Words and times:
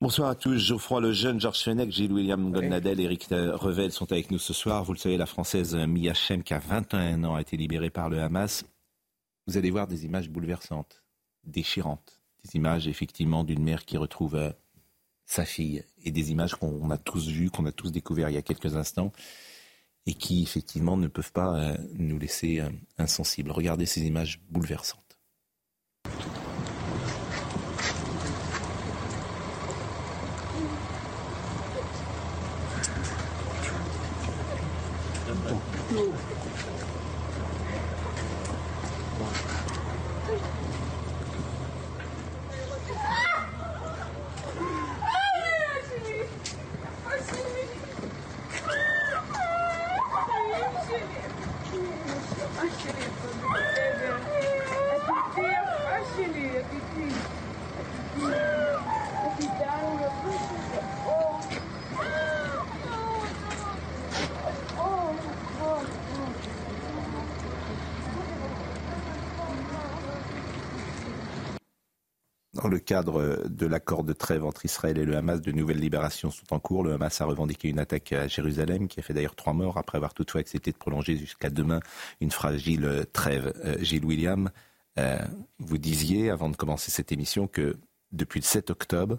Bonsoir 0.00 0.30
à 0.30 0.34
tous. 0.34 0.56
Geoffroy 0.56 1.02
Lejeune, 1.02 1.38
Georges 1.38 1.62
Fenech, 1.62 1.90
Gilles 1.90 2.12
William 2.12 2.50
Gonnadel, 2.50 3.00
Eric 3.00 3.26
Revel 3.30 3.92
sont 3.92 4.10
avec 4.10 4.30
nous 4.30 4.38
ce 4.38 4.54
soir. 4.54 4.82
Vous 4.82 4.94
le 4.94 4.98
savez, 4.98 5.18
la 5.18 5.26
Française 5.26 5.74
Mia 5.74 6.14
Chem, 6.14 6.42
qui 6.42 6.54
a 6.54 6.58
21 6.58 7.22
ans, 7.24 7.34
a 7.34 7.40
été 7.42 7.58
libérée 7.58 7.90
par 7.90 8.08
le 8.08 8.18
Hamas. 8.18 8.64
Vous 9.46 9.58
allez 9.58 9.70
voir 9.70 9.86
des 9.86 10.06
images 10.06 10.30
bouleversantes, 10.30 11.02
déchirantes 11.44 12.20
des 12.44 12.56
images 12.56 12.88
effectivement 12.88 13.44
d'une 13.44 13.62
mère 13.62 13.84
qui 13.84 13.96
retrouve 13.96 14.34
euh, 14.36 14.50
sa 15.26 15.44
fille 15.44 15.84
et 16.02 16.10
des 16.10 16.30
images 16.30 16.54
qu'on 16.54 16.90
a 16.90 16.98
tous 16.98 17.28
vues, 17.28 17.50
qu'on 17.50 17.66
a 17.66 17.72
tous 17.72 17.92
découvertes 17.92 18.30
il 18.30 18.34
y 18.34 18.38
a 18.38 18.42
quelques 18.42 18.76
instants 18.76 19.12
et 20.06 20.14
qui 20.14 20.42
effectivement 20.42 20.96
ne 20.96 21.08
peuvent 21.08 21.32
pas 21.32 21.56
euh, 21.56 21.76
nous 21.92 22.18
laisser 22.18 22.60
euh, 22.60 22.70
insensibles. 22.98 23.50
Regardez 23.50 23.86
ces 23.86 24.02
images 24.06 24.40
bouleversantes. 24.48 25.09
to 35.90 36.29
Dans 72.62 72.68
le 72.68 72.78
cadre 72.78 73.48
de 73.48 73.66
l'accord 73.66 74.04
de 74.04 74.12
trêve 74.12 74.44
entre 74.44 74.64
Israël 74.64 74.98
et 74.98 75.04
le 75.04 75.16
Hamas, 75.16 75.40
de 75.40 75.52
nouvelles 75.52 75.78
libérations 75.78 76.30
sont 76.30 76.52
en 76.52 76.58
cours. 76.58 76.84
Le 76.84 76.92
Hamas 76.92 77.20
a 77.20 77.24
revendiqué 77.24 77.68
une 77.68 77.78
attaque 77.78 78.12
à 78.12 78.28
Jérusalem 78.28 78.86
qui 78.86 79.00
a 79.00 79.02
fait 79.02 79.14
d'ailleurs 79.14 79.34
trois 79.34 79.52
morts 79.52 79.78
après 79.78 79.96
avoir 79.96 80.12
toutefois 80.12 80.40
accepté 80.40 80.70
de 80.70 80.76
prolonger 80.76 81.16
jusqu'à 81.16 81.48
demain 81.48 81.80
une 82.20 82.30
fragile 82.30 83.06
trêve. 83.12 83.52
Euh, 83.64 83.76
Gilles 83.80 84.04
William, 84.04 84.50
euh, 84.98 85.18
vous 85.58 85.78
disiez 85.78 86.30
avant 86.30 86.50
de 86.50 86.56
commencer 86.56 86.90
cette 86.90 87.12
émission 87.12 87.46
que 87.46 87.76
depuis 88.12 88.40
le 88.40 88.44
7 88.44 88.70
octobre, 88.70 89.18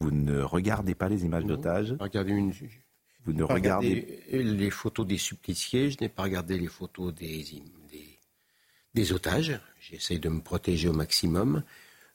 vous 0.00 0.10
ne 0.10 0.40
regardez 0.40 0.94
pas 0.94 1.08
les 1.08 1.24
images 1.24 1.44
d'otages. 1.44 1.94
Regardez 2.00 2.32
une. 2.32 2.52
Vous 3.24 3.32
ne 3.32 3.42
regardez 3.42 4.22
les 4.32 4.70
photos 4.70 5.06
des 5.06 5.16
suppliciés, 5.16 5.90
je 5.90 5.96
n'ai 6.00 6.08
pas 6.08 6.24
regardé 6.24 6.58
les 6.58 6.66
photos 6.66 7.14
des, 7.14 7.44
des, 7.90 8.18
des 8.94 9.12
otages. 9.12 9.60
J'essaie 9.80 10.18
de 10.18 10.28
me 10.28 10.40
protéger 10.40 10.88
au 10.88 10.92
maximum. 10.92 11.62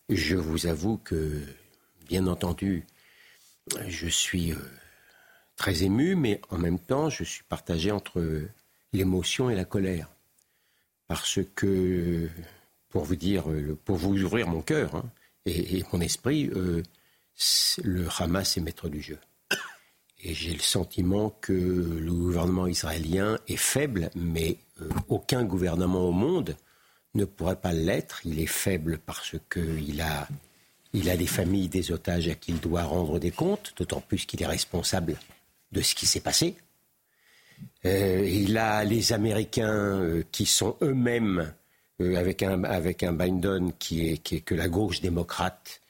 Je 0.09 0.35
vous 0.35 0.65
avoue 0.65 0.97
que, 0.97 1.39
bien 2.07 2.25
entendu, 2.25 2.87
je 3.87 4.07
suis 4.07 4.53
euh, 4.53 4.57
très 5.55 5.83
ému, 5.83 6.15
mais 6.15 6.41
en 6.49 6.57
même 6.57 6.79
temps, 6.79 7.11
je 7.11 7.23
suis 7.23 7.43
partagé 7.43 7.91
entre 7.91 8.41
l'émotion 8.91 9.51
et 9.51 9.55
la 9.55 9.65
colère. 9.65 10.09
Parce 11.07 11.39
que, 11.53 12.27
pour 12.89 13.03
vous 13.03 13.15
dire, 13.15 13.51
euh, 13.51 13.77
pour 13.85 13.97
vous 13.97 14.19
ouvrir 14.23 14.47
mon 14.47 14.63
cœur 14.63 14.95
hein, 14.95 15.05
et, 15.45 15.83
mon 15.93 16.01
esprit, 16.01 16.49
euh, 16.55 16.81
le 17.83 18.07
Hamas 18.17 18.57
est 18.57 18.61
maître 18.61 18.89
du 18.89 19.01
jeu. 19.03 19.19
Et 20.21 20.33
j'ai 20.33 20.53
le 20.53 20.59
sentiment 20.59 21.29
que 21.29 21.53
le 21.53 22.11
gouvernement 22.11 22.65
israélien 22.65 23.37
est 23.47 23.57
faible, 23.57 24.09
mais 24.15 24.57
aucun 25.07 25.45
gouvernement 25.45 26.01
au 26.01 26.11
monde 26.11 26.57
ne 27.19 27.25
pourrait 27.25 27.55
pas 27.55 27.73
l'être. 27.73 28.21
Il 28.25 28.39
est 28.39 28.45
faible 28.45 28.99
parce 29.05 29.35
qu'il 29.51 30.01
a, 30.01 30.27
il 30.93 31.09
a 31.09 31.17
des 31.17 31.27
familles, 31.27 31.69
des 31.69 31.91
otages 31.91 32.27
à 32.27 32.35
qui 32.35 32.51
il 32.51 32.59
doit 32.59 32.83
rendre 32.83 33.19
des 33.19 33.31
comptes, 33.31 33.73
d'autant 33.77 34.01
plus 34.01 34.25
qu'il 34.25 34.41
est 34.41 34.47
responsable 34.47 35.17
de 35.71 35.81
ce 35.81 35.95
qui 35.95 36.05
s'est 36.05 36.19
passé. 36.19 36.55
Euh, 37.85 38.27
il 38.27 38.57
a 38.57 38.83
les 38.83 39.13
Américains 39.13 40.01
euh, 40.01 40.23
qui 40.31 40.45
sont 40.45 40.75
eux-mêmes 40.81 41.53
euh, 42.01 42.15
avec, 42.15 42.43
un, 42.43 42.63
avec 42.63 43.03
un 43.03 43.13
Biden 43.13 43.71
qui 43.79 44.09
est, 44.09 44.17
qui 44.17 44.37
est 44.37 44.41
que 44.41 44.55
la 44.55 44.67
gauche 44.67 45.01
démocrate 45.01 45.81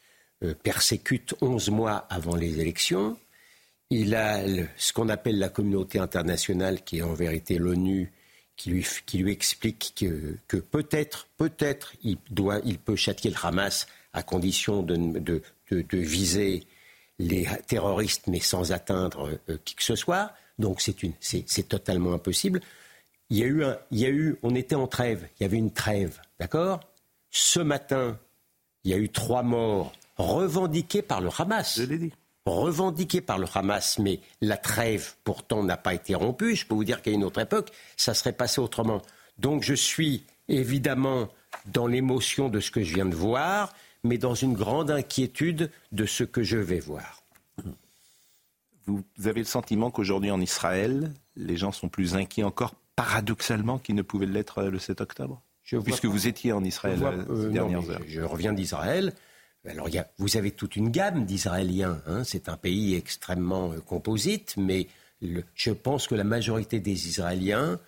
persécute 0.64 1.36
11 1.42 1.70
mois 1.70 2.08
avant 2.10 2.38
les 2.38 2.62
élections. 2.62 3.18
Il 3.90 4.16
a 4.16 4.42
ce 4.78 4.94
qu'on 4.94 5.10
appelle 5.10 5.38
la 5.38 5.50
communauté 5.50 6.00
internationale, 6.00 6.82
qui 6.86 7.00
est 7.00 7.02
en 7.02 7.14
vérité 7.14 7.58
l'ONU, 7.58 8.10
qui 8.60 9.18
lui, 9.18 9.32
explique 9.32 10.06
que, 10.48 10.58
peut-être, 10.58 11.30
peut-être, 11.38 11.94
il, 12.04 12.18
peut 12.78 12.98
châtier 12.98 13.32
le 13.32 13.38
Hamas 13.42 13.88
à 14.12 14.22
condition 14.22 14.84
de, 14.84 15.42
viser 15.94 16.68
les 17.20 17.48
terroristes, 17.68 18.28
mais 18.28 18.42
sans 18.42 18.74
atteindre 18.74 19.40
euh, 19.50 19.58
qui 19.64 19.76
que 19.76 19.84
ce 19.84 19.96
soit. 19.96 20.34
Donc 20.58 20.82
c'est, 20.82 21.04
une, 21.04 21.14
c'est, 21.22 21.68
totalement 21.70 22.14
impossible. 22.14 22.60
Il 23.30 23.38
y, 23.38 23.44
a 23.44 23.46
eu 23.46 23.64
un, 23.64 23.78
il 23.92 24.00
y 24.00 24.06
a 24.06 24.10
eu, 24.10 24.38
on 24.44 24.56
était 24.56 24.76
en 24.76 24.88
trêve, 24.88 25.28
il 25.40 25.44
y 25.44 25.46
avait 25.46 25.58
une 25.58 25.72
trêve, 25.72 26.20
d'accord? 26.40 26.82
Ce 27.30 27.60
matin, 27.60 28.20
il 28.84 28.92
y 28.92 28.94
a 28.94 28.98
eu 28.98 29.10
trois 29.10 29.44
morts 29.44 29.94
revendiqués 30.18 31.02
par 31.02 31.22
le 31.22 31.30
Hamas. 31.38 31.78
Je 31.78 31.84
l'ai 31.84 31.98
dit 31.98 32.12
revendiqué 32.50 33.22
par 33.22 33.38
le 33.38 33.48
Hamas, 33.54 34.00
mais 34.00 34.20
la 34.42 34.58
trêve 34.58 35.14
pourtant 35.24 35.64
n'a 35.64 35.78
pas 35.78 35.94
été 35.94 36.16
rompue. 36.16 36.56
Je 36.56 36.66
peux 36.66 36.76
vous 36.76 36.84
dire 36.84 37.02
qu'à 37.02 37.12
une 37.12 37.24
autre 37.24 37.40
époque, 37.40 37.72
ça 37.98 38.14
serait 38.14 38.34
passé 38.34 38.62
autrement. 38.62 39.02
Donc 39.38 39.64
je 39.64 39.74
suis 39.74 40.26
évidemment 40.48 41.30
dans 41.66 41.88
l'émotion 41.88 42.50
de 42.50 42.60
ce 42.60 42.72
que 42.72 42.84
je 42.84 42.94
viens 42.94 43.06
de 43.06 43.16
voir, 43.16 43.74
mais 44.04 44.18
dans 44.18 44.36
une 44.36 44.54
grande 44.54 44.92
inquiétude 44.92 45.72
de 45.92 46.06
ce 46.06 46.24
que 46.24 46.44
je 46.44 46.58
vais 46.58 46.80
voir. 46.80 47.24
Vous 48.86 49.04
avez 49.26 49.42
le 49.42 49.46
sentiment 49.46 49.92
qu'aujourd'hui 49.92 50.32
en 50.32 50.42
Israël, 50.42 51.14
les 51.36 51.58
gens 51.58 51.72
sont 51.72 51.90
plus 51.90 52.16
inquiets 52.16 52.44
encore, 52.44 52.74
paradoxalement, 52.96 53.78
qu'ils 53.78 53.96
ne 53.96 54.02
pouvaient 54.02 54.26
l'être 54.26 54.64
le 54.64 54.80
7 54.80 55.02
octobre? 55.02 55.42
Puisque 55.84 56.06
vous 56.06 56.28
étiez 56.28 56.52
en 56.52 56.64
Israël 56.64 57.00
euh, 57.04 57.54
euh, 57.54 57.56
heures. 57.56 58.02
je 58.08 58.22
reviens 58.22 58.54
d'Israël. 58.54 59.14
Alors, 59.70 59.88
vous 60.18 60.38
avez 60.38 60.52
toute 60.52 60.76
une 60.76 60.90
gamme 60.90 61.26
d'Israéliens. 61.26 62.02
Hein. 62.08 62.24
C'est 62.24 62.50
un 62.50 62.58
pays 62.58 62.96
extrêmement 62.96 63.72
euh, 63.72 63.80
composite, 63.80 64.56
mais 64.58 64.88
je 65.22 65.72
pense 65.72 66.08
que 66.08 66.16
la 66.16 66.24
majorité 66.24 66.80
des 66.80 67.08
Israéliens 67.08 67.80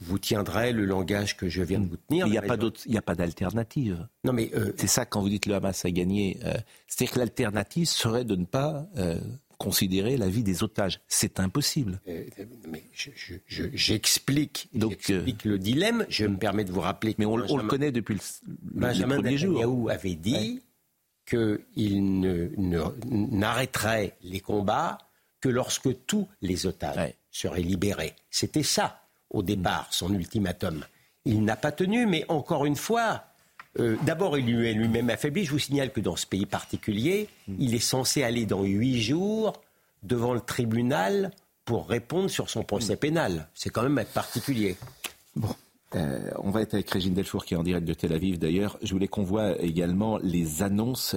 vous 0.00 0.18
tiendrait 0.18 0.72
le 0.72 0.84
langage 0.84 1.36
que 1.36 1.48
je 1.48 1.62
viens 1.62 1.80
de 1.80 1.86
vous 1.86 1.96
tenir. 1.96 2.26
Il 2.26 2.30
n'y 2.30 2.38
a, 2.38 2.42
pas 2.42 2.56
il 2.86 2.96
a 2.96 3.02
pas 3.02 3.14
d'alternative. 3.14 4.06
Non, 4.24 4.32
mais 4.32 4.50
euh, 4.54 4.72
c'est 4.76 4.86
ça 4.86 5.04
quand 5.04 5.20
vous 5.20 5.28
dites 5.28 5.46
le 5.46 5.54
Hamas 5.54 5.84
a 5.84 5.90
gagné. 5.90 6.38
Euh, 6.44 6.54
c'est-à-dire 6.86 7.14
que 7.14 7.18
l'alternative 7.18 7.86
serait 7.86 8.24
de 8.24 8.36
ne 8.36 8.44
pas 8.44 8.86
considérer 9.58 10.16
la 10.16 10.28
vie 10.28 10.42
des 10.42 10.62
otages. 10.62 11.00
C'est 11.06 11.38
impossible. 11.38 12.00
mais 12.66 12.82
j'explique 13.46 14.70
le 14.72 15.58
dilemme. 15.58 16.06
Je 16.08 16.26
me 16.26 16.38
permets 16.38 16.64
de 16.64 16.72
vous 16.72 16.80
rappeler. 16.80 17.14
Mais 17.18 17.26
on, 17.26 17.36
le 17.36 17.68
connaît 17.68 17.92
depuis 17.92 18.14
le, 18.14 18.20
Benjamin 18.46 19.16
le 19.16 19.22
premier 19.22 19.36
jour. 19.36 19.90
avait 19.90 20.14
dit 20.14 20.62
qu'il 21.30 22.20
n'arrêterait 23.06 24.16
les 24.22 24.40
combats 24.40 24.98
que 25.40 25.48
lorsque 25.48 26.04
tous 26.06 26.28
les 26.42 26.66
otages 26.66 27.14
seraient 27.30 27.62
libérés. 27.62 28.14
C'était 28.30 28.62
ça, 28.62 29.02
au 29.30 29.42
départ, 29.42 29.88
son 29.90 30.12
ultimatum. 30.12 30.84
Il 31.24 31.44
n'a 31.44 31.56
pas 31.56 31.72
tenu, 31.72 32.06
mais 32.06 32.24
encore 32.28 32.66
une 32.66 32.76
fois, 32.76 33.24
euh, 33.78 33.96
d'abord, 34.02 34.36
il 34.36 34.46
lui 34.46 34.68
est 34.68 34.72
lui-même 34.72 35.10
affaibli. 35.10 35.44
Je 35.44 35.52
vous 35.52 35.58
signale 35.58 35.92
que 35.92 36.00
dans 36.00 36.16
ce 36.16 36.26
pays 36.26 36.46
particulier, 36.46 37.28
mm. 37.46 37.54
il 37.58 37.74
est 37.74 37.78
censé 37.78 38.22
aller 38.22 38.46
dans 38.46 38.62
huit 38.62 39.00
jours 39.00 39.52
devant 40.02 40.34
le 40.34 40.40
tribunal 40.40 41.30
pour 41.64 41.88
répondre 41.88 42.28
sur 42.28 42.50
son 42.50 42.64
procès 42.64 42.94
mm. 42.94 42.98
pénal. 42.98 43.48
C'est 43.54 43.70
quand 43.70 43.88
même 43.88 44.04
particulier. 44.12 44.76
Bon. 45.36 45.54
Euh, 45.96 46.30
on 46.38 46.50
va 46.50 46.62
être 46.62 46.74
avec 46.74 46.88
Régine 46.88 47.14
Delfour 47.14 47.44
qui 47.44 47.54
est 47.54 47.56
en 47.56 47.64
direct 47.64 47.86
de 47.86 47.94
Tel 47.94 48.12
Aviv 48.12 48.38
d'ailleurs. 48.38 48.78
Je 48.82 48.92
voulais 48.92 49.08
qu'on 49.08 49.24
voit 49.24 49.60
également 49.60 50.18
les 50.18 50.62
annonces, 50.62 51.16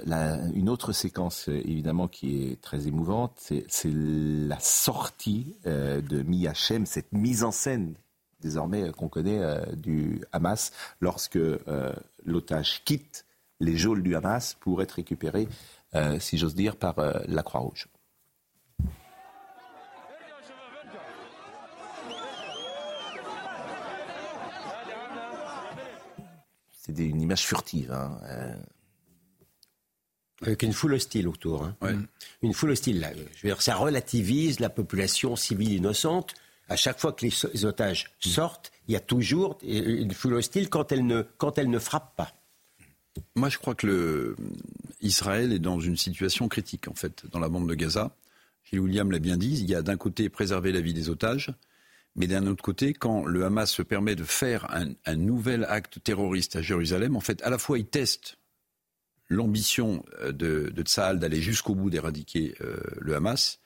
une 0.53 0.69
autre 0.69 0.93
séquence 0.93 1.47
évidemment 1.47 2.07
qui 2.07 2.43
est 2.43 2.61
très 2.61 2.87
émouvante, 2.87 3.33
c'est 3.37 3.91
la 3.93 4.59
sortie 4.59 5.55
euh, 5.67 6.01
de 6.01 6.23
Miyachem, 6.23 6.85
cette 6.85 7.11
mise 7.11 7.43
en 7.43 7.51
scène 7.51 7.93
désormais 8.41 8.91
qu'on 8.91 9.07
connaît 9.07 9.41
du 9.77 10.21
Hamas 10.33 10.73
lorsque 10.99 11.39
l'otage 12.25 12.83
quitte 12.83 13.25
les 13.61 13.77
geôles 13.77 14.03
du 14.03 14.17
Hamas 14.17 14.57
pour 14.59 14.81
être 14.81 14.91
récupéré, 14.91 15.47
si 16.19 16.37
j'ose 16.37 16.53
dire, 16.53 16.75
par 16.75 16.95
la 17.25 17.41
Croix-Rouge. 17.41 17.87
C'est 26.85 26.97
une 26.97 27.21
image 27.21 27.45
furtive. 27.45 27.91
Hein. 27.91 28.19
Euh. 28.25 28.55
Avec 30.41 30.63
une 30.63 30.73
foule 30.73 30.93
hostile 30.93 31.27
autour. 31.27 31.63
Hein. 31.63 32.05
Une 32.41 32.53
foule 32.53 32.71
hostile. 32.71 32.99
Là. 32.99 33.13
Je 33.13 33.41
veux 33.43 33.49
dire, 33.49 33.61
ça 33.61 33.75
relativise 33.75 34.59
la 34.59 34.69
population 34.69 35.35
civile 35.35 35.71
innocente. 35.71 36.33
À 36.67 36.75
chaque 36.75 36.99
fois 36.99 37.13
que 37.13 37.25
les 37.25 37.65
otages 37.65 38.11
sortent, 38.19 38.71
il 38.87 38.93
y 38.93 38.97
a 38.97 38.99
toujours 38.99 39.57
une 39.63 40.13
foule 40.13 40.33
hostile 40.33 40.69
quand 40.69 40.91
elle 40.91 41.05
ne, 41.05 41.21
quand 41.37 41.57
elle 41.57 41.69
ne 41.69 41.79
frappe 41.79 42.15
pas. 42.15 42.33
Moi, 43.35 43.49
je 43.49 43.57
crois 43.57 43.75
que 43.75 43.87
le... 43.87 44.35
Israël 45.01 45.53
est 45.53 45.59
dans 45.59 45.79
une 45.79 45.97
situation 45.97 46.47
critique, 46.47 46.87
en 46.87 46.93
fait, 46.93 47.25
dans 47.31 47.39
la 47.39 47.49
bande 47.49 47.69
de 47.69 47.75
Gaza. 47.75 48.15
Gilles 48.63 48.79
William 48.79 49.11
l'a 49.11 49.19
bien 49.19 49.37
dit, 49.37 49.59
il 49.59 49.69
y 49.69 49.75
a 49.75 49.81
d'un 49.81 49.97
côté 49.97 50.29
préserver 50.29 50.71
la 50.71 50.81
vie 50.81 50.93
des 50.93 51.09
otages, 51.09 51.53
mais 52.15 52.27
d'un 52.27 52.45
autre 52.47 52.63
côté, 52.63 52.93
quand 52.93 53.25
le 53.25 53.45
Hamas 53.45 53.71
se 53.71 53.81
permet 53.81 54.15
de 54.15 54.23
faire 54.23 54.67
un, 54.71 55.15
nouvel 55.15 55.65
acte 55.65 56.03
terroriste 56.03 56.55
à 56.55 56.61
Jérusalem, 56.61 57.15
en 57.15 57.19
fait, 57.19 57.41
à 57.41 57.49
la 57.49 57.57
fois 57.57 57.79
il 57.79 57.85
teste 57.85 58.37
l'ambition 59.29 60.05
euh, 60.21 60.31
de, 60.31 60.71
de 60.73 61.13
d'aller 61.15 61.41
jusqu'au 61.41 61.75
bout 61.75 61.89
d'éradiquer 61.89 62.55
euh, 62.61 62.77
le 62.99 63.15
Hamas, 63.15 63.59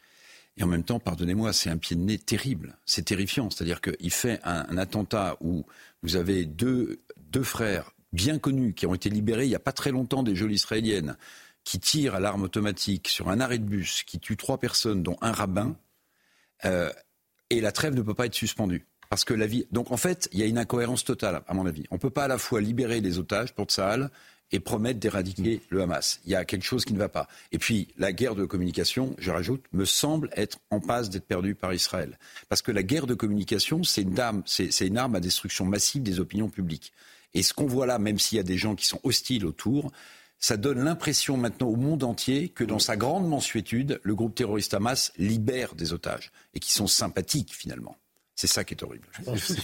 et 0.58 0.64
en 0.64 0.68
même 0.68 0.84
temps, 0.84 1.00
pardonnez-moi, 1.00 1.54
c'est 1.54 1.70
un 1.70 1.78
pied 1.78 1.96
de 1.96 2.02
nez 2.02 2.18
terrible, 2.18 2.78
c'est 2.86 3.06
terrifiant. 3.06 3.50
C'est-à-dire 3.50 3.80
qu'il 3.80 4.12
fait 4.12 4.40
un, 4.44 4.78
attentat 4.78 5.38
où 5.40 5.66
vous 6.02 6.16
avez 6.16 6.46
deux, 6.46 7.00
deux 7.18 7.44
frères 7.44 7.92
bien 8.12 8.40
connus 8.40 8.74
qui 8.74 8.88
ont 8.88 8.96
été 8.96 9.10
libérés 9.10 9.46
il 9.46 9.50
n'y 9.50 9.56
a 9.56 9.60
pas 9.60 9.74
très 9.74 9.92
longtemps 9.92 10.24
des 10.24 10.36
geôles 10.36 10.54
israéliennes, 10.54 11.16
qui 11.64 11.80
tirent 11.80 12.16
à 12.16 12.20
l'arme 12.20 12.44
automatique 12.44 13.08
sur 13.08 13.30
un 13.30 13.40
arrêt 13.40 13.60
de 13.60 13.66
bus, 13.66 14.04
qui 14.04 14.20
tue 14.20 14.38
trois 14.38 14.58
personnes, 14.58 15.04
dont 15.04 15.18
un 15.22 15.32
rabbin. 15.32 15.76
Euh, 16.66 16.92
et 17.50 17.62
la 17.62 17.72
trêve 17.72 17.96
ne 17.96 18.02
peut 18.02 18.14
pas 18.14 18.26
être 18.26 18.36
suspendue. 18.36 18.86
Parce 19.10 19.24
que 19.24 19.34
la 19.34 19.48
vie. 19.48 19.66
Donc 19.72 19.92
en 19.92 19.98
fait, 19.98 20.28
il 20.34 20.40
y 20.40 20.44
a 20.44 20.46
une 20.46 20.58
incohérence 20.58 21.06
totale, 21.06 21.42
à 21.48 21.54
mon 21.54 21.66
avis. 21.66 21.84
On 21.92 21.96
ne 21.96 22.00
peut 22.00 22.10
pas 22.10 22.26
à 22.26 22.28
la 22.28 22.38
fois 22.38 22.60
libérer 22.60 23.00
les 23.00 23.20
otages 23.20 23.54
pour 23.54 23.66
Tsahal 23.66 24.10
et 24.52 24.60
promettre 24.60 25.00
d'éradiquer 25.00 25.62
le 25.70 25.82
Hamas. 25.82 26.22
Il 26.26 26.32
y 26.32 26.36
a 26.36 26.46
quelque 26.46 26.64
chose 26.64 26.86
qui 26.86 26.94
ne 26.94 26.98
va 26.98 27.10
pas. 27.10 27.28
Et 27.52 27.58
puis, 27.58 27.90
la 27.98 28.14
guerre 28.14 28.36
de 28.36 28.46
communication, 28.46 29.16
je 29.18 29.32
rajoute, 29.32 29.64
me 29.74 29.86
semble 29.86 30.30
être 30.36 30.60
en 30.72 30.80
passe 30.80 31.10
d'être 31.10 31.28
perdue 31.28 31.56
par 31.56 31.74
Israël. 31.74 32.18
Parce 32.48 32.62
que 32.62 32.72
la 32.72 32.84
guerre 32.84 33.08
de 33.08 33.14
communication, 33.14 33.84
c'est 33.84 34.04
une 34.04 34.20
arme, 34.20 34.44
c'est 34.46 34.88
une 34.88 34.98
arme 34.98 35.16
à 35.16 35.20
destruction 35.20 35.66
massive 35.66 36.04
des 36.04 36.20
opinions 36.20 36.50
publiques. 36.50 36.94
Et 37.34 37.44
ce 37.44 37.54
qu'on 37.54 37.66
voit 37.66 37.86
là, 37.86 38.00
même 38.00 38.20
s'il 38.20 38.38
y 38.38 38.40
a 38.40 38.44
des 38.44 38.58
gens 38.58 38.76
qui 38.76 38.86
sont 38.86 39.02
hostiles 39.04 39.46
autour, 39.46 39.92
ça 40.40 40.58
donne 40.58 40.84
l'impression 40.84 41.38
maintenant 41.38 41.68
au 41.68 41.76
monde 41.76 42.04
entier 42.04 42.50
que 42.50 42.64
dans 42.64 42.80
sa 42.80 42.96
grande 42.96 43.28
mensuétude, 43.28 44.00
le 44.04 44.16
groupe 44.16 44.36
terroriste 44.36 44.74
Hamas 44.74 45.12
libère 45.18 45.76
des 45.76 45.94
otages 45.94 46.32
et 46.54 46.60
qui 46.60 46.72
sont 46.72 46.88
sympathiques 46.88 47.54
finalement. 47.54 47.96
C'est 48.36 48.46
ça 48.48 48.64
qui 48.64 48.76
est 48.76 48.84
horrible. 48.84 49.08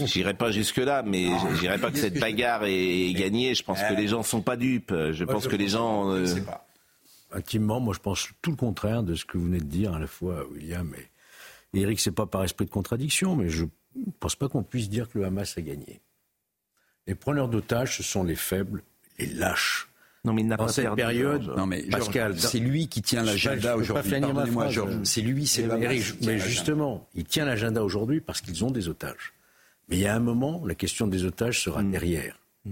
J'irai 0.06 0.34
pas 0.34 0.50
jusque-là, 0.50 1.04
mais 1.04 1.26
je 1.26 1.60
dirais 1.60 1.78
pas 1.78 1.92
que 1.92 2.00
cette 2.00 2.20
bagarre 2.20 2.64
est 2.66 3.14
gagnée. 3.14 3.54
Je 3.54 3.64
pense 3.64 3.80
que 3.80 3.94
les 3.94 4.08
gens 4.08 4.20
ne 4.20 4.24
sont 4.24 4.42
pas 4.42 4.58
dupes. 4.58 4.92
Je 5.12 5.24
pense 5.24 5.48
que 5.48 5.56
les 5.56 5.70
gens. 5.70 6.12
Euh, 6.12 6.26
Intimement, 7.32 7.80
moi, 7.80 7.94
je 7.94 8.00
pense 8.00 8.30
tout 8.42 8.52
le 8.52 8.58
contraire 8.58 9.04
de 9.04 9.16
ce 9.16 9.26
que 9.26 9.38
vous 9.38 9.46
venez 9.46 9.60
de 9.60 9.66
dire 9.66 9.94
à 9.94 10.00
la 10.00 10.08
fois, 10.08 10.48
William 10.50 10.92
et 10.96 11.80
Eric. 11.80 12.00
C'est 12.00 12.12
pas 12.12 12.26
par 12.26 12.44
esprit 12.44 12.66
de 12.66 12.72
contradiction, 12.72 13.36
mais 13.36 13.50
je 13.50 13.66
ne 13.66 14.12
pense 14.20 14.36
pas 14.36 14.50
qu'on 14.50 14.64
puisse 14.64 14.90
dire 14.90 15.08
que 15.08 15.20
le 15.20 15.26
Hamas 15.26 15.56
a 15.56 15.62
gagné. 15.62 16.02
Les 17.06 17.16
preneurs 17.16 17.50
d'otages, 17.50 17.98
ce 17.98 18.04
sont 18.04 18.24
les 18.24 18.36
faibles, 18.36 18.84
les 19.20 19.28
lâches. 19.28 19.88
Non, 20.26 20.34
mais 20.34 20.42
il 20.42 20.48
n'a 20.48 20.58
pas 20.58 20.70
cette 20.70 20.96
période. 20.96 21.52
Non, 21.58 21.66
mais 21.66 21.84
Pascal, 21.84 22.40
c'est 22.40 22.60
lui 22.60 22.88
qui 22.88 23.02
tient 23.02 23.24
l'agenda 23.24 23.76
aujourd'hui. 23.76 24.20
Pardonnez-moi, 24.20 24.70
C'est 25.04 25.22
lui, 25.22 25.46
c'est 25.48 25.68
Mais 26.22 26.40
justement, 26.40 27.08
il 27.14 27.26
tient 27.26 27.46
l'agenda 27.46 27.84
aujourd'hui 27.84 28.22
parce 28.22 28.42
qu'ils 28.42 28.64
ont 28.64 28.72
des 28.72 28.88
otages. 28.88 29.34
Mais 29.90 29.98
il 29.98 30.02
y 30.02 30.08
a 30.08 30.16
un 30.16 30.20
moment, 30.20 30.64
la 30.66 30.76
question 30.76 31.08
des 31.08 31.26
otages 31.26 31.62
sera 31.62 31.84
mm. 31.84 31.92
derrière. 31.92 32.40
Mm. 32.66 32.72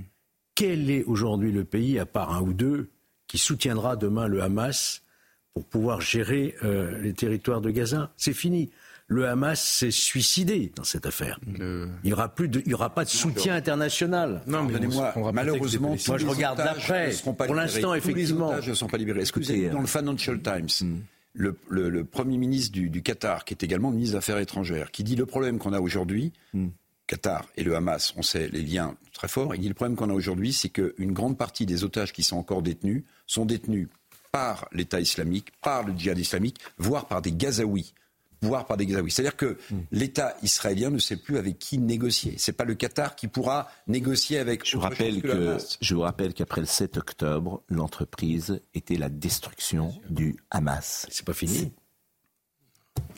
Quel 0.56 0.90
est 0.90 1.04
aujourd'hui 1.04 1.52
le 1.52 1.66
pays, 1.66 2.00
à 2.00 2.06
part 2.06 2.34
un 2.34 2.42
ou 2.42 2.54
deux, 2.54 2.90
qui 3.28 3.38
soutiendra 3.38 3.98
demain 3.98 4.28
le 4.28 4.42
Hamas 4.42 5.04
pour 5.54 5.66
pouvoir 5.66 6.00
gérer 6.00 6.56
euh, 6.64 6.98
les 7.02 7.14
territoires 7.14 7.60
de 7.60 7.70
Gaza? 7.70 8.14
C'est 8.16 8.34
fini 8.34 8.72
le 9.12 9.28
Hamas 9.28 9.62
s'est 9.62 9.92
suicidé 9.92 10.72
dans 10.74 10.86
cette 10.86 11.06
affaire. 11.06 11.38
Il 11.46 11.90
n'y 12.06 12.14
aura, 12.14 12.34
plus 12.34 12.48
de, 12.48 12.62
il 12.66 12.72
y 12.72 12.74
aura 12.74 12.92
pas 12.96 13.04
de 13.04 13.10
soutien 13.10 13.56
international. 13.56 14.42
Non, 14.48 14.64
mais 14.64 14.80
moi, 14.88 15.14
malheureusement, 15.34 15.98
moi 16.08 16.18
je 16.18 16.26
regarde 16.26 16.58
d'après. 16.58 17.12
Pour 17.46 17.54
l'instant, 17.56 17.94
effectivement. 17.94 18.56
Les 18.56 18.70
ne 18.70 18.74
sont 18.74 18.88
pas 18.88 18.98
libérés. 18.98 19.24
Que 19.24 19.40
vous 19.40 19.70
dans 19.74 19.82
le 19.82 19.88
Financial 19.88 20.42
Times 20.42 20.88
hmm. 20.88 21.00
le, 21.34 22.04
Premier 22.06 22.38
ministre 22.38 22.72
du, 22.72 23.02
Qatar, 23.04 23.44
qui 23.44 23.54
est 23.54 23.64
également 23.64 23.92
ministre 23.92 24.14
des 24.14 24.18
Affaires 24.20 24.38
étrangères, 24.38 24.92
qui 24.92 25.04
dit 25.04 25.18
le 25.18 25.26
problème 25.26 25.60
qu'on 25.60 25.74
a 25.74 25.82
aujourd'hui, 25.82 26.32
hmm. 26.54 26.70
Qatar 27.06 27.48
et 27.58 27.64
le 27.66 27.76
Hamas, 27.76 28.14
on 28.16 28.22
sait 28.22 28.48
les 28.48 28.62
liens 28.62 28.96
très 29.12 29.28
forts, 29.28 29.54
il 29.56 29.62
dit 29.62 29.68
le 29.68 29.74
problème 29.74 29.98
qu'on 29.98 30.10
a 30.10 30.14
aujourd'hui, 30.14 30.54
c'est 30.54 30.70
qu'une 30.70 31.12
grande 31.12 31.38
partie 31.38 31.66
des 31.66 31.84
otages 31.84 32.14
qui 32.14 32.24
sont 32.24 32.38
encore 32.38 32.62
détenus 32.62 33.04
sont 33.28 33.46
détenus 33.46 33.90
par 34.32 34.70
l'État 34.72 35.02
islamique, 35.02 35.52
par 35.62 35.84
le 35.84 35.94
djihad 35.98 36.18
islamique, 36.18 36.60
voire 36.78 37.08
par 37.08 37.22
des 37.22 37.34
Gazaouis 37.34 37.94
voire 38.42 38.66
par 38.66 38.78
des 38.78 38.86
Gazaouis. 38.86 39.12
C'est-à-dire 39.12 39.36
que 39.36 39.58
hmm. 39.70 39.80
l'État 39.92 40.36
israélien 40.42 40.90
ne 40.90 40.98
sait 40.98 41.18
plus 41.18 41.38
avec 41.38 41.60
qui 41.60 41.78
négocier. 41.78 42.36
C'est 42.38 42.54
pas 42.54 42.66
le 42.66 42.76
Qatar 42.76 43.16
qui 43.16 43.28
pourra 43.28 43.68
négocier 43.88 44.40
avec. 44.40 44.68
Je 44.68 44.78
vous 44.78 44.84
rappelle 44.84 45.22
que, 45.22 45.58
je 45.82 45.96
vous 45.96 46.02
rappelle 46.02 46.34
qu'après 46.34 46.62
le 46.62 46.68
7 46.68 46.98
octobre, 46.98 47.64
l'entreprise 47.70 48.62
était 48.74 48.96
la 48.98 49.10
destruction 49.10 49.94
du 50.10 50.38
Hamas. 50.50 51.08
C'est 51.10 51.26
pas 51.26 51.34
fini. 51.34 51.72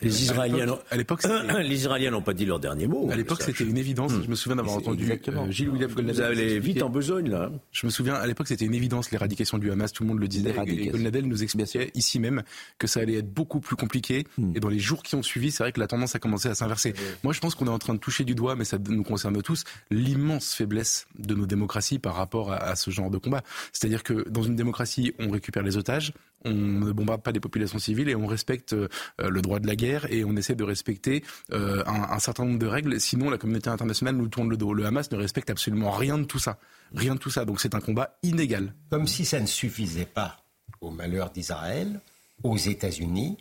Les 0.04 0.24
Israéliens, 0.24 0.78
à 0.90 0.98
l'époque, 0.98 1.24
les 1.64 1.76
Israéliens 1.76 2.12
n'ont 2.12 2.22
pas 2.22 2.34
dit 2.34 2.46
leur 2.46 2.60
dernier 2.60 2.88
mot. 2.88 3.10
À 3.12 3.16
l'époque, 3.16 3.42
c'était 3.42 3.64
une 3.64 3.78
évidence. 3.78 4.12
Je 4.24 4.30
me 4.30 4.36
souviens 4.36 4.56
d'avoir 4.56 4.78
entendu 4.78 5.12
euh, 5.12 5.52
Gilles 5.52 5.70
William 5.70 5.92
Golnadel. 5.92 6.16
Vous 6.16 6.22
allez 6.22 6.60
vite 6.60 6.82
en 6.82 6.90
besogne 6.90 7.30
là. 7.30 7.52
Je 7.72 7.86
me 7.86 7.92
souviens, 7.92 8.16
à 8.16 8.28
l'époque, 8.28 8.48
c'était 8.48 8.66
une 8.66 8.76
évidence 8.76 9.12
l'éradication 9.12 9.58
du 9.58 9.72
Hamas. 9.72 9.94
Tout 9.94 10.04
le 10.04 10.10
monde 10.10 10.20
le 10.20 10.28
disait. 10.28 10.54
Et 10.68 10.88
Golnadel 10.88 11.26
nous 11.26 11.44
expliquait 11.44 11.92
ici 11.94 12.20
même 12.20 12.44
que 12.78 12.88
ça 12.88 13.00
allait 13.00 13.18
être 13.18 13.34
beaucoup 13.34 13.60
plus 13.60 13.76
compliqué. 13.76 14.26
Hmm. 14.38 14.54
Et 14.56 14.60
dans 14.60 14.70
les 14.70 14.80
jours 14.80 15.04
qui 15.04 15.16
ont 15.16 15.24
suivi, 15.24 15.52
c'est 15.52 15.64
vrai 15.64 15.72
que 15.72 15.80
la 15.80 15.88
tendance 15.88 16.16
a 16.16 16.20
commencé 16.20 16.50
à 16.50 16.56
s'inverser. 16.56 16.94
Moi, 17.24 17.34
je 17.34 17.40
pense 17.40 17.56
qu'on 17.56 17.68
est 17.68 17.70
en 17.70 17.80
train 17.80 17.94
de 17.94 18.00
toucher 18.00 18.24
du 18.24 18.36
doigt, 18.36 18.56
mais 18.56 18.66
ça 18.66 18.78
nous 18.78 19.04
concerne 19.04 19.42
tous, 19.42 19.64
l'immense 19.92 20.54
faiblesse 20.54 21.08
de 21.18 21.36
nos 21.36 21.46
démocraties 21.46 22.00
par 22.00 22.16
rapport 22.16 22.52
à, 22.52 22.58
à 22.58 22.76
ce 22.76 22.92
genre 22.92 23.10
de 23.10 23.18
combat. 23.18 23.44
C'est-à-dire 23.72 24.04
que 24.04 24.28
dans 24.30 24.44
une 24.44 24.56
démocratie, 24.56 25.14
on 25.20 25.30
récupère 25.30 25.64
les 25.64 25.78
otages, 25.78 26.14
on 26.46 26.54
ne 26.54 26.92
bombarde 26.92 27.22
pas 27.22 27.32
des 27.32 27.40
populations 27.40 27.80
civiles 27.80 28.10
et 28.10 28.16
on 28.16 28.28
respecte 28.28 28.74
euh, 28.74 28.88
le 29.18 29.42
droit 29.42 29.60
de 29.60 29.68
la 29.68 29.76
guerre 29.76 30.12
et 30.12 30.24
on 30.24 30.36
essaie 30.36 30.56
de 30.56 30.64
respecter 30.64 31.24
euh, 31.52 31.84
un, 31.86 32.20
certain 32.20 32.46
nombre 32.46 32.60
de 32.60 32.68
règles. 32.68 33.00
Sinon, 33.00 33.30
la 33.30 33.38
communauté 33.38 33.70
internationale 33.70 34.16
nous 34.16 34.28
tourne 34.28 34.50
le 34.50 34.58
dos. 34.58 34.74
Le 34.74 34.86
Hamas 34.86 35.12
ne 35.12 35.18
respecte 35.18 35.50
absolument 35.50 35.92
rien 35.92 36.18
de 36.18 36.26
tout 36.26 36.40
ça. 36.40 36.58
Rien 36.94 37.16
de 37.16 37.20
tout 37.20 37.30
ça. 37.30 37.46
Donc 37.46 37.62
c'est 37.62 37.76
un 37.76 37.80
combat 37.80 38.18
inégal. 38.24 38.74
Comme 38.90 39.08
si 39.08 39.26
ça 39.26 39.40
ne 39.40 39.46
suffisait 39.46 40.06
pas 40.06 40.44
au 40.82 40.90
malheur 40.90 41.30
d'Israël, 41.30 42.00
aux 42.44 42.58
États-Unis, 42.58 43.38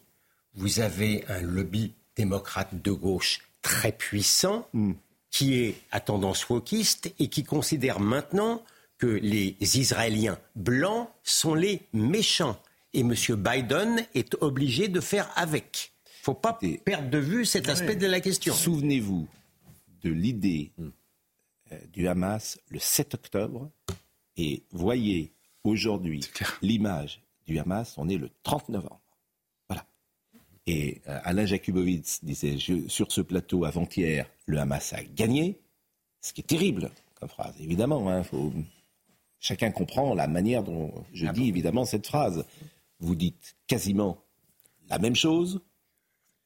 vous 0.54 0.80
avez 0.80 1.25
un 1.28 1.42
lobby 1.42 1.94
démocrate 2.16 2.82
de 2.82 2.92
gauche 2.92 3.40
très 3.62 3.92
puissant 3.92 4.68
hmm. 4.73 4.92
qui 5.30 5.54
est 5.54 5.76
à 5.90 6.00
tendance 6.00 6.49
wokiste 6.49 7.12
et 7.18 7.28
qui 7.28 7.42
considère 7.42 8.00
maintenant 8.00 8.62
que 8.99 9.06
les 9.06 9.56
Israéliens 9.61 10.38
blancs 10.54 11.09
sont 11.25 11.54
les 11.54 11.82
méchants 11.92 12.61
et 12.95 13.01
M. 13.01 13.15
Biden 13.37 14.07
est 14.15 14.35
obligé 14.41 14.89
de 14.89 15.01
faire 15.01 15.31
avec. 15.37 15.93
Il 16.07 16.21
ne 16.21 16.25
faut 16.25 16.35
pas 16.35 16.59
perdre 16.85 17.11
de 17.11 17.19
vue 17.19 17.45
cet 17.45 17.69
aspect 17.69 17.97
de 17.97 18.07
la 18.07 18.21
question. 18.21 18.55
Souvenez-vous 18.55 19.27
de 20.03 20.11
l'idée 20.11 20.73
euh, 20.79 21.79
du 21.93 22.07
Hamas 22.09 22.59
le 22.69 22.79
7 22.79 23.15
octobre 23.15 23.71
et 24.37 24.63
voyez 24.71 25.33
aujourd'hui 25.65 26.21
l'image 26.63 27.21
du 27.47 27.59
Hamas, 27.59 27.95
on 27.99 28.09
est 28.09 28.19
le 28.19 28.31
30 28.45 28.69
novembre. 28.69 29.01
Voilà. 29.69 29.85
Et 30.67 31.01
euh, 31.09 31.19
Alain 31.25 31.47
Jakubowicz 31.47 32.21
disait 32.23 32.57
sur 32.89 33.11
ce 33.11 33.21
plateau 33.21 33.65
avant-hier, 33.65 34.27
le 34.47 34.59
Hamas 34.59 34.93
a 34.93 35.03
gagné, 35.03 35.61
ce 36.21 36.33
qui 36.33 36.41
est 36.41 36.45
terrible 36.45 36.91
comme 37.19 37.29
phrase, 37.29 37.55
évidemment. 37.61 38.11
Hein, 38.11 38.23
chacun 39.41 39.71
comprend 39.71 40.15
la 40.15 40.29
manière 40.29 40.63
dont 40.63 40.93
je 41.13 41.27
ah 41.27 41.33
dis 41.33 41.49
évidemment 41.49 41.85
cette 41.85 42.07
phrase 42.07 42.45
vous 43.02 43.14
dites 43.14 43.56
quasiment 43.66 44.18
la 44.88 44.99
même 44.99 45.16
chose. 45.16 45.61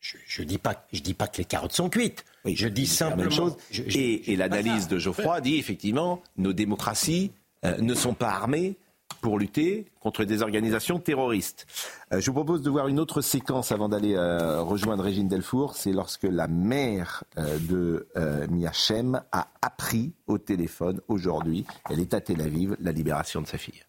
Je 0.00 0.42
ne 0.42 0.46
dis, 0.46 0.58
pas, 0.58 0.86
dis 0.92 1.14
pas 1.14 1.26
que 1.26 1.38
les 1.38 1.44
carottes 1.44 1.72
sont 1.72 1.88
cuites. 1.88 2.25
Oui, 2.44 2.54
je 2.54 2.68
dis 2.68 2.86
simplement. 2.86 3.22
Même 3.22 3.32
chose. 3.32 3.56
et, 3.72 4.36
l'analyse 4.36 4.86
de 4.88 4.98
Geoffroy 4.98 5.40
dit 5.40 5.56
effectivement, 5.56 6.22
nos 6.36 6.52
démocraties 6.52 7.32
ne 7.64 7.94
sont 7.94 8.14
pas 8.14 8.30
armées 8.30 8.76
pour 9.20 9.38
lutter 9.38 9.86
contre 10.00 10.25
des 10.25 10.42
organisations 10.42 10.98
terroristes. 10.98 11.66
Euh, 12.12 12.20
je 12.20 12.26
vous 12.26 12.34
propose 12.34 12.62
de 12.62 12.70
voir 12.70 12.88
une 12.88 13.00
autre 13.00 13.20
séquence 13.20 13.72
avant 13.72 13.88
d'aller 13.88 14.14
euh, 14.14 14.62
rejoindre 14.62 15.02
Régine 15.02 15.28
Delfour. 15.28 15.75
C'est 15.75 15.92
lorsque 15.92 16.25
la 16.25 16.48
mère 16.48 17.25
euh, 17.38 17.58
de 17.58 18.06
Miachem 18.50 19.20
a 19.32 19.48
appris 19.62 20.12
au 20.26 20.38
téléphone 20.38 21.00
aujourd'hui, 21.08 21.64
elle 21.90 22.00
est 22.00 22.14
à 22.14 22.20
Tel 22.20 22.40
Aviv, 22.40 22.76
la 22.80 22.92
libération 22.92 23.42
de 23.42 23.46
sa 23.46 23.58
fille. 23.58 23.86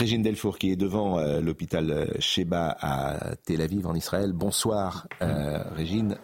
Régine 0.00 0.22
Delfour 0.22 0.56
qui 0.56 0.72
est 0.72 0.76
devant 0.76 1.18
euh, 1.18 1.42
l'hôpital 1.42 1.90
euh, 1.90 2.06
Sheba 2.20 2.74
à 2.80 3.36
Tel 3.44 3.60
Aviv 3.60 3.86
en 3.86 3.94
Israël. 3.94 4.32
Bonsoir 4.32 5.06
euh, 5.20 5.62
Régine. 5.74 6.16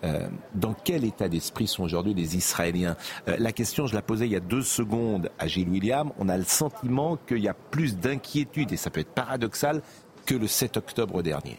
dans 0.55 0.73
quel 0.73 1.05
état 1.05 1.29
d'esprit 1.29 1.67
sont 1.67 1.83
aujourd'hui 1.83 2.15
les 2.15 2.39
Israéliens? 2.39 2.97
La 3.27 3.53
question, 3.53 3.87
je 3.87 3.95
la 3.95 4.01
posais 4.01 4.25
il 4.25 4.33
y 4.33 4.37
a 4.37 4.41
deux 4.41 4.63
secondes 4.63 5.29
à 5.39 5.47
Gilles 5.47 5.69
William. 5.69 6.11
On 6.19 6.31
a 6.31 6.39
le 6.39 6.45
sentiment 6.45 7.19
qu'il 7.19 7.41
y 7.41 7.49
a 7.49 7.55
plus 7.55 7.99
d'inquiétude, 7.99 8.73
et 8.73 8.79
ça 8.79 8.89
peut 8.89 9.01
être 9.01 9.13
paradoxal, 9.13 9.83
que 10.25 10.35
le 10.35 10.47
7 10.47 10.79
octobre 10.79 11.23
dernier. 11.23 11.59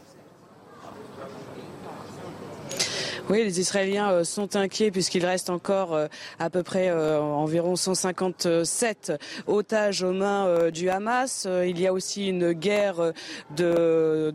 Oui, 3.30 3.44
les 3.44 3.60
Israéliens 3.60 4.10
euh, 4.10 4.24
sont 4.24 4.56
inquiets 4.56 4.90
puisqu'il 4.90 5.26
reste 5.26 5.50
encore 5.50 5.94
euh, 5.94 6.08
à 6.40 6.50
peu 6.50 6.64
près 6.64 6.88
euh, 6.88 7.20
environ 7.20 7.76
157 7.76 9.12
otages 9.48 10.02
aux 10.02 10.14
mains 10.14 10.70
du 10.72 10.90
Hamas. 10.90 11.46
Il 11.66 11.78
y 11.78 11.88
a 11.88 11.92
aussi 11.92 12.30
une 12.30 12.54
guerre 12.54 13.12
de 13.54 14.34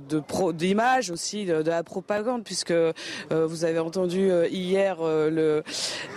d'images 0.52 1.11
aussi 1.11 1.46
de, 1.46 1.54
la 1.54 1.82
propagande 1.82 2.44
puisque 2.44 2.75
vous 3.30 3.64
avez 3.64 3.78
entendu 3.78 4.30
hier 4.50 4.99
le 5.00 5.62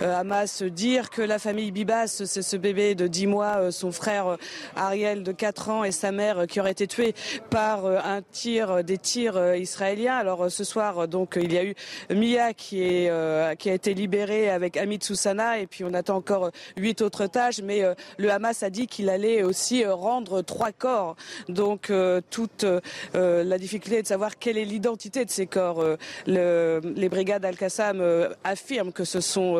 Hamas 0.00 0.62
dire 0.62 1.10
que 1.10 1.22
la 1.22 1.38
famille 1.38 1.70
Bibas, 1.70 2.08
c'est 2.08 2.42
ce 2.42 2.56
bébé 2.56 2.94
de 2.94 3.06
10 3.06 3.26
mois, 3.26 3.72
son 3.72 3.92
frère 3.92 4.36
Ariel 4.74 5.22
de 5.22 5.32
4 5.32 5.68
ans 5.70 5.84
et 5.84 5.92
sa 5.92 6.12
mère 6.12 6.46
qui 6.46 6.60
auraient 6.60 6.72
été 6.72 6.86
tués 6.86 7.14
par 7.50 7.86
un 7.86 8.22
tir 8.22 8.84
des 8.84 8.98
tirs 8.98 9.54
israéliens. 9.54 10.16
Alors 10.16 10.50
ce 10.50 10.64
soir 10.64 11.08
donc 11.08 11.38
il 11.40 11.52
y 11.52 11.58
a 11.58 11.64
eu 11.64 11.74
Mia 12.10 12.52
qui, 12.52 12.65
est, 12.74 13.08
euh, 13.10 13.54
qui 13.54 13.70
a 13.70 13.74
été 13.74 13.94
libéré 13.94 14.50
avec 14.50 14.76
Amit 14.76 14.98
Soussana 15.02 15.58
et 15.58 15.66
puis 15.66 15.84
on 15.84 15.94
attend 15.94 16.16
encore 16.16 16.50
huit 16.76 17.00
autres 17.02 17.26
tâches. 17.26 17.60
Mais 17.62 17.82
euh, 17.82 17.94
le 18.18 18.30
Hamas 18.30 18.62
a 18.62 18.70
dit 18.70 18.86
qu'il 18.86 19.08
allait 19.08 19.42
aussi 19.42 19.84
euh, 19.84 19.94
rendre 19.94 20.42
trois 20.42 20.72
corps. 20.72 21.16
Donc 21.48 21.92
toute 22.30 22.66
la 23.14 23.58
difficulté 23.58 24.02
de 24.02 24.06
savoir 24.06 24.38
quelle 24.38 24.58
est 24.58 24.64
l'identité 24.64 25.24
de 25.24 25.30
ces 25.30 25.46
corps. 25.46 25.82
Le, 26.26 26.80
les 26.84 27.08
brigades 27.08 27.44
Al-Qassam 27.44 28.02
affirment 28.44 28.92
que 28.92 29.04
ce 29.04 29.20
sont 29.20 29.56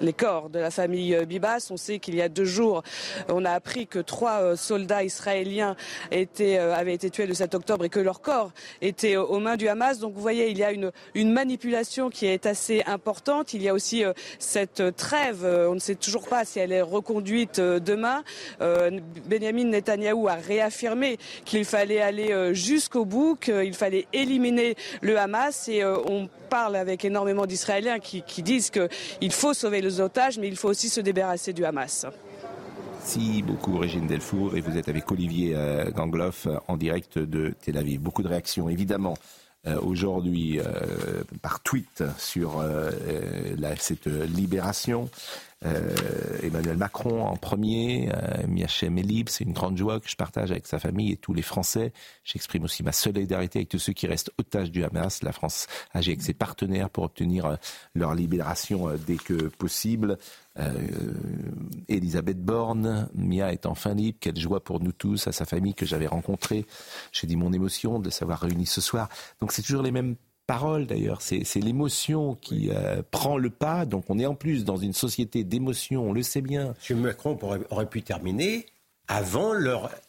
les 0.00 0.12
corps 0.12 0.48
de 0.48 0.58
la 0.58 0.70
famille 0.70 1.16
Bibas. 1.26 1.68
On 1.70 1.76
sait 1.76 1.98
qu'il 1.98 2.14
y 2.14 2.22
a 2.22 2.28
deux 2.28 2.44
jours, 2.44 2.82
on 3.28 3.44
a 3.44 3.52
appris 3.52 3.86
que 3.86 3.98
trois 3.98 4.56
soldats 4.56 5.04
israéliens 5.04 5.76
avaient 6.10 6.94
été 6.94 7.10
tués 7.10 7.26
le 7.26 7.34
7 7.34 7.54
octobre 7.54 7.84
et 7.84 7.88
que 7.88 8.00
leurs 8.00 8.20
corps 8.20 8.52
étaient 8.80 9.16
aux 9.16 9.38
mains 9.38 9.56
du 9.56 9.68
Hamas. 9.68 9.98
Donc 9.98 10.14
vous 10.14 10.20
voyez, 10.20 10.50
il 10.50 10.58
y 10.58 10.64
a 10.64 10.72
une, 10.72 10.92
manipulation 11.32 12.10
qui 12.10 12.26
est 12.38 12.46
assez 12.46 12.82
importante. 12.86 13.52
Il 13.52 13.62
y 13.62 13.68
a 13.68 13.74
aussi 13.74 14.04
euh, 14.04 14.12
cette 14.38 14.94
trêve. 14.96 15.44
Euh, 15.44 15.68
on 15.68 15.74
ne 15.74 15.80
sait 15.80 15.96
toujours 15.96 16.28
pas 16.28 16.44
si 16.44 16.60
elle 16.60 16.70
est 16.70 16.82
reconduite 16.82 17.58
euh, 17.58 17.80
demain. 17.80 18.22
Benjamin 19.28 19.64
Netanyahou 19.64 20.28
a 20.28 20.34
réaffirmé 20.34 21.18
qu'il 21.44 21.64
fallait 21.64 22.00
aller 22.00 22.54
jusqu'au 22.54 23.04
bout, 23.04 23.36
qu'il 23.36 23.74
fallait 23.74 24.06
éliminer 24.12 24.76
le 25.00 25.18
Hamas 25.18 25.68
et 25.68 25.84
on 25.84 26.28
parle 26.50 26.76
avec 26.76 27.04
énormément 27.04 27.46
d'Israéliens 27.46 27.98
qui, 27.98 28.22
qui 28.22 28.42
disent 28.42 28.70
qu'il 28.70 29.32
faut 29.32 29.54
sauver 29.54 29.80
les 29.80 30.00
otages, 30.00 30.38
mais 30.38 30.48
il 30.48 30.56
faut 30.56 30.68
aussi 30.68 30.88
se 30.88 31.00
débarrasser 31.00 31.52
du 31.52 31.64
Hamas. 31.64 32.06
Merci 33.00 33.42
beaucoup 33.42 33.78
Régine 33.78 34.06
Delfour 34.06 34.56
et 34.56 34.60
vous 34.60 34.76
êtes 34.76 34.88
avec 34.88 35.10
Olivier 35.10 35.56
Gangloff 35.94 36.46
en 36.68 36.76
direct 36.76 37.18
de 37.18 37.54
Tel 37.60 37.78
Aviv. 37.78 38.00
Beaucoup 38.00 38.22
de 38.22 38.28
réactions 38.28 38.68
évidemment 38.68 39.14
euh, 39.14 39.47
aujourd'hui 39.82 40.60
euh, 40.60 41.24
par 41.42 41.60
tweet 41.60 42.04
sur 42.16 42.60
euh, 42.60 42.90
cette 43.80 44.06
libération. 44.06 45.10
Emmanuel 46.42 46.76
Macron 46.76 47.26
en 47.26 47.36
premier, 47.36 48.10
Miachem 48.46 48.96
est 48.98 49.02
libre, 49.02 49.30
c'est 49.30 49.44
une 49.44 49.52
grande 49.52 49.76
joie 49.76 49.98
que 50.00 50.08
je 50.08 50.16
partage 50.16 50.50
avec 50.50 50.66
sa 50.66 50.78
famille 50.78 51.12
et 51.12 51.16
tous 51.16 51.34
les 51.34 51.42
Français. 51.42 51.92
J'exprime 52.24 52.64
aussi 52.64 52.82
ma 52.82 52.92
solidarité 52.92 53.58
avec 53.58 53.68
tous 53.68 53.78
ceux 53.78 53.92
qui 53.92 54.06
restent 54.06 54.30
otages 54.38 54.70
du 54.70 54.84
Hamas. 54.84 55.22
La 55.22 55.32
France 55.32 55.66
agit 55.92 56.10
avec 56.10 56.22
ses 56.22 56.34
partenaires 56.34 56.90
pour 56.90 57.04
obtenir 57.04 57.58
leur 57.94 58.14
libération 58.14 58.88
dès 59.06 59.16
que 59.16 59.48
possible. 59.48 60.18
Euh, 60.58 60.72
Elisabeth 61.88 62.42
Borne, 62.42 63.08
Mia 63.14 63.52
est 63.52 63.66
enfin 63.66 63.94
libre, 63.94 64.18
quelle 64.20 64.38
joie 64.38 64.62
pour 64.62 64.80
nous 64.80 64.92
tous, 64.92 65.26
à 65.28 65.32
sa 65.32 65.44
famille 65.44 65.74
que 65.74 65.86
j'avais 65.86 66.06
rencontrée. 66.06 66.66
J'ai 67.12 67.26
dit 67.26 67.36
mon 67.36 67.52
émotion 67.52 67.98
de 67.98 68.10
savoir 68.10 68.40
réunis 68.40 68.66
ce 68.66 68.80
soir. 68.80 69.08
Donc 69.40 69.52
c'est 69.52 69.62
toujours 69.62 69.82
les 69.82 69.92
mêmes 69.92 70.16
paroles 70.48 70.86
d'ailleurs, 70.86 71.20
c'est 71.20 71.60
l'émotion 71.60 72.34
qui 72.40 72.70
euh, 72.70 73.02
prend 73.10 73.36
le 73.36 73.50
pas. 73.50 73.84
Donc 73.84 74.06
on 74.08 74.18
est 74.18 74.26
en 74.26 74.34
plus 74.34 74.64
dans 74.64 74.78
une 74.78 74.94
société 74.94 75.44
d'émotion, 75.44 76.08
on 76.08 76.12
le 76.12 76.22
sait 76.22 76.40
bien. 76.40 76.74
M. 76.90 77.00
Macron 77.00 77.38
aurait 77.70 77.86
pu 77.86 78.02
terminer 78.02 78.66
avant 79.08 79.52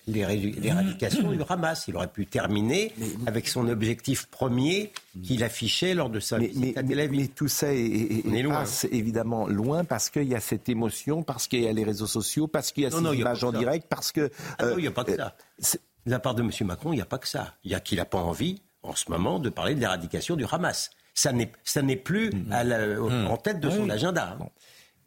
l'éradication 0.08 1.32
du 1.32 1.40
Hamas. 1.48 1.86
Il 1.88 1.96
aurait 1.98 2.08
pu 2.08 2.26
terminer 2.26 2.94
avec 3.28 3.50
son 3.50 3.68
objectif 3.68 4.28
premier 4.28 4.92
qu'il 5.24 5.44
affichait 5.44 5.94
lors 5.94 6.10
de 6.10 6.22
sa 6.22 6.38
mais, 6.38 6.48
visite 6.48 6.78
à 6.78 6.84
Tel 6.84 7.00
Aviv. 7.02 7.22
Mais 7.22 7.28
tout 7.28 7.50
ça 7.50 7.74
est, 7.74 8.24
passe 8.48 8.88
évidemment 8.92 9.48
loin 9.48 9.84
parce 9.84 10.10
qu'il 10.10 10.28
y 10.28 10.36
a 10.36 10.40
cette 10.40 10.70
émotion, 10.70 11.22
parce 11.22 11.48
qu'il 11.48 11.62
y 11.62 11.68
a 11.68 11.74
les 11.74 11.84
réseaux 11.84 12.08
sociaux, 12.08 12.48
parce 12.48 12.72
qu'il 12.72 12.84
y 12.84 12.86
a 12.86 12.92
ces 12.92 12.98
images 12.98 13.44
en 13.44 13.52
direct, 13.52 13.88
parce 13.90 14.14
que... 14.14 14.32
Ah 14.58 14.68
non, 14.68 14.78
il 14.78 14.82
n'y 14.82 14.88
a 14.88 14.92
pas 14.92 15.04
que 15.04 15.16
ça. 15.16 15.36
Euh, 15.76 15.78
de 16.06 16.12
la 16.12 16.20
part 16.20 16.34
de 16.34 16.42
M. 16.42 16.52
Macron, 16.62 16.94
il 16.94 16.96
n'y 16.96 17.02
a 17.02 17.06
pas 17.06 17.18
que 17.18 17.28
ça. 17.28 17.56
Il 17.64 17.72
y 17.72 17.76
a 17.76 17.80
qu'il 17.82 17.98
n'a 17.98 18.06
pas 18.06 18.20
envie, 18.20 18.62
en 18.84 18.96
ce 18.96 19.10
moment, 19.10 19.40
de 19.40 19.50
parler 19.50 19.76
de 19.76 19.80
l'éradication 19.80 20.36
du 20.36 20.46
Hamas. 20.50 20.92
Ça 21.14 21.32
n'est 21.34 21.96
plus 21.96 22.30
mm. 22.32 22.50
mm. 22.50 23.28
en 23.28 23.38
tête 23.38 23.60
de 23.60 23.70
son 23.70 23.90
agenda. 23.90 24.38
Hein 24.40 24.50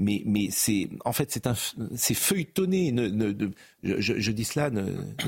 mais, 0.02 0.22
mais 0.26 0.48
c'est 0.50 0.88
en 1.04 1.12
fait 1.12 1.30
c'est 1.30 1.46
un 1.46 1.54
c'est 1.96 2.14
feuilletonné. 2.14 2.92
Ne, 2.92 3.34
je, 3.82 4.30
dis 4.30 4.44
cela, 4.44 4.70
ne, 4.70 4.82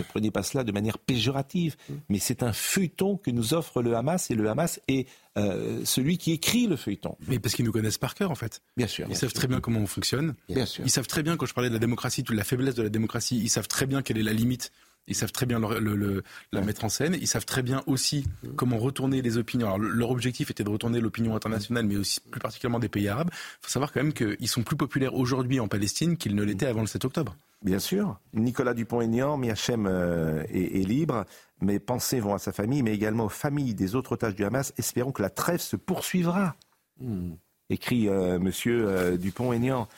prenez 0.09 0.31
pas 0.31 0.43
cela 0.43 0.65
de 0.65 0.73
manière 0.73 0.99
péjorative, 0.99 1.77
mais 2.09 2.19
c'est 2.19 2.43
un 2.43 2.53
feuilleton 2.53 3.17
que 3.17 3.31
nous 3.31 3.55
offre 3.55 3.83
le 3.83 3.97
Hamas 3.97 4.31
et 4.31 4.35
le 4.35 4.49
Hamas 4.49 4.81
est 4.89 5.09
euh, 5.37 5.85
celui 5.85 6.19
qui 6.19 6.33
écrit 6.33 6.67
le 6.67 6.77
feuilleton. 6.77 7.17
Mais 7.29 7.39
parce 7.39 7.55
qu'ils 7.55 7.65
nous 7.65 7.73
connaissent 7.73 7.99
par 7.99 8.15
cœur 8.15 8.31
en 8.31 8.37
fait. 8.37 8.63
Bien 8.77 8.87
sûr. 8.87 9.07
Ils 9.09 9.17
savent 9.17 9.33
très 9.33 9.49
bien 9.49 9.61
comment 9.61 9.81
on 9.81 9.87
fonctionne. 9.87 10.35
Bien 10.49 10.67
sûr. 10.67 10.85
Ils 10.85 10.91
savent 10.91 11.07
très 11.07 11.23
bien 11.23 11.37
quand 11.37 11.47
je 11.47 11.55
parlais 11.55 11.71
de 11.71 11.75
la 11.75 11.81
démocratie, 11.81 12.23
toute 12.23 12.37
la 12.37 12.45
faiblesse 12.45 12.75
de 12.75 12.83
la 12.83 12.91
démocratie. 12.91 13.39
Ils 13.39 13.51
savent 13.51 13.69
très 13.69 13.87
bien 13.87 14.03
quelle 14.03 14.19
est 14.19 14.23
la 14.23 14.33
limite 14.33 14.73
ils 15.07 15.15
savent 15.15 15.33
très 15.33 15.47
bien 15.47 15.59
le, 15.59 16.23
la 16.53 16.61
mettre 16.63 16.85
en 16.85 16.89
scène. 16.89 17.17
Ils 17.21 17.27
savent 17.27 17.45
très 17.45 17.63
bien 17.63 17.83
aussi 17.87 18.27
comment 18.57 18.79
retourner 18.79 19.23
les 19.23 19.37
opinions. 19.37 19.67
Alors, 19.67 19.79
leur 19.79 20.11
objectif 20.11 20.51
était 20.51 20.65
de 20.65 20.71
retourner 20.71 21.01
l'opinion 21.01 21.37
internationale, 21.37 21.85
mais 21.85 21.97
aussi 21.97 22.21
plus 22.21 22.41
particulièrement 22.41 22.79
des 22.79 22.89
pays 22.89 23.09
arabes. 23.09 23.29
Il 23.33 23.67
faut 23.67 23.71
savoir 23.71 23.93
quand 23.93 24.03
même 24.03 24.13
qu'ils 24.13 24.49
sont 24.49 24.63
plus 24.63 24.77
populaires 24.77 25.15
aujourd'hui 25.15 25.61
en 25.61 25.69
Palestine 25.69 26.17
qu'ils 26.17 26.35
ne 26.35 26.43
l'étaient 26.43 26.67
avant 26.67 26.81
le 26.81 26.87
7 26.87 27.05
octobre. 27.05 27.37
Bien 27.63 27.79
sûr. 27.79 28.19
Nicolas 28.35 28.75
Dupont-Aignan, 28.75 29.39
Miachem 29.39 29.87
euh, 29.87 30.43
est, 30.51 30.87
libre. 30.87 31.25
Mes 31.61 31.79
pensées 31.79 32.21
vont 32.21 32.35
à 32.35 32.39
sa 32.39 32.53
famille, 32.53 32.83
mais 32.83 32.95
également 32.95 33.25
aux 33.25 33.31
familles 33.31 33.75
des 33.75 33.95
autres 33.95 34.13
otages 34.13 34.35
du 34.35 34.45
Hamas. 34.45 34.75
Espérons 34.77 35.13
que 35.13 35.23
la 35.23 35.31
trêve 35.31 35.61
se 35.61 35.77
poursuivra. 35.77 36.57
Hmm. 37.01 37.33
Écrit 37.71 38.09
euh, 38.09 38.39
Monsieur 38.39 38.87
euh, 38.87 39.17
Dupont-Aignan 39.17 39.89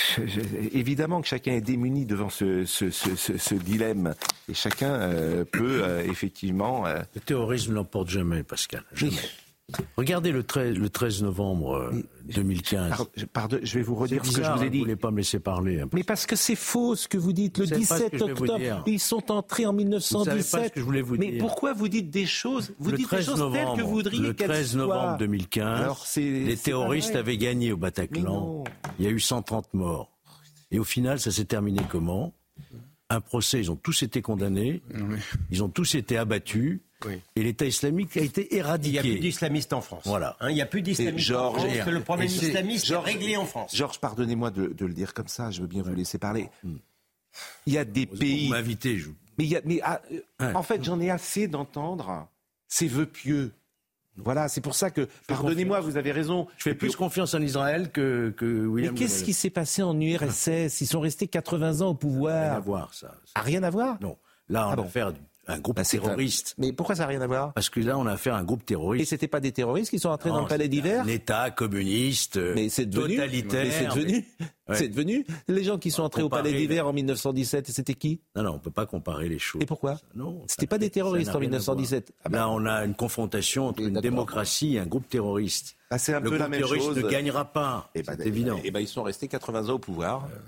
évidemment 0.72 1.20
que 1.20 1.28
chacun 1.28 1.52
est 1.52 1.60
démuni 1.60 2.06
devant 2.06 2.30
ce, 2.30 3.54
dilemme 3.54 4.14
et 4.48 4.54
chacun 4.54 4.92
euh, 4.92 5.44
peut 5.44 5.82
euh, 5.84 6.02
effectivement. 6.04 6.86
Euh, 6.86 7.00
le 7.14 7.20
terrorisme 7.20 7.74
n'emporte 7.74 8.08
jamais, 8.10 8.42
Pascal. 8.42 8.84
Jamais. 8.94 9.16
Regardez 9.96 10.32
le 10.32 10.42
13, 10.42 10.76
le 10.76 10.88
13 10.88 11.22
novembre 11.22 11.92
2015. 12.34 12.92
Euh, 13.00 13.26
pardon, 13.32 13.58
je 13.62 13.74
vais 13.78 13.82
vous 13.82 13.94
redire 13.94 14.24
ce 14.24 14.36
que 14.36 14.44
je 14.44 14.50
vous 14.50 14.62
ai 14.62 14.70
dit. 14.70 14.78
Vous 14.78 14.84
voulez 14.84 14.96
pas 14.96 15.10
me 15.10 15.18
laisser 15.18 15.38
parler. 15.38 15.82
Mais 15.92 16.02
parce 16.02 16.26
que 16.26 16.36
c'est 16.36 16.56
faux 16.56 16.94
ce 16.96 17.08
que 17.08 17.18
vous 17.18 17.32
dites. 17.32 17.58
Le 17.58 17.66
17 17.66 18.20
octobre, 18.20 18.84
ils 18.86 19.00
sont 19.00 19.30
entrés 19.30 19.66
en 19.66 19.72
1917. 19.72 20.74
que 20.74 20.80
je 20.80 20.84
voulais 20.84 21.02
vous 21.02 21.16
Mais 21.16 21.38
pourquoi 21.38 21.72
vous 21.72 21.88
dites 21.88 22.10
des 22.10 22.26
choses 22.26 22.72
Vous 22.78 22.92
dites 22.92 23.10
des 23.10 23.22
choses 23.22 23.52
telles 23.52 23.76
que 23.76 23.82
vous 23.82 23.90
voudriez 23.90 24.34
qu'elles 24.34 24.48
soient. 24.48 24.56
Le 24.56 24.62
13 24.62 24.76
novembre 24.76 25.18
2015, 25.18 26.16
les 26.16 26.56
terroristes 26.56 27.16
avaient 27.16 27.38
gagné 27.38 27.72
au 27.72 27.76
Bataclan. 27.76 28.64
Il 28.98 29.04
y 29.04 29.08
a 29.08 29.10
eu 29.10 29.20
130 29.20 29.74
morts. 29.74 30.10
Et 30.70 30.78
au 30.78 30.84
final, 30.84 31.20
ça 31.20 31.30
s'est 31.30 31.44
terminé 31.44 31.82
comment? 31.88 32.34
Un 33.10 33.20
procès, 33.20 33.60
ils 33.60 33.70
ont 33.70 33.76
tous 33.76 34.02
été 34.02 34.22
condamnés. 34.22 34.82
Ils 35.50 35.62
ont 35.62 35.68
tous 35.68 35.94
été 35.94 36.16
abattus. 36.16 36.80
Et 37.36 37.42
l'État 37.42 37.66
islamique 37.66 38.16
a 38.16 38.20
été 38.20 38.54
éradiqué. 38.56 38.88
Il 38.88 38.92
n'y 38.92 38.98
a 38.98 39.12
plus 39.12 39.20
d'islamistes 39.20 39.72
en 39.72 39.80
France. 39.80 40.02
Voilà. 40.06 40.36
Hein, 40.40 40.50
il 40.50 40.54
n'y 40.54 40.62
a 40.62 40.66
plus 40.66 40.82
d'islamistes 40.82 41.30
en 41.32 41.52
France. 41.52 41.66
Que 41.84 41.90
le 41.90 42.00
problème 42.00 42.28
islamiste 42.28 42.90
est 42.90 42.96
réglé 42.96 43.36
en 43.36 43.46
France. 43.46 43.74
Georges, 43.74 43.98
pardonnez-moi 43.98 44.50
de, 44.50 44.74
le 44.78 44.94
dire 44.94 45.14
comme 45.14 45.28
ça. 45.28 45.50
Je 45.50 45.62
veux 45.62 45.66
bien 45.66 45.82
vous 45.82 45.94
laisser 45.94 46.18
parler. 46.18 46.48
Hmm. 46.62 46.76
Il 47.66 47.72
y 47.72 47.78
a 47.78 47.84
des 47.84 48.06
pays. 48.06 48.46
Vous 48.46 48.54
m'invitez, 48.54 48.98
je... 48.98 49.10
Mais, 49.38 49.44
il 49.44 49.50
y 49.50 49.56
a, 49.56 49.62
mais 49.64 49.80
ah, 49.82 50.00
en 50.54 50.62
fait, 50.62 50.84
j'en 50.84 51.00
ai 51.00 51.10
assez 51.10 51.48
d'entendre 51.48 52.28
ces 52.68 52.86
vœux 52.86 53.06
pieux. 53.06 53.52
Voilà, 54.16 54.48
c'est 54.48 54.60
pour 54.60 54.74
ça 54.74 54.90
que, 54.90 55.08
pardonnez-moi, 55.26 55.80
vous 55.80 55.96
avez 55.96 56.12
raison. 56.12 56.46
Je 56.58 56.64
fais 56.64 56.74
plus 56.74 56.96
confiance 56.96 57.32
en 57.34 57.40
Israël 57.40 57.90
que, 57.90 58.34
que 58.36 58.66
William. 58.66 58.92
Mais 58.92 58.98
qu'est-ce 58.98 59.24
qui 59.24 59.32
s'est 59.32 59.50
passé 59.50 59.82
en 59.82 59.98
URSS 59.98 60.80
Ils 60.82 60.86
sont 60.86 61.00
restés 61.00 61.28
80 61.28 61.80
ans 61.80 61.90
au 61.90 61.94
pouvoir. 61.94 62.42
Rien 62.42 62.56
à 62.56 62.60
voir, 62.60 62.92
ça. 62.92 63.06
A 63.06 63.16
ah, 63.36 63.40
rien 63.40 63.62
à 63.62 63.70
voir? 63.70 63.96
Non. 64.02 64.18
Là, 64.48 64.68
on 64.68 64.72
ah 64.72 64.76
va 64.76 64.84
faire 64.84 65.12
un 65.48 65.58
groupe 65.58 65.76
bah, 65.76 65.84
terroriste. 65.84 66.54
Mais 66.58 66.72
pourquoi 66.72 66.94
ça 66.94 67.02
n'a 67.02 67.08
rien 67.08 67.20
à 67.20 67.26
voir? 67.26 67.52
Parce 67.52 67.68
que 67.68 67.80
là, 67.80 67.98
on 67.98 68.06
a 68.06 68.12
affaire 68.12 68.34
à 68.34 68.38
un 68.38 68.44
groupe 68.44 68.64
terroriste. 68.64 69.02
Et 69.02 69.06
c'était 69.06 69.28
pas 69.28 69.40
des 69.40 69.52
terroristes 69.52 69.90
qui 69.90 69.98
sont 69.98 70.08
entrés 70.08 70.30
dans 70.30 70.40
le 70.40 70.46
palais 70.46 70.68
d'hiver 70.68 71.02
Un 71.02 71.08
État 71.08 71.50
communiste, 71.50 72.36
mais 72.36 72.68
c'est 72.68 72.86
devenu, 72.86 73.16
totalitaire. 73.16 73.64
Mais 73.64 73.70
c'est 73.70 73.86
devenu, 73.86 74.24
c'est 74.72 74.88
devenu. 74.88 75.26
Les 75.48 75.64
gens 75.64 75.78
qui 75.78 75.90
sont 75.90 76.02
entrés 76.02 76.22
au 76.22 76.28
palais 76.28 76.52
d'hiver 76.52 76.86
en 76.86 76.92
1917, 76.92 77.70
c'était 77.70 77.94
qui? 77.94 78.20
Non, 78.36 78.42
non, 78.44 78.54
on 78.54 78.58
peut 78.58 78.70
pas 78.70 78.86
comparer 78.86 79.28
les 79.28 79.38
choses. 79.38 79.62
Et 79.62 79.66
pourquoi? 79.66 79.98
Non, 80.14 80.42
c'était 80.46 80.66
pas 80.66 80.78
des 80.78 80.90
terroristes 80.90 81.34
en 81.34 81.40
1917. 81.40 82.12
Ah 82.24 82.28
bah. 82.28 82.38
Là, 82.38 82.48
on 82.48 82.64
a 82.66 82.84
une 82.84 82.94
confrontation 82.94 83.68
entre 83.68 83.82
une 83.82 84.00
démocratie 84.00 84.76
et 84.76 84.78
un 84.78 84.86
groupe 84.86 85.08
terroriste. 85.08 85.76
Ah, 85.90 85.98
c'est 85.98 86.14
un 86.14 86.20
le 86.20 86.30
peu 86.30 86.38
groupe 86.38 86.50
la 86.50 86.56
terroriste 86.56 86.96
ne 86.96 87.02
gagnera 87.02 87.44
pas. 87.44 87.90
Eh 87.94 88.02
ben, 88.02 88.14
c'est 88.16 88.26
évident. 88.26 88.56
Et 88.58 88.62
eh 88.64 88.70
ben, 88.70 88.80
ils 88.80 88.88
sont 88.88 89.02
restés 89.02 89.28
80 89.28 89.68
ans 89.68 89.74
au 89.74 89.78
pouvoir. 89.78 90.24
Euh, 90.24 90.38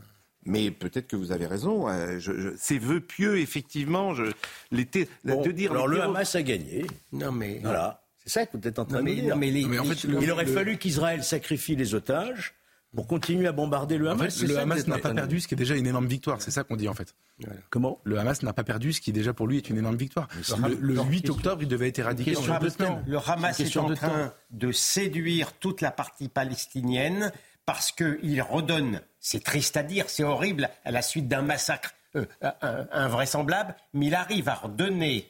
mais 0.47 0.71
peut-être 0.71 1.07
que 1.07 1.17
vous 1.17 1.33
avez 1.33 1.47
raison. 1.47 1.89
Euh, 1.89 2.19
ces 2.57 2.79
vœux 2.79 3.01
pieux, 3.01 3.39
effectivement, 3.39 4.15
je, 4.15 4.25
de 4.73 5.51
dire. 5.53 5.73
Alors 5.73 5.89
le 5.89 6.01
Hamas 6.03 6.35
a 6.35 6.43
gagné. 6.43 6.87
Non 7.13 7.33
mais 7.33 7.61
voilà, 7.63 8.05
c'est 8.25 8.31
ça 8.31 8.47
que 8.47 8.57
vous 8.57 8.67
êtes 8.67 8.79
en 8.79 8.85
train 8.85 9.03
de 9.03 9.11
dire. 9.11 9.37
mais, 9.37 9.79
en 9.79 9.85
fait, 9.85 10.05
il 10.05 10.31
aurait 10.31 10.47
fallu 10.47 10.79
qu'Israël 10.79 11.23
sacrifie 11.23 11.77
les 11.77 11.95
otages 11.95 12.55
pour 12.95 13.07
continuer 13.07 13.49
à 13.49 13.53
bombarder 13.53 13.99
le 13.99 14.09
Hamas. 14.09 14.43
le 14.43 14.57
Hamas 14.57 14.87
n'a 14.87 14.99
pas 14.99 15.13
perdu, 15.13 15.41
ce 15.41 15.49
qui 15.49 15.55
est 15.55 15.59
déjà 15.59 15.75
une 15.75 15.87
énorme 15.87 16.07
victoire. 16.07 16.41
C'est 16.41 16.51
ça 16.51 16.65
qu'on 16.65 16.77
dit 16.77 16.89
en 16.89 16.95
fait. 16.95 17.15
Comment? 17.71 18.01
Le 18.05 18.19
Hamas 18.19 18.43
n'a 18.43 18.53
pas 18.53 18.65
perdu, 18.65 18.93
ce 18.93 19.01
qui 19.01 19.13
déjà 19.13 19.35
pour 19.35 19.47
lui 19.47 19.57
est 19.57 19.69
une 19.69 19.79
énorme 19.79 19.97
victoire. 19.97 20.29
Le, 20.81 21.01
8 21.01 21.31
octobre, 21.31 21.63
il 21.63 21.69
devait 21.69 21.89
être 21.89 21.99
éradiqué 21.99 22.35
sur 22.35 22.59
deux 22.59 22.71
semaines. 22.71 23.03
Le 23.07 23.19
Hamas 23.19 23.59
est 23.61 23.77
en 23.77 23.93
train 23.95 24.33
de 24.51 24.73
séduire 24.73 25.53
toute 25.55 25.81
la 25.81 25.91
partie 25.91 26.29
palestinienne 26.29 27.33
parce 27.67 27.93
qu'il 27.93 28.43
redonne, 28.43 29.01
c'est 29.21 29.43
triste 29.43 29.77
à 29.77 29.83
dire, 29.83 30.09
c'est 30.09 30.25
horrible, 30.25 30.69
à 30.85 30.91
la 30.91 31.03
suite 31.03 31.29
d'un 31.29 31.43
massacre 31.43 31.95
euh, 32.17 32.27
invraisemblable, 32.93 33.75
mais 33.93 34.07
il 34.07 34.15
arrive 34.15 34.49
à 34.49 34.55
redonner 34.55 35.29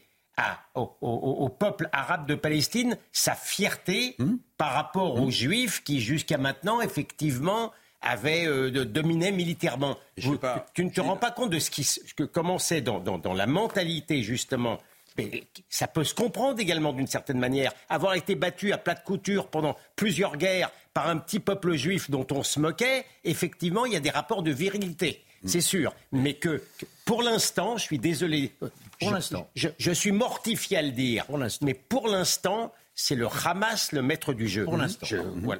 au, 0.74 1.48
peuple 1.48 1.88
arabe 1.92 2.26
de 2.26 2.34
Palestine 2.34 2.98
sa 3.12 3.34
fierté 3.34 4.16
hmm. 4.18 4.36
par 4.58 4.72
rapport 4.72 5.14
aux 5.20 5.28
hmm. 5.28 5.30
juifs 5.30 5.84
qui, 5.84 6.00
jusqu'à 6.00 6.38
maintenant, 6.38 6.80
effectivement, 6.80 7.72
avaient 8.02 8.46
euh, 8.46 8.84
dominé 8.84 9.32
militairement. 9.32 9.96
tu 10.16 10.84
ne 10.84 10.90
te 10.90 11.00
rends 11.00 11.16
pas 11.16 11.30
compte 11.30 11.50
de 11.50 11.58
ce 11.58 11.70
qui 11.70 11.88
que, 12.16 12.24
comment 12.24 12.58
c'est 12.58 12.80
dans, 12.80 13.00
dans, 13.00 13.32
la 13.32 13.46
mentalité, 13.46 14.22
justement, 14.22 14.78
mais 15.16 15.44
ça 15.68 15.86
peut 15.86 16.04
se 16.04 16.14
comprendre 16.14 16.60
également 16.60 16.92
d'une 16.92 17.06
certaine 17.06 17.38
manière. 17.38 17.72
Avoir 17.88 18.14
été 18.14 18.34
battu 18.34 18.72
à 18.72 18.78
plat 18.78 18.94
de 18.94 19.04
couture 19.04 19.48
pendant 19.48 19.76
plusieurs 19.96 20.36
guerres 20.36 20.70
par 20.94 21.08
un 21.08 21.18
petit 21.18 21.40
peuple 21.40 21.74
juif 21.74 22.10
dont 22.10 22.26
on 22.30 22.42
se 22.42 22.60
moquait, 22.60 23.04
effectivement, 23.24 23.84
il 23.84 23.92
y 23.92 23.96
a 23.96 24.00
des 24.00 24.10
rapports 24.10 24.42
de 24.42 24.52
virilité, 24.52 25.22
mm. 25.42 25.48
c'est 25.48 25.60
sûr. 25.60 25.94
Mais 26.12 26.34
que, 26.34 26.62
pour 27.04 27.22
l'instant, 27.22 27.76
je 27.76 27.82
suis 27.82 27.98
désolé. 27.98 28.52
Pour 29.00 29.10
l'instant. 29.10 29.50
Je, 29.54 29.90
suis 29.92 30.12
mortifié 30.12 30.78
à 30.78 30.82
le 30.82 30.92
dire. 30.92 31.26
Pour 31.26 31.40
mais 31.62 31.74
pour 31.74 32.06
l'instant, 32.08 32.72
c'est 32.94 33.16
le 33.16 33.26
Hamas 33.26 33.90
le 33.90 34.02
maître 34.02 34.32
du 34.32 34.46
jeu. 34.46 34.64
Pour 34.64 34.76
l'instant. 34.76 35.06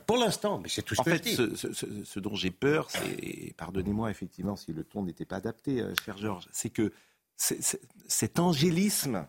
pour 0.07 0.17
l'instant, 0.17 0.59
mais 0.59 0.69
c'est 0.69 0.83
tout 0.83 0.95
ce 0.95 1.00
en 1.00 1.05
que 1.05 1.11
fait, 1.11 1.29
je 1.29 1.43
dis. 1.43 1.57
Ce, 1.57 2.05
ce, 2.05 2.21
dont 2.21 2.37
j'ai 2.37 2.53
peur, 2.53 2.88
c'est, 2.91 3.55
pardonnez-moi 3.57 4.11
effectivement 4.11 4.55
si 4.55 4.73
le 4.73 4.85
ton 4.85 5.03
n'était 5.03 5.25
pas 5.25 5.37
adapté, 5.37 5.81
euh, 5.81 5.93
cher 6.05 6.17
Georges, 6.17 6.49
c'est 6.53 6.71
que 6.71 6.93
cet 7.37 8.38
angélisme 8.38 9.26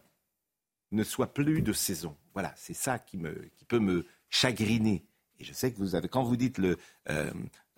ne 0.92 1.04
soit 1.04 1.34
plus 1.34 1.64
de 1.64 1.74
saison. 1.74 2.16
Voilà, 2.34 2.54
c'est 2.56 2.76
ça 2.76 3.00
qui, 3.00 3.18
me, 3.18 3.34
qui 3.58 3.66
peut 3.66 3.80
me 3.80 4.06
chagriner. 4.30 5.04
Et 5.40 5.44
je 5.44 5.54
sais 5.54 5.72
que 5.72 5.78
vous 5.78 5.96
avez, 5.96 6.08
quand 6.08 6.24
vous 6.24 6.38
dites 6.38 6.58
le, 6.58 6.78
euh, 7.10 7.32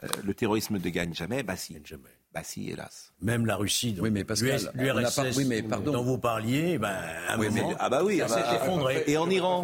euh, 0.03 0.07
le 0.23 0.33
terrorisme 0.33 0.77
ne 0.77 0.89
gagne 0.89 1.13
jamais, 1.13 1.43
bah 1.43 1.55
si. 1.55 1.77
Jamais. 1.83 2.03
Bah 2.33 2.41
si, 2.43 2.69
hélas. 2.69 3.13
Même 3.21 3.45
la 3.45 3.55
Russie, 3.55 3.97
oui, 3.99 4.11
mais 4.11 4.23
l'URSS 4.23 5.37
oui, 5.37 5.45
mais 5.45 5.63
pardon. 5.63 5.93
dont 5.93 6.03
vous 6.03 6.17
parliez, 6.17 6.77
ben, 6.77 6.95
un 7.29 7.39
oui, 7.39 7.49
moment, 7.49 7.73
ah 7.79 7.89
bah 7.89 8.03
oui, 8.03 8.19
ça 8.19 8.27
s'est 8.27 8.55
effondré. 8.57 9.03
Et 9.07 9.17
en 9.17 9.29
Iran, 9.29 9.63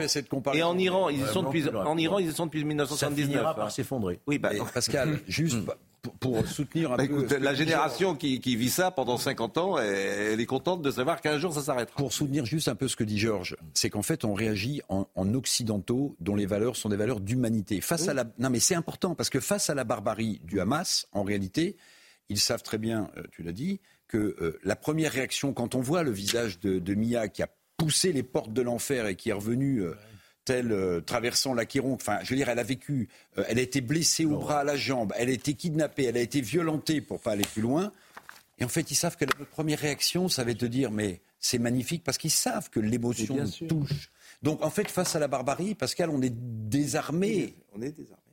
et 0.54 0.64
en 0.64 0.78
Iran, 0.78 1.10
ils 1.10 1.26
sont 1.28 1.44
depuis, 1.44 1.70
en 1.70 1.98
Iran, 1.98 2.20
ils 2.20 2.34
sont 2.34 2.46
depuis 2.46 2.64
1979. 2.64 2.98
Ça 2.98 3.32
finira 3.32 3.56
par 3.56 3.72
s'effondrer. 3.72 4.22
Oui, 4.26 4.40
bah, 4.40 4.52
Pascal, 4.74 5.20
juste 5.28 5.60
pour, 6.20 6.46
soutenir 6.48 6.92
un 6.92 6.98
bah, 6.98 7.08
peu. 7.08 7.38
la 7.38 7.54
génération 7.54 8.16
qui, 8.16 8.38
vit 8.56 8.70
ça 8.70 8.92
pendant 8.92 9.18
50 9.18 9.58
ans, 9.58 9.78
elle 9.78 10.40
est 10.40 10.46
contente 10.46 10.82
de 10.82 10.92
savoir 10.92 11.22
qu'un 11.22 11.38
jour 11.38 11.54
ça 11.54 11.62
s'arrêtera. 11.62 11.98
Pour 11.98 12.14
soutenir 12.14 12.46
juste 12.46 12.68
un 12.68 12.76
peu 12.76 12.88
ce 12.88 12.96
que 12.96 13.04
dit 13.04 13.20
Georges, 13.20 13.56
c'est 13.74 13.90
qu'en 13.90 14.02
fait 14.02 14.26
on 14.26 14.34
réagit 14.34 14.82
en, 14.90 15.06
occidentaux 15.34 16.16
dont 16.20 16.36
les 16.36 16.46
valeurs 16.46 16.76
sont 16.76 16.90
des 16.90 16.98
valeurs 16.98 17.20
d'humanité. 17.20 17.82
Face 17.82 18.08
à 18.08 18.14
la, 18.14 18.26
non 18.38 18.50
mais 18.50 18.60
c'est 18.60 18.76
important 18.76 19.16
parce 19.16 19.30
que 19.30 19.40
face 19.40 19.70
à 19.70 19.76
la 19.76 19.84
barbarie 19.84 20.42
du 20.44 20.60
Hamas, 20.60 21.08
en 21.12 21.24
réalité, 21.24 21.78
ils 22.30 22.40
savent 22.40 22.64
très 22.64 22.78
bien, 22.78 23.10
euh, 23.18 23.24
tu 23.32 23.44
l'as 23.44 23.52
dit, 23.52 23.80
que 24.08 24.18
euh, 24.18 24.60
la 24.64 24.76
première 24.76 25.12
réaction 25.12 25.54
quand 25.54 25.76
on 25.76 25.82
voit 25.82 26.04
le 26.04 26.12
visage 26.12 26.60
de, 26.60 26.80
de 26.80 26.96
Mia 26.96 27.28
qui 27.28 27.42
a 27.42 27.50
poussé 27.78 28.12
les 28.12 28.24
portes 28.24 28.54
de 28.54 28.62
l'enfer 28.62 29.08
et 29.08 29.16
qui 29.16 29.30
est 29.30 29.34
revenu. 29.34 29.82
Euh, 29.82 29.94
telle 30.46 30.72
euh, 30.72 31.02
traversant 31.02 31.54
l'Aquiron. 31.54 31.94
Enfin, 31.94 32.20
je 32.24 32.30
veux 32.30 32.36
dire, 32.36 32.50
elle 32.50 32.60
a 32.60 32.64
vécu, 32.64 33.10
euh, 33.38 33.44
elle 33.48 33.60
a 33.60 33.62
été 33.62 33.82
blessée 33.82 34.26
au 34.26 34.38
bras, 34.38 34.60
à 34.60 34.64
la 34.64 34.78
jambe, 34.78 35.14
elle 35.18 35.30
a 35.30 35.34
été 35.34 35.54
kidnappée, 35.54 36.06
elle 36.06 36.18
a 36.18 36.22
été 36.22 36.42
violentée 36.42 37.02
pour 37.02 37.20
pas 37.20 37.32
aller 37.32 37.46
plus 37.46 37.62
loin. 37.62 37.92
Et 38.60 38.66
en 38.66 38.70
fait, 38.70 38.92
ils 38.92 38.96
savent 38.96 39.18
que 39.18 39.26
la 39.26 39.46
première 39.46 39.80
réaction, 39.80 40.30
ça 40.30 40.44
va 40.44 40.52
être 40.52 40.60
de 40.60 40.68
dire, 40.68 40.92
mais 40.92 41.22
c'est 41.40 41.58
magnifique 41.58 42.04
parce 42.04 42.18
qu'ils 42.18 42.32
savent 42.32 42.70
que 42.70 42.80
l'émotion 42.80 43.38
touche. 43.68 44.12
Donc, 44.42 44.64
en 44.64 44.70
fait, 44.70 44.90
face 44.90 45.16
à 45.16 45.20
la 45.20 45.28
barbarie, 45.28 45.76
Pascal, 45.76 46.10
on 46.10 46.22
est 46.22 46.34
désarmé. 46.34 47.56
On 47.74 47.82
est 47.82 47.92
désarmé. 47.92 48.24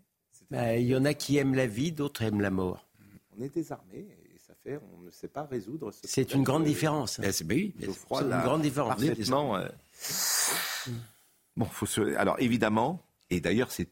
Bah, 0.50 0.76
il 0.76 0.86
y 0.86 0.96
en 0.96 1.04
a 1.04 1.14
qui 1.14 1.36
aiment 1.36 1.54
la 1.54 1.66
vie, 1.66 1.92
d'autres 1.92 2.22
aiment 2.22 2.40
la 2.40 2.50
mort. 2.50 2.86
On 3.36 3.42
est 3.42 3.54
désarmé 3.54 3.98
et 3.98 4.38
ça 4.38 4.52
fait, 4.62 4.80
on 4.94 5.02
ne 5.02 5.10
sait 5.10 5.28
pas 5.28 5.44
résoudre. 5.44 5.92
Ce 5.92 6.00
c'est 6.04 6.34
une 6.34 6.42
grande 6.42 6.64
différence. 6.64 7.20
c'est 7.22 7.44
oui, 7.46 7.74
une 7.80 8.42
grande 8.42 8.62
différence. 8.62 8.96
Parfaitement. 8.96 9.56
Euh, 9.56 9.68
Bon, 11.60 11.66
faut 11.66 11.86
Alors 12.16 12.36
évidemment, 12.38 13.02
et 13.28 13.42
d'ailleurs 13.42 13.70
c'est 13.70 13.90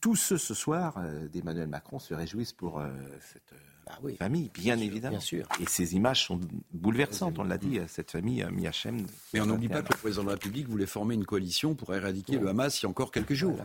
tous 0.00 0.14
ceux 0.14 0.38
ce 0.38 0.54
soir 0.54 0.94
euh, 0.98 1.26
d'Emmanuel 1.26 1.66
Macron 1.66 1.98
se 1.98 2.14
réjouissent 2.14 2.52
pour 2.52 2.78
euh, 2.78 2.88
cette 3.20 3.52
euh, 3.54 3.56
bah 3.86 3.98
famille, 4.16 4.52
bien, 4.54 4.78
évidemment. 4.78 5.16
Bien 5.16 5.20
sûr. 5.20 5.48
Et 5.60 5.66
ces 5.66 5.96
images 5.96 6.26
sont 6.26 6.38
bouleversantes, 6.72 7.40
on 7.40 7.42
l'a 7.42 7.58
dit, 7.58 7.80
cette 7.88 8.12
famille 8.12 8.46
Miachem. 8.52 9.04
Mais 9.34 9.40
on 9.40 9.46
n'oublie 9.46 9.66
pas 9.68 9.82
que 9.82 9.92
le 9.92 9.98
président 9.98 10.22
de 10.22 10.28
la 10.28 10.34
République 10.34 10.68
voulait 10.68 10.86
former 10.86 11.16
une 11.16 11.24
coalition 11.24 11.74
pour 11.74 11.92
éradiquer 11.92 12.38
le 12.38 12.46
Hamas 12.46 12.80
il 12.80 12.84
y 12.84 12.86
a 12.86 12.88
encore 12.88 13.10
quelques 13.10 13.34
jours. 13.34 13.58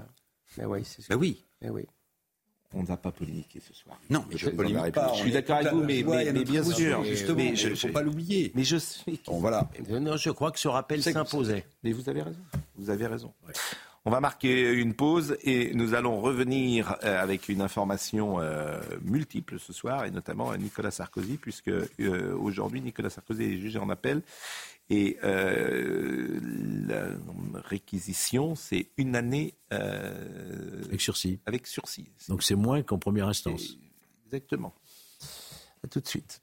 Mais 0.58 0.66
oui, 0.66 0.84
c'est 0.84 1.08
bah 1.08 1.16
oui. 1.16 1.44
Mais 1.62 1.70
oui. 1.70 1.86
On 2.74 2.82
ne 2.82 2.88
va 2.88 2.98
pas 2.98 3.12
polémiquer 3.12 3.60
ce 3.60 3.76
soir. 3.76 4.00
Non, 4.10 4.26
mais 4.32 4.38
je 4.38 4.50
ne 4.50 4.89
pas. 4.89 5.13
Je 5.13 5.20
suis 5.20 5.32
d'accord 5.32 5.58
avec 5.58 5.72
vous, 5.72 5.84
mais, 5.84 6.02
bien 6.44 6.63
sûr. 6.63 7.04
Justement, 7.04 7.39
il 7.39 7.70
ne 7.70 7.76
faut 7.76 7.88
pas 7.89 8.02
l'oublier. 8.02 8.52
Mais 8.56 8.63
je 8.63 8.78
sais. 8.78 9.20
Bon, 9.28 9.38
voilà. 9.38 9.70
Non, 9.89 10.18
je 10.18 10.32
crois 10.32 10.52
que 10.52 10.60
ce 10.60 10.68
rappel 10.68 11.04
s'imposait. 11.04 11.68
Mais 11.84 11.92
vous 11.92 12.10
avez 12.10 12.24
raison. 12.24 12.39
Vous 12.75 12.89
avez 12.89 13.07
raison. 13.07 13.33
On 14.05 14.12
va 14.12 14.19
marquer 14.19 14.73
une 14.73 14.95
pause 14.95 15.38
et 15.43 15.73
nous 15.73 15.93
allons 15.93 16.19
revenir 16.19 16.97
euh, 17.03 17.21
avec 17.21 17.47
une 17.47 17.62
information 17.62 18.41
euh, 18.41 18.81
multiple 19.01 19.59
ce 19.59 19.71
soir, 19.71 20.03
et 20.03 20.12
notamment 20.12 20.53
Nicolas 20.57 20.91
Sarkozy, 20.91 21.38
puisque 21.38 21.69
euh, 21.69 22.38
aujourd'hui 22.38 22.81
Nicolas 22.81 23.09
Sarkozy 23.09 23.43
est 23.43 23.57
jugé 23.59 23.79
en 23.79 23.89
appel. 23.89 24.21
Et 24.89 25.17
la 25.23 27.07
réquisition, 27.53 28.53
c'est 28.53 28.89
une 28.97 29.15
année 29.15 29.55
avec 29.71 30.99
sursis. 30.99 31.39
Avec 31.45 31.65
sursis. 31.65 32.09
Donc 32.27 32.43
c'est 32.43 32.55
moins 32.55 32.83
qu'en 32.83 32.99
première 32.99 33.29
instance. 33.29 33.77
Exactement. 34.25 34.73
À 35.83 35.88
tout 35.88 36.01
de 36.01 36.07
suite. 36.07 36.42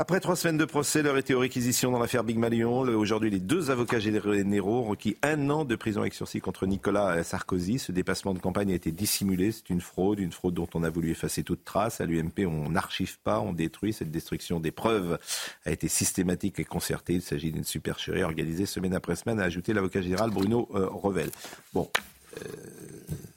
Après 0.00 0.20
trois 0.20 0.36
semaines 0.36 0.58
de 0.58 0.64
procès, 0.64 1.02
leur 1.02 1.18
était 1.18 1.34
aux 1.34 1.40
réquisitions 1.40 1.90
dans 1.90 1.98
l'affaire 1.98 2.22
Big 2.22 2.38
Malion. 2.38 2.82
Aujourd'hui, 2.82 3.30
les 3.30 3.40
deux 3.40 3.72
avocats 3.72 3.98
généraux 3.98 4.78
ont 4.78 4.84
requis 4.84 5.16
un 5.24 5.50
an 5.50 5.64
de 5.64 5.74
prison 5.74 6.02
avec 6.02 6.14
sursis 6.14 6.40
contre 6.40 6.66
Nicolas 6.66 7.24
Sarkozy. 7.24 7.80
Ce 7.80 7.90
dépassement 7.90 8.32
de 8.32 8.38
campagne 8.38 8.70
a 8.70 8.76
été 8.76 8.92
dissimulé. 8.92 9.50
C'est 9.50 9.70
une 9.70 9.80
fraude, 9.80 10.20
une 10.20 10.30
fraude 10.30 10.54
dont 10.54 10.68
on 10.74 10.84
a 10.84 10.88
voulu 10.88 11.10
effacer 11.10 11.42
toute 11.42 11.64
trace. 11.64 12.00
À 12.00 12.06
l'UMP, 12.06 12.46
on 12.46 12.70
n'archive 12.70 13.18
pas, 13.24 13.40
on 13.40 13.52
détruit. 13.52 13.92
Cette 13.92 14.12
destruction 14.12 14.60
des 14.60 14.70
preuves 14.70 15.18
a 15.66 15.72
été 15.72 15.88
systématique 15.88 16.60
et 16.60 16.64
concertée. 16.64 17.14
Il 17.14 17.22
s'agit 17.22 17.50
d'une 17.50 17.64
supercherie 17.64 18.22
organisée 18.22 18.66
semaine 18.66 18.94
après 18.94 19.16
semaine, 19.16 19.40
a 19.40 19.44
ajouté 19.44 19.72
l'avocat 19.72 20.00
général 20.00 20.30
Bruno 20.30 20.68
euh, 20.76 20.86
Revel. 20.92 21.30
Bon, 21.72 21.90
euh, 22.36 22.44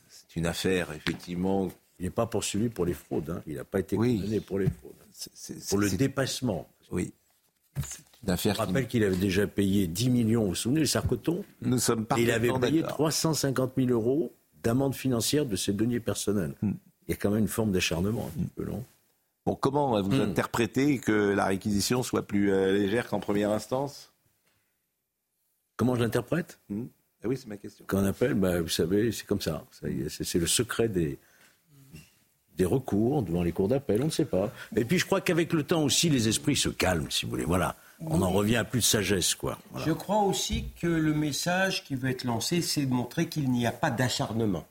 c'est 0.09 0.35
une 0.35 0.45
affaire, 0.45 0.91
effectivement. 0.91 1.69
Il 1.97 2.03
n'est 2.05 2.11
pas 2.11 2.27
poursuivi 2.27 2.69
pour 2.69 2.85
les 2.85 2.93
fraudes. 2.93 3.31
Hein. 3.31 3.41
Il 3.47 3.55
n'a 3.55 3.63
pas 3.63 3.79
été 3.79 3.95
condamné 3.95 4.39
pour 4.41 4.59
les 4.59 4.67
fraudes 4.67 5.00
pour 5.69 5.77
le 5.77 5.89
dépassement. 5.89 6.67
Oui. 6.91 7.13
Je 8.27 8.49
rappelle 8.49 8.87
qu'il 8.87 9.03
avait 9.03 9.15
déjà 9.15 9.47
payé 9.47 9.87
10 9.87 10.09
millions, 10.09 10.43
vous 10.43 10.49
vous 10.49 10.55
souvenez, 10.55 10.81
le 10.81 10.85
Sarcoton 10.85 11.43
Nous 11.61 11.79
sommes 11.79 12.05
Et 12.17 12.21
il 12.21 12.31
avait 12.31 12.51
payé 12.59 12.83
350 12.83 13.73
000 13.77 13.89
euros 13.89 14.33
d'amende 14.63 14.93
financière 14.93 15.45
de 15.45 15.55
ses 15.55 15.73
deniers 15.73 15.99
personnels. 15.99 16.53
Hmm. 16.61 16.73
Il 17.07 17.11
y 17.11 17.13
a 17.13 17.17
quand 17.17 17.31
même 17.31 17.39
une 17.39 17.47
forme 17.47 17.71
d'acharnement 17.71 18.29
un 18.39 18.47
peu 18.55 18.63
long. 18.63 18.85
Bon, 19.45 19.55
comment 19.55 19.99
vous 20.01 20.17
hmm. 20.17 20.21
interprétez 20.21 20.99
que 20.99 21.33
la 21.33 21.45
réquisition 21.45 22.03
soit 22.03 22.27
plus 22.27 22.51
euh, 22.51 22.73
légère 22.73 23.07
qu'en 23.07 23.19
première 23.19 23.49
instance? 23.49 24.13
Comment 25.75 25.95
je 25.95 26.01
l'interprète? 26.01 26.59
Ah 26.69 27.27
Oui, 27.27 27.37
c'est 27.37 27.47
ma 27.47 27.57
question. 27.57 27.85
Quand 27.87 27.99
on 27.99 28.05
appelle, 28.05 28.35
bah, 28.35 28.61
vous 28.61 28.69
savez, 28.69 29.11
c'est 29.11 29.25
comme 29.25 29.41
ça. 29.41 29.65
C'est 29.71 30.35
le 30.39 30.47
secret 30.47 30.89
des, 30.89 31.17
des 32.61 32.67
recours 32.67 33.23
devant 33.23 33.41
les 33.41 33.51
cours 33.51 33.67
d'appel, 33.67 34.03
on 34.03 34.05
ne 34.05 34.11
sait 34.11 34.25
pas. 34.25 34.51
Et 34.75 34.85
puis 34.85 34.99
je 34.99 35.05
crois 35.05 35.19
qu'avec 35.19 35.51
le 35.51 35.63
temps 35.63 35.83
aussi, 35.83 36.09
les 36.09 36.27
esprits 36.27 36.55
se 36.55 36.69
calment, 36.69 37.09
si 37.09 37.25
vous 37.25 37.31
voulez. 37.31 37.45
Voilà. 37.45 37.75
On 38.05 38.21
en 38.21 38.29
revient 38.29 38.57
à 38.57 38.63
plus 38.63 38.79
de 38.81 38.85
sagesse, 38.85 39.33
quoi. 39.33 39.57
Je 39.85 39.91
crois 39.91 40.21
aussi 40.23 40.65
que 40.79 40.87
le 40.87 41.13
message 41.13 41.83
qui 41.83 41.95
veut 41.95 42.09
être 42.09 42.23
lancé, 42.23 42.61
c'est 42.61 42.85
de 42.85 42.93
montrer 42.93 43.27
qu'il 43.27 43.49
n'y 43.51 43.65
a 43.65 43.71
pas 43.71 43.89
d'acharnement. 43.89 44.65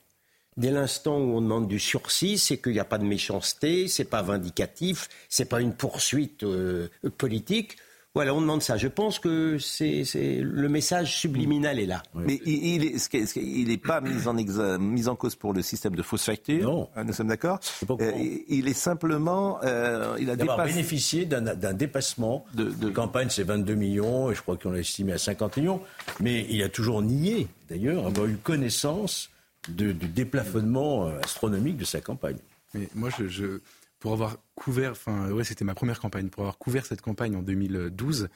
Dès 0.57 0.70
l'instant 0.70 1.16
où 1.16 1.37
on 1.37 1.40
demande 1.40 1.68
du 1.68 1.79
sursis, 1.81 2.38
c'est 2.38 2.59
qu'il 2.59 2.72
n'y 2.72 2.81
a 2.81 2.85
pas 2.85 2.98
de 2.98 3.05
méchanceté, 3.05 3.88
c'est 3.88 4.05
pas 4.05 4.22
vindicatif, 4.22 5.09
c'est 5.29 5.48
pas 5.48 5.61
une 5.61 5.72
poursuite 5.72 6.42
euh, 6.44 6.88
politique. 7.18 7.76
Voilà, 8.12 8.35
on 8.35 8.40
demande 8.40 8.61
ça. 8.61 8.77
Je 8.77 8.88
pense 8.88 9.20
que 9.20 9.59
c'est 9.59 10.05
le 10.42 10.68
message 10.68 11.16
subliminal 11.16 11.79
est 11.79 11.87
là. 11.87 12.03
Mais 12.14 12.40
il, 12.44 13.68
n'est 13.68 13.77
pas 13.77 14.01
mis 14.01 14.27
en, 14.27 14.35
mis 14.81 15.07
en 15.07 15.14
cause 15.14 15.37
pour 15.37 15.53
le 15.53 15.62
système 15.62 15.94
de 15.94 16.03
fausse 16.03 16.25
facture. 16.25 16.68
Non. 16.68 16.88
Ah, 16.96 17.05
nous 17.05 17.12
sommes 17.12 17.29
d'accord. 17.29 17.61
Euh, 17.88 18.12
il 18.49 18.66
est 18.66 18.75
simplement, 18.75 19.61
euh, 19.62 20.16
il 20.18 20.29
a 20.29 20.35
bénéficié 20.64 21.25
d'un 21.25 21.73
dépassement 21.73 22.44
de, 22.55 22.90
campagne, 22.90 23.29
c'est 23.31 23.44
22 23.44 23.75
millions, 23.75 24.31
et 24.33 24.35
je 24.35 24.42
crois 24.42 24.57
qu'on 24.57 24.73
l'a 24.73 24.81
estimé 24.81 25.12
à 25.12 25.18
50 25.18 25.59
millions. 25.59 25.81
Mais 26.18 26.46
il 26.51 26.64
a 26.64 26.68
toujours 26.68 27.03
nié, 27.03 27.46
d'ailleurs, 27.68 28.07
avoir 28.07 28.27
eu 28.27 28.37
connaissance 28.37 29.31
du 29.68 29.94
déplafonnement 29.94 31.07
euh, 31.07 31.20
astronomique 31.23 31.77
de 31.77 31.85
sa 31.85 32.01
campagne. 32.01 32.38
Mais 32.75 32.88
moi, 32.94 33.11
je 33.16 33.61
pour 34.00 34.12
avoir 34.14 34.38
couvert, 34.54 34.92
enfin, 34.92 35.30
ouais, 35.30 35.44
c'était 35.44 35.64
ma 35.64 35.74
première 35.74 36.00
campagne, 36.00 36.28
pour 36.28 36.42
avoir 36.42 36.58
couvert 36.58 36.84
cette 36.86 37.02
campagne 37.02 37.36
en 37.36 37.42
2012, 37.42 38.28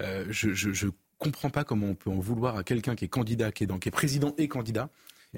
euh, 0.00 0.24
je, 0.30 0.52
je, 0.52 0.88
comprends 1.18 1.50
pas 1.50 1.64
comment 1.64 1.88
on 1.88 1.94
peut 1.96 2.10
en 2.10 2.20
vouloir 2.20 2.56
à 2.56 2.62
quelqu'un 2.62 2.94
qui 2.94 3.04
est 3.04 3.08
candidat, 3.08 3.50
qui 3.50 3.64
est, 3.64 3.66
donc, 3.66 3.80
qui 3.80 3.88
est 3.88 3.92
président 3.92 4.34
et 4.38 4.46
candidat, 4.46 4.88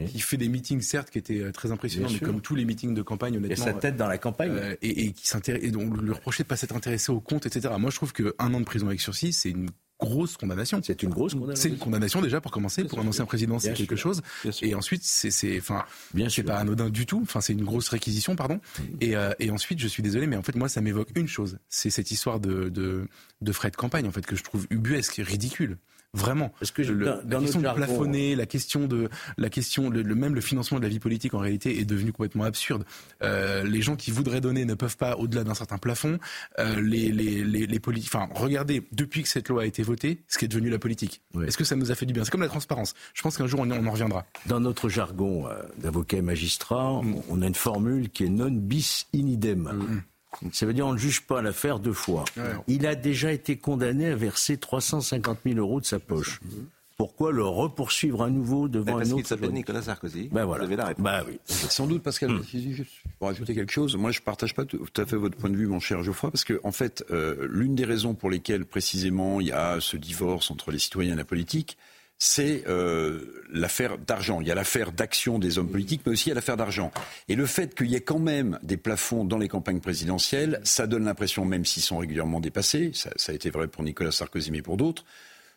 qui 0.06 0.20
fait 0.20 0.36
des 0.36 0.50
meetings 0.50 0.82
certes 0.82 1.08
qui 1.08 1.16
étaient 1.16 1.40
euh, 1.40 1.52
très 1.52 1.72
impressionnants, 1.72 2.10
mais 2.12 2.18
comme 2.18 2.42
tous 2.42 2.54
les 2.54 2.66
meetings 2.66 2.92
de 2.92 3.00
campagne, 3.00 3.38
honnêtement. 3.38 3.64
Et 3.64 3.72
sa 3.72 3.72
tête 3.72 3.96
dans 3.96 4.06
la 4.06 4.18
campagne. 4.18 4.50
Euh, 4.52 4.76
et, 4.82 5.06
et, 5.06 5.12
qui 5.12 5.26
s'intéresse, 5.26 5.64
et 5.64 5.70
donc 5.70 5.96
lui 5.98 6.12
reprochait 6.12 6.42
de 6.42 6.48
pas 6.48 6.56
s'être 6.56 6.76
intéressé 6.76 7.10
au 7.10 7.20
compte, 7.20 7.46
etc. 7.46 7.74
Moi, 7.78 7.90
je 7.90 7.96
trouve 7.96 8.12
qu'un 8.12 8.54
an 8.54 8.60
de 8.60 8.64
prison 8.64 8.88
avec 8.88 9.00
sursis, 9.00 9.32
c'est 9.32 9.50
une 9.50 9.70
grosse 10.00 10.36
condamnation. 10.36 10.80
C'est 10.82 11.02
une 11.02 11.10
grosse 11.10 11.34
condamnation. 11.34 11.62
C'est 11.62 11.68
une 11.68 11.78
condamnation 11.78 12.20
déjà 12.20 12.40
pour 12.40 12.50
commencer. 12.50 12.84
Pour 12.84 12.98
un 12.98 13.06
ancien 13.06 13.26
président, 13.26 13.58
c'est 13.58 13.72
quelque 13.72 13.96
chose. 13.96 14.22
Et 14.62 14.74
ensuite, 14.74 15.02
c'est, 15.04 15.58
enfin, 15.58 15.84
bien 16.14 16.28
c'est 16.28 16.42
pas 16.42 16.56
anodin 16.56 16.90
du 16.90 17.06
tout. 17.06 17.20
Enfin, 17.22 17.40
c'est 17.40 17.52
une 17.52 17.64
grosse 17.64 17.88
réquisition, 17.88 18.36
pardon. 18.36 18.54
Mm. 18.78 18.82
Et, 19.00 19.16
euh, 19.16 19.32
et 19.38 19.50
ensuite, 19.50 19.78
je 19.78 19.88
suis 19.88 20.02
désolé, 20.02 20.26
mais 20.26 20.36
en 20.36 20.42
fait, 20.42 20.54
moi, 20.54 20.68
ça 20.68 20.80
m'évoque 20.80 21.08
une 21.14 21.28
chose. 21.28 21.58
C'est 21.68 21.90
cette 21.90 22.10
histoire 22.10 22.40
de, 22.40 22.68
de, 22.68 23.08
de 23.40 23.52
frais 23.52 23.70
de 23.70 23.76
campagne, 23.76 24.06
en 24.06 24.12
fait, 24.12 24.26
que 24.26 24.36
je 24.36 24.42
trouve 24.42 24.66
ubuesque, 24.70 25.20
ridicule. 25.24 25.78
Vraiment. 26.12 26.52
Parce 26.58 26.72
que 26.72 26.82
le, 26.82 27.04
la 27.04 27.38
question 27.38 27.60
de 27.60 27.68
plafonner, 27.72 28.34
la 28.34 28.46
question 28.46 28.86
de 28.88 29.08
la 29.38 29.48
question, 29.48 29.90
le, 29.90 30.02
même 30.02 30.34
le 30.34 30.40
financement 30.40 30.78
de 30.78 30.82
la 30.82 30.88
vie 30.88 30.98
politique 30.98 31.34
en 31.34 31.38
réalité 31.38 31.78
est 31.78 31.84
devenu 31.84 32.12
complètement 32.12 32.44
absurde. 32.44 32.84
Euh, 33.22 33.62
les 33.62 33.80
gens 33.80 33.94
qui 33.94 34.10
voudraient 34.10 34.40
donner 34.40 34.64
ne 34.64 34.74
peuvent 34.74 34.96
pas 34.96 35.16
au-delà 35.16 35.44
d'un 35.44 35.54
certain 35.54 35.78
plafond. 35.78 36.18
Euh, 36.58 36.80
les 36.80 37.12
les 37.12 37.44
les, 37.44 37.66
les 37.66 37.80
enfin 37.98 38.28
regardez 38.34 38.88
depuis 38.90 39.22
que 39.22 39.28
cette 39.28 39.48
loi 39.48 39.62
a 39.62 39.66
été 39.66 39.84
votée, 39.84 40.22
ce 40.26 40.38
qui 40.38 40.46
est 40.46 40.48
devenu 40.48 40.68
la 40.68 40.80
politique. 40.80 41.22
Est-ce 41.46 41.56
que 41.56 41.64
ça 41.64 41.76
nous 41.76 41.92
a 41.92 41.94
fait 41.94 42.06
du 42.06 42.12
bien? 42.12 42.24
C'est 42.24 42.30
comme 42.30 42.40
la 42.40 42.48
transparence. 42.48 42.94
Je 43.14 43.22
pense 43.22 43.36
qu'un 43.36 43.46
jour 43.46 43.60
on, 43.60 43.70
en 43.70 43.90
reviendra. 43.90 44.26
Dans 44.46 44.58
notre 44.58 44.88
jargon 44.88 45.46
euh, 45.46 45.62
d'avocat 45.78 46.16
et 46.16 46.22
magistrat, 46.22 47.00
on 47.28 47.42
a 47.42 47.46
une 47.46 47.54
formule 47.54 48.10
qui 48.10 48.24
est 48.24 48.28
non 48.28 48.50
bis 48.50 49.06
in 49.14 49.28
idem. 49.28 49.62
Mm. 49.62 50.02
Ça 50.52 50.66
veut 50.66 50.72
dire 50.72 50.86
on 50.86 50.92
ne 50.92 50.98
juge 50.98 51.22
pas 51.22 51.42
l'affaire 51.42 51.78
deux 51.78 51.92
fois. 51.92 52.24
Il 52.68 52.86
a 52.86 52.94
déjà 52.94 53.32
été 53.32 53.56
condamné 53.56 54.06
à 54.06 54.16
verser 54.16 54.56
350 54.56 55.38
000 55.44 55.58
euros 55.58 55.80
de 55.80 55.86
sa 55.86 55.98
poche. 55.98 56.40
Pourquoi 56.96 57.32
le 57.32 57.44
repoursuivre 57.44 58.22
à 58.22 58.28
nouveau 58.28 58.68
devant 58.68 58.98
un 58.98 59.02
autre 59.04 59.16
qu'il 59.16 59.26
s'appelle 59.26 59.52
Nicolas 59.52 59.80
Sarkozy. 59.80 60.28
Ben 60.30 60.44
voilà. 60.44 60.64
Vous 60.64 60.66
avez 60.66 60.76
la 60.76 60.86
réponse. 60.88 61.02
Ben 61.02 61.24
oui. 61.26 61.38
Sans 61.46 61.86
doute, 61.86 62.02
Pascal, 62.02 62.30
hmm. 62.30 62.42
pour 63.18 63.28
ajouter 63.28 63.54
quelque 63.54 63.72
chose, 63.72 63.96
moi 63.96 64.10
je 64.10 64.20
ne 64.20 64.24
partage 64.24 64.54
pas 64.54 64.66
tout 64.66 64.84
à 64.98 65.06
fait 65.06 65.16
votre 65.16 65.38
point 65.38 65.48
de 65.48 65.56
vue, 65.56 65.66
mon 65.66 65.80
cher 65.80 66.02
Geoffroy, 66.02 66.30
parce 66.30 66.44
que 66.44 66.60
en 66.62 66.72
fait, 66.72 67.02
euh, 67.10 67.48
l'une 67.48 67.74
des 67.74 67.86
raisons 67.86 68.12
pour 68.12 68.28
lesquelles 68.28 68.66
précisément 68.66 69.40
il 69.40 69.46
y 69.46 69.52
a 69.52 69.80
ce 69.80 69.96
divorce 69.96 70.50
entre 70.50 70.72
les 70.72 70.78
citoyens 70.78 71.14
et 71.14 71.16
la 71.16 71.24
politique, 71.24 71.78
c'est 72.22 72.64
euh, 72.68 73.42
l'affaire 73.50 73.96
d'argent. 73.96 74.42
Il 74.42 74.46
y 74.46 74.50
a 74.50 74.54
l'affaire 74.54 74.92
d'action 74.92 75.38
des 75.38 75.59
hommes 75.59 75.70
politiques, 75.70 76.02
mais 76.04 76.12
aussi 76.12 76.26
il 76.26 76.28
y 76.28 76.33
a 76.33 76.35
l'affaire 76.35 76.59
d'argent. 76.59 76.92
Et 77.28 77.35
le 77.35 77.46
fait 77.46 77.74
qu'il 77.74 77.87
y 77.87 77.96
ait 77.96 78.02
quand 78.02 78.18
même 78.18 78.59
des 78.62 78.76
plafonds 78.76 79.24
dans 79.24 79.38
les 79.38 79.48
campagnes 79.48 79.80
présidentielles, 79.80 80.61
ça 80.62 80.87
donne 80.87 81.06
l'impression, 81.06 81.46
même 81.46 81.64
s'ils 81.64 81.83
sont 81.83 81.96
régulièrement 81.96 82.40
dépassés, 82.40 82.90
ça, 82.92 83.09
ça, 83.16 83.33
a 83.33 83.35
été 83.35 83.48
vrai 83.48 83.68
pour 83.68 83.83
Nicolas 83.83 84.12
Sarkozy, 84.12 84.50
mais 84.50 84.61
pour 84.61 84.76
d'autres, 84.76 85.06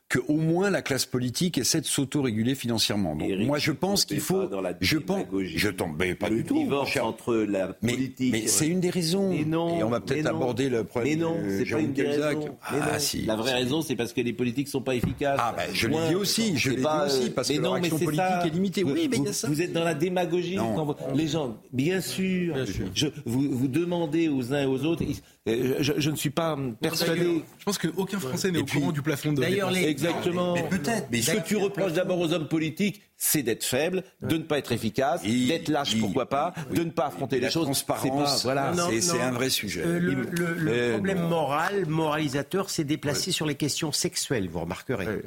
qu'au 0.10 0.36
moins 0.36 0.70
la 0.70 0.82
classe 0.82 1.06
politique 1.06 1.58
essaie 1.58 1.82
de 1.82 1.86
s'auto-réguler 1.86 2.56
financièrement. 2.56 3.16
Donc 3.16 3.30
moi 3.40 3.58
je 3.58 3.72
pense 3.72 4.06
qu'il 4.06 4.20
faut, 4.20 4.50
je 4.80 4.98
pense, 4.98 5.26
je 5.42 5.70
tombe, 5.70 5.98
pas 6.20 6.30
du 6.30 6.44
tout. 6.44 6.68
entre 7.02 7.36
la 7.36 7.74
politique. 7.74 8.32
Mais, 8.32 8.48
c'est 8.48 8.68
une 8.68 8.80
des 8.80 8.90
raisons. 8.90 9.32
et 9.32 9.46
on 9.84 9.90
va 9.90 10.00
peut-être 10.00 10.28
aborder 10.28 10.70
le 10.70 10.84
problème. 10.84 11.20
Mais 11.20 11.24
non, 11.24 11.38
c'est 11.50 11.70
pas 11.70 11.80
une 11.80 11.94
des 11.94 12.08
raisons. 12.08 12.58
Ah, 12.62 13.00
si. 13.00 13.24
La 13.26 13.36
vraie 13.36 13.54
raison, 13.54 13.82
c'est 13.82 13.96
parce 13.96 14.14
que 14.14 14.22
les 14.22 14.34
politiques 14.34 14.68
sont 14.68 14.82
pas 14.82 14.96
efficaces. 14.96 15.40
Ah 15.42 15.54
ben, 15.56 15.68
je 15.74 15.88
l'ai 15.88 16.08
dit 16.10 16.16
aussi, 16.16 16.58
je 16.58 16.72
l'ai 16.72 16.76
dit 16.78 16.86
aussi 17.06 17.30
parce 17.30 17.50
que 17.50 17.60
leur 17.60 17.74
action 17.76 18.00
politique 18.00 18.46
est 18.46 18.50
limitée. 18.50 18.84
Oui, 18.84 19.08
mais 19.10 19.18
il 19.18 19.24
y 19.24 19.28
a 19.28 19.34
ça. 19.34 19.48
Vous 19.48 19.62
êtes 19.62 19.74
dans 19.74 19.84
la 19.84 19.94
démagogie. 19.94 20.58
Les 21.16 21.28
gens, 21.28 21.58
bien 21.72 22.02
sûr, 22.02 22.56
vous, 23.26 23.50
vous 23.52 23.68
demandez 23.68 24.28
aux 24.28 24.54
uns 24.54 24.62
et 24.62 24.66
aux 24.66 24.84
autres. 24.86 25.04
Je, 25.46 26.10
ne 26.10 26.16
suis 26.16 26.30
pas 26.30 26.58
persuadé. 26.80 27.44
Je 27.60 27.66
pense 27.66 27.78
qu'aucun 27.78 28.20
Français 28.20 28.52
n'est 28.52 28.60
au 28.60 28.66
courant 28.66 28.92
du 28.94 29.02
plafond 29.02 29.34
de. 29.34 29.42
D'ailleurs, 29.42 29.76
Exactement. 29.76 30.54
Mais 30.54 30.64
peut-être. 30.64 31.08
Mais 31.12 31.22
ce 31.22 31.32
que 31.32 31.46
tu 31.46 31.58
reproches 31.58 31.94
d'abord 31.94 32.20
aux 32.20 32.32
hommes 32.32 32.48
politiques, 32.48 33.02
c'est 33.26 33.42
d'être 33.42 33.64
faible, 33.64 34.04
de 34.22 34.36
ne 34.36 34.44
pas 34.44 34.58
être 34.58 34.74
efficace, 34.74 35.24
d'être 35.24 35.70
lâche, 35.70 35.98
pourquoi 35.98 36.28
pas, 36.28 36.54
de 36.72 36.84
ne 36.84 36.90
pas 36.90 37.06
affronter 37.06 37.40
les 37.40 37.50
choses. 37.50 37.64
Transparence, 37.64 38.44
voilà, 38.44 38.74
c'est 39.00 39.22
un 39.22 39.32
vrai 39.32 39.50
sujet. 39.50 39.82
Euh, 39.86 39.98
le, 39.98 40.28
euh, 40.68 40.92
problème 40.92 41.30
moral, 41.30 41.86
moralisateur, 41.86 42.70
c'est 42.70 42.84
déplacé 42.84 43.32
sur 43.32 43.46
les 43.46 43.56
questions 43.56 43.94
sexuelles, 43.94 44.50
vous 44.50 44.60
remarquerez. 44.60 45.24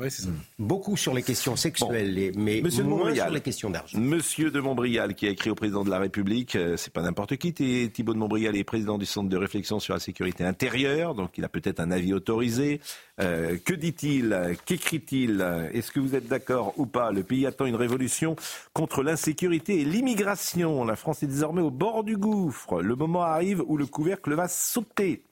Beaucoup 0.59 0.99
sur 0.99 1.15
les 1.15 1.23
questions 1.23 1.57
sexuelles, 1.57 2.33
mais 2.37 2.61
Monsieur 2.61 2.85
moins 2.85 3.15
sur 3.15 3.31
les 3.31 3.41
questions 3.41 3.71
d'argent. 3.71 3.99
Monsieur 3.99 4.51
de 4.51 4.61
Montbrial, 4.61 5.15
qui 5.15 5.27
a 5.27 5.31
écrit 5.31 5.49
au 5.49 5.55
président 5.55 5.83
de 5.83 5.91
la 5.91 5.99
République, 5.99 6.55
euh, 6.55 6.77
c'est 6.77 6.93
pas 6.93 7.03
n'importe 7.03 7.37
qui, 7.39 7.55
Thibault 7.55 8.13
de 8.13 8.19
Montbrial 8.19 8.57
est 8.57 8.65
président 8.65 8.99
du 8.99 9.07
Centre 9.07 9.31
de 9.31 9.37
réflexion 9.39 9.81
sur 9.81 9.95
la 9.95 10.01
sécurité 10.01 10.45
intérieure, 10.45 11.15
donc 11.15 11.31
il 11.39 11.45
a 11.45 11.49
peut-être 11.49 11.81
un 11.81 11.91
avis 11.91 12.13
autorisé. 12.13 12.83
Que 13.19 13.75
dit-il 13.75 14.57
Qu'écrit-il 14.65 15.41
Est-ce 15.73 15.91
que 15.91 16.01
vous 16.01 16.15
êtes 16.15 16.29
d'accord 16.29 16.75
ou 16.77 16.87
pas? 16.87 17.13
Le 17.13 17.23
pays 17.23 17.47
attend 17.47 17.67
une 17.67 17.77
révolution 17.77 18.37
contre 18.73 19.03
l'insécurité 19.03 19.81
et 19.81 19.85
l'immigration. 19.85 20.85
La 20.85 20.97
France 20.97 21.23
est 21.23 21.27
désormais 21.27 21.63
au 21.63 21.71
bord 21.71 22.05
du 22.05 22.17
gouffre. 22.17 22.83
Le 22.83 22.95
moment 22.95 23.23
arrive 23.23 23.63
où 23.67 23.77
le 23.77 23.87
couvercle 23.87 24.35
va 24.35 24.49
sauter. 24.49 25.23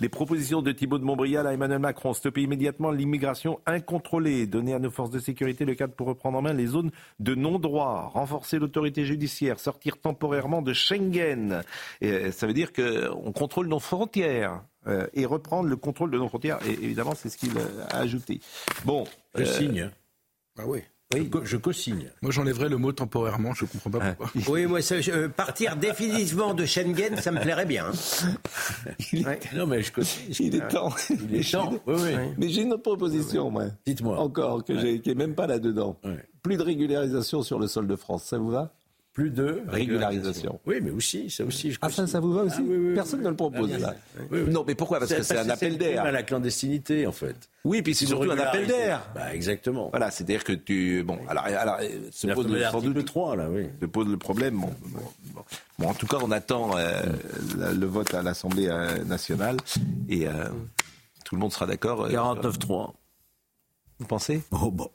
Les 0.00 0.08
propositions 0.08 0.62
de 0.62 0.72
Thibault 0.72 0.98
de 0.98 1.04
Montbrial 1.04 1.46
à 1.46 1.52
Emmanuel 1.52 1.78
Macron, 1.78 2.12
stopper 2.12 2.42
immédiatement 2.42 2.90
l'immigration 2.90 3.60
incontrôlée, 3.66 4.46
donner 4.46 4.74
à 4.74 4.78
nos 4.78 4.90
forces 4.90 5.10
de 5.10 5.18
sécurité 5.18 5.64
le 5.64 5.74
cadre 5.74 5.94
pour 5.94 6.06
reprendre 6.06 6.38
en 6.38 6.42
main 6.42 6.52
les 6.52 6.66
zones 6.66 6.90
de 7.18 7.34
non-droit, 7.34 8.10
renforcer 8.12 8.58
l'autorité 8.58 9.04
judiciaire, 9.04 9.60
sortir 9.60 9.98
temporairement 9.98 10.62
de 10.62 10.72
Schengen. 10.72 11.62
Euh, 12.02 12.32
ça 12.32 12.46
veut 12.46 12.54
dire 12.54 12.72
qu'on 12.72 13.32
contrôle 13.32 13.68
nos 13.68 13.80
frontières 13.80 14.62
euh, 14.86 15.06
et 15.14 15.26
reprendre 15.26 15.68
le 15.68 15.76
contrôle 15.76 16.10
de 16.10 16.18
nos 16.18 16.28
frontières. 16.28 16.58
Et 16.66 16.72
évidemment, 16.72 17.14
c'est 17.14 17.28
ce 17.28 17.36
qu'il 17.36 17.52
a 17.58 17.96
ajouté. 17.96 18.40
Bon. 18.84 19.04
Je 19.34 19.44
signe. 19.44 19.80
Hein. 19.80 19.90
Ah 20.58 20.64
oui. 20.66 20.80
Oui, 21.12 21.28
je 21.42 21.56
co-signe. 21.56 22.08
Moi, 22.22 22.30
j'enlèverais 22.30 22.68
le 22.68 22.76
mot 22.76 22.92
temporairement, 22.92 23.52
je 23.52 23.64
ne 23.64 23.70
comprends 23.70 23.90
pas 23.90 24.14
pourquoi. 24.14 24.30
oui, 24.48 24.66
moi, 24.66 24.78
euh, 24.92 25.28
partir 25.28 25.74
définitivement 25.74 26.54
de 26.54 26.64
Schengen, 26.64 27.16
ça 27.16 27.32
me 27.32 27.40
plairait 27.40 27.66
bien. 27.66 27.86
Hein. 27.86 28.34
Non, 29.54 29.66
mais 29.66 29.82
je 29.82 29.90
co-signe. 29.90 30.32
Il 30.38 30.54
est 30.54 30.68
temps. 30.68 30.94
Il 31.10 31.34
est 31.34 31.50
temps. 31.50 31.72
Oui, 31.86 31.94
oui. 31.98 32.12
Mais 32.38 32.48
j'ai 32.48 32.62
une 32.62 32.72
autre 32.72 32.82
proposition, 32.82 33.50
moi. 33.50 33.64
Dites-moi. 33.84 34.20
Encore, 34.20 34.64
que 34.64 34.78
j'ai, 34.78 35.00
qui 35.00 35.08
n'est 35.08 35.16
même 35.16 35.34
pas 35.34 35.48
là-dedans. 35.48 35.98
Plus 36.42 36.56
de 36.56 36.62
régularisation 36.62 37.42
sur 37.42 37.58
le 37.58 37.66
sol 37.66 37.88
de 37.88 37.96
France, 37.96 38.22
ça 38.22 38.38
vous 38.38 38.50
va? 38.50 38.72
Plus 39.12 39.30
de 39.30 39.62
régularisation. 39.66 40.60
Oui, 40.66 40.76
mais 40.82 40.90
aussi, 40.90 41.30
ça 41.30 41.44
aussi. 41.44 41.72
Je 41.72 41.78
ah, 41.82 41.90
ça, 41.90 42.06
ça 42.06 42.20
vous 42.20 42.32
va 42.32 42.42
aussi 42.42 42.60
ah, 42.60 42.94
Personne 42.94 43.22
ne 43.22 43.28
le 43.28 43.36
propose, 43.36 43.70
là. 43.78 43.94
Non, 44.30 44.64
mais 44.66 44.74
pourquoi? 44.74 44.98
Parce 44.98 45.12
que 45.12 45.22
c'est 45.22 45.38
un 45.38 45.48
appel 45.48 45.78
d'air. 45.78 46.04
à 46.04 46.10
la 46.10 46.22
clandestinité, 46.22 47.06
en 47.06 47.12
fait. 47.12 47.48
Oui, 47.64 47.82
puis 47.82 47.94
c'est 47.94 48.06
surtout 48.06 48.30
un 48.30 48.38
appel 48.38 48.66
d'air. 48.66 49.02
Bah, 49.14 49.34
exactement. 49.34 49.88
Voilà, 49.90 50.10
c'est-à-dire 50.10 50.44
que 50.44 50.52
tu. 50.52 51.02
Bon, 51.02 51.18
alors, 51.28 51.44
alors 51.44 51.78
se 52.10 52.26
pose 52.28 52.48
le, 52.48 52.62
sans 52.64 52.80
doute, 52.80 53.04
3, 53.04 53.36
là, 53.36 53.48
oui. 53.50 53.66
Se 53.80 53.86
pose 53.86 54.08
le 54.08 54.16
problème. 54.16 54.60
Bon, 54.60 54.70
bon, 55.78 55.88
en 55.88 55.94
tout 55.94 56.06
cas, 56.06 56.18
on 56.22 56.30
attend 56.30 56.76
euh, 56.76 57.02
le 57.56 57.86
vote 57.86 58.14
à 58.14 58.22
l'Assemblée 58.22 58.68
euh, 58.68 59.04
nationale. 59.04 59.56
Et. 60.08 60.26
Euh, 60.26 60.48
tout 61.30 61.36
le 61.36 61.42
monde 61.42 61.52
sera 61.52 61.66
d'accord. 61.66 62.08
49-3. 62.08 62.92
Vous 64.00 64.06
pensez? 64.06 64.42
Oh, 64.50 64.72
bon. 64.72 64.90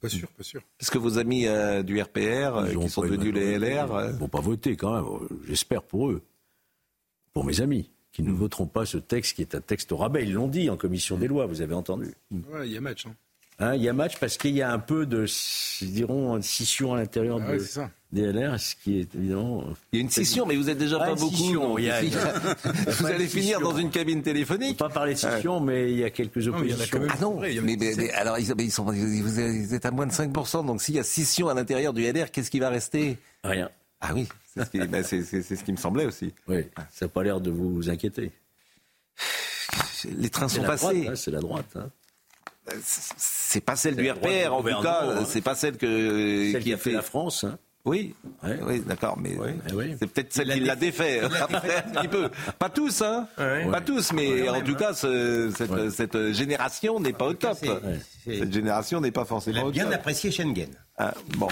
Pas 0.00 0.08
sûr, 0.08 0.28
pas 0.28 0.42
sûr. 0.42 0.62
Est-ce 0.80 0.90
que 0.90 0.98
vos 0.98 1.18
amis 1.18 1.46
du 1.84 2.00
RPR, 2.00 2.68
qui 2.80 2.88
sont 2.88 3.02
devenus 3.02 3.34
les 3.34 3.58
LR. 3.58 3.86
Ils 4.06 4.12
ne 4.14 4.18
vont 4.18 4.28
pas 4.28 4.40
voter 4.40 4.76
quand 4.76 4.94
même, 4.94 5.28
j'espère 5.46 5.82
pour 5.82 6.10
eux. 6.10 6.22
Pour 7.32 7.44
mes 7.44 7.60
amis 7.60 7.90
qui 8.12 8.22
ne 8.22 8.32
voteront 8.32 8.66
pas 8.66 8.84
ce 8.86 8.98
texte 8.98 9.36
qui 9.36 9.42
est 9.42 9.54
un 9.54 9.60
texte 9.60 9.92
au 9.92 9.96
rabais. 9.96 10.24
Ils 10.24 10.32
l'ont 10.32 10.48
dit 10.48 10.70
en 10.70 10.76
commission 10.76 11.16
des 11.18 11.28
lois, 11.28 11.46
vous 11.46 11.60
avez 11.62 11.74
entendu. 11.74 12.14
Ouais, 12.30 12.66
il 12.66 12.72
y 12.72 12.76
a 12.76 12.80
match. 12.80 13.06
Hein. 13.06 13.14
Hein, 13.60 13.74
il 13.74 13.82
y 13.82 13.88
a 13.88 13.92
match 13.92 14.18
parce 14.20 14.36
qu'il 14.36 14.54
y 14.54 14.62
a 14.62 14.72
un 14.72 14.78
peu 14.78 15.04
de, 15.04 15.26
diront, 15.82 16.40
scission 16.40 16.94
à 16.94 16.98
l'intérieur 16.98 17.40
ah 17.42 17.88
des 18.12 18.32
LR, 18.32 18.58
ce 18.58 18.76
qui 18.76 19.00
est 19.00 19.14
évidemment. 19.16 19.64
Il 19.92 19.98
y 19.98 20.00
a 20.00 20.04
une 20.04 20.10
scission, 20.10 20.46
mais 20.46 20.54
vous 20.54 20.70
êtes 20.70 20.78
déjà 20.78 20.98
pas 20.98 21.14
beaucoup. 21.16 21.34
Scission, 21.34 21.76
il 21.76 21.86
y 21.86 21.90
a, 21.90 22.00
vous 22.86 23.06
allez 23.06 23.26
finir 23.26 23.60
dans 23.60 23.76
une 23.76 23.90
cabine 23.90 24.22
téléphonique. 24.22 24.78
pas 24.78 24.88
parler 24.88 25.14
de 25.14 25.18
scission, 25.18 25.58
mais 25.58 25.90
il 25.90 25.98
y 25.98 26.04
a 26.04 26.10
quelques 26.10 26.46
oppositions. 26.46 27.00
ah 27.10 27.16
non, 27.20 27.40
mais, 27.40 28.10
alors 28.12 28.38
ils, 28.38 28.70
sont, 28.70 28.84
vous 28.84 29.74
êtes 29.74 29.84
à 29.84 29.90
moins 29.90 30.06
de 30.06 30.12
5%, 30.12 30.64
donc 30.64 30.80
s'il 30.80 30.94
y 30.94 31.00
a 31.00 31.02
scission 31.02 31.48
à 31.48 31.54
l'intérieur 31.54 31.92
du 31.92 32.10
LR, 32.10 32.30
qu'est-ce 32.30 32.52
qui 32.52 32.60
va 32.60 32.68
rester? 32.68 33.18
Rien. 33.42 33.68
Ah 34.00 34.12
oui, 34.14 34.28
c'est 34.54 34.64
ce, 34.72 34.86
ben, 34.86 35.02
ce, 35.02 35.64
qui 35.64 35.72
me 35.72 35.76
semblait 35.76 36.06
aussi. 36.06 36.32
Oui, 36.46 36.64
ça 36.92 37.06
n'a 37.06 37.08
pas 37.08 37.24
l'air 37.24 37.40
de 37.40 37.50
vous 37.50 37.90
inquiéter. 37.90 38.30
Les 40.16 40.30
trains 40.30 40.48
sont 40.48 40.62
passés. 40.62 41.08
Hein, 41.08 41.16
c'est 41.16 41.32
la 41.32 41.40
droite. 41.40 41.66
Hein 41.74 41.90
c'est 42.84 43.60
pas 43.60 43.76
celle 43.76 43.96
du 43.96 44.10
RPR, 44.10 44.52
en 44.52 44.62
tout 44.62 44.82
cas. 44.82 45.02
Hein. 45.04 45.24
C'est 45.26 45.40
pas 45.40 45.54
celle 45.54 45.76
que 45.76 46.52
celle 46.52 46.62
qui, 46.62 46.72
a 46.72 46.78
fait, 46.78 46.92
la 46.92 47.02
France. 47.02 47.44
Hein. 47.44 47.58
Oui, 47.84 48.14
oui, 48.42 48.80
d'accord, 48.80 49.16
mais 49.18 49.30
eh 49.32 49.96
c'est 49.98 50.06
peut-être 50.08 50.32
celle 50.32 50.52
qui 50.52 50.60
l'a 50.60 50.76
défait. 50.76 51.22
Après, 51.40 51.84
un 51.86 51.90
petit 52.00 52.08
peu. 52.08 52.28
Pas 52.58 52.68
tous, 52.68 53.02
hein. 53.02 53.28
Pas 53.36 53.80
tous, 53.80 54.12
mais 54.12 54.48
en 54.48 54.60
tout 54.60 54.74
cas, 54.74 54.92
cette, 54.92 55.90
cette, 55.90 56.32
génération 56.32 57.00
n'est 57.00 57.12
pas 57.12 57.26
au 57.26 57.34
top. 57.34 57.58
Cette 58.24 58.52
génération 58.52 59.00
n'est 59.00 59.10
pas 59.10 59.24
forcément 59.24 59.62
au 59.62 59.64
top. 59.66 59.72
bien 59.72 59.90
apprécié 59.90 60.30
Schengen. 60.30 60.68
Ah, 60.98 61.14
bon. 61.36 61.48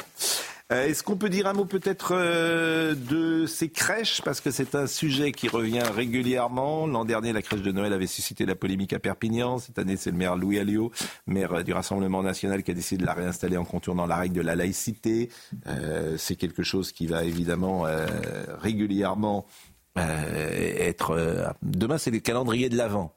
Euh, 0.73 0.89
est-ce 0.89 1.05
qu'on 1.05 1.17
peut 1.17 1.29
dire 1.29 1.47
un 1.47 1.53
mot 1.53 1.65
peut-être 1.65 2.13
euh, 2.13 2.97
de 2.97 3.47
ces 3.47 3.69
crèches? 3.69 4.21
Parce 4.23 4.41
que 4.41 4.51
c'est 4.51 4.75
un 4.75 4.89
sujet 4.89 5.31
qui 5.31 5.47
revient 5.47 5.85
régulièrement. 5.95 6.89
L'an 6.89 7.05
dernier, 7.05 7.33
la 7.33 7.41
crèche 7.41 7.63
de 7.63 7.71
Noël 7.71 7.93
avait 7.93 8.09
suscité 8.09 8.47
la 8.47 8.57
polémique 8.57 8.93
à 8.93 8.99
Perpignan. 8.99 9.59
Cette 9.59 9.79
année, 9.79 9.97
c'est 9.97 10.11
le 10.11 10.17
maire 10.17 10.35
Louis 10.35 10.59
Alliot, 10.59 10.91
maire 11.29 11.53
euh, 11.53 11.63
du 11.63 11.73
Rassemblement 11.73 12.21
national, 12.21 12.65
qui 12.65 12.73
a 12.73 12.75
décidé 12.75 13.03
de 13.03 13.07
la 13.07 13.15
réinstaller 13.15 13.57
en 13.57 13.65
contournant 13.65 14.07
la 14.07 14.17
règle 14.17 14.35
de 14.35 14.41
la 14.41 14.57
laïcité. 14.57 15.31
c'est 16.17 16.37
quelque 16.37 16.63
chose 16.63 16.91
qui 16.91 17.07
va 17.07 17.25
évidemment 17.25 17.85
régulièrement 18.61 19.47
être... 19.97 21.55
demain, 21.63 21.99
c'est 21.99 22.11
le 22.11 22.19
calendrier 22.19 22.69
de 22.69 22.77
l'Avent. 22.77 23.15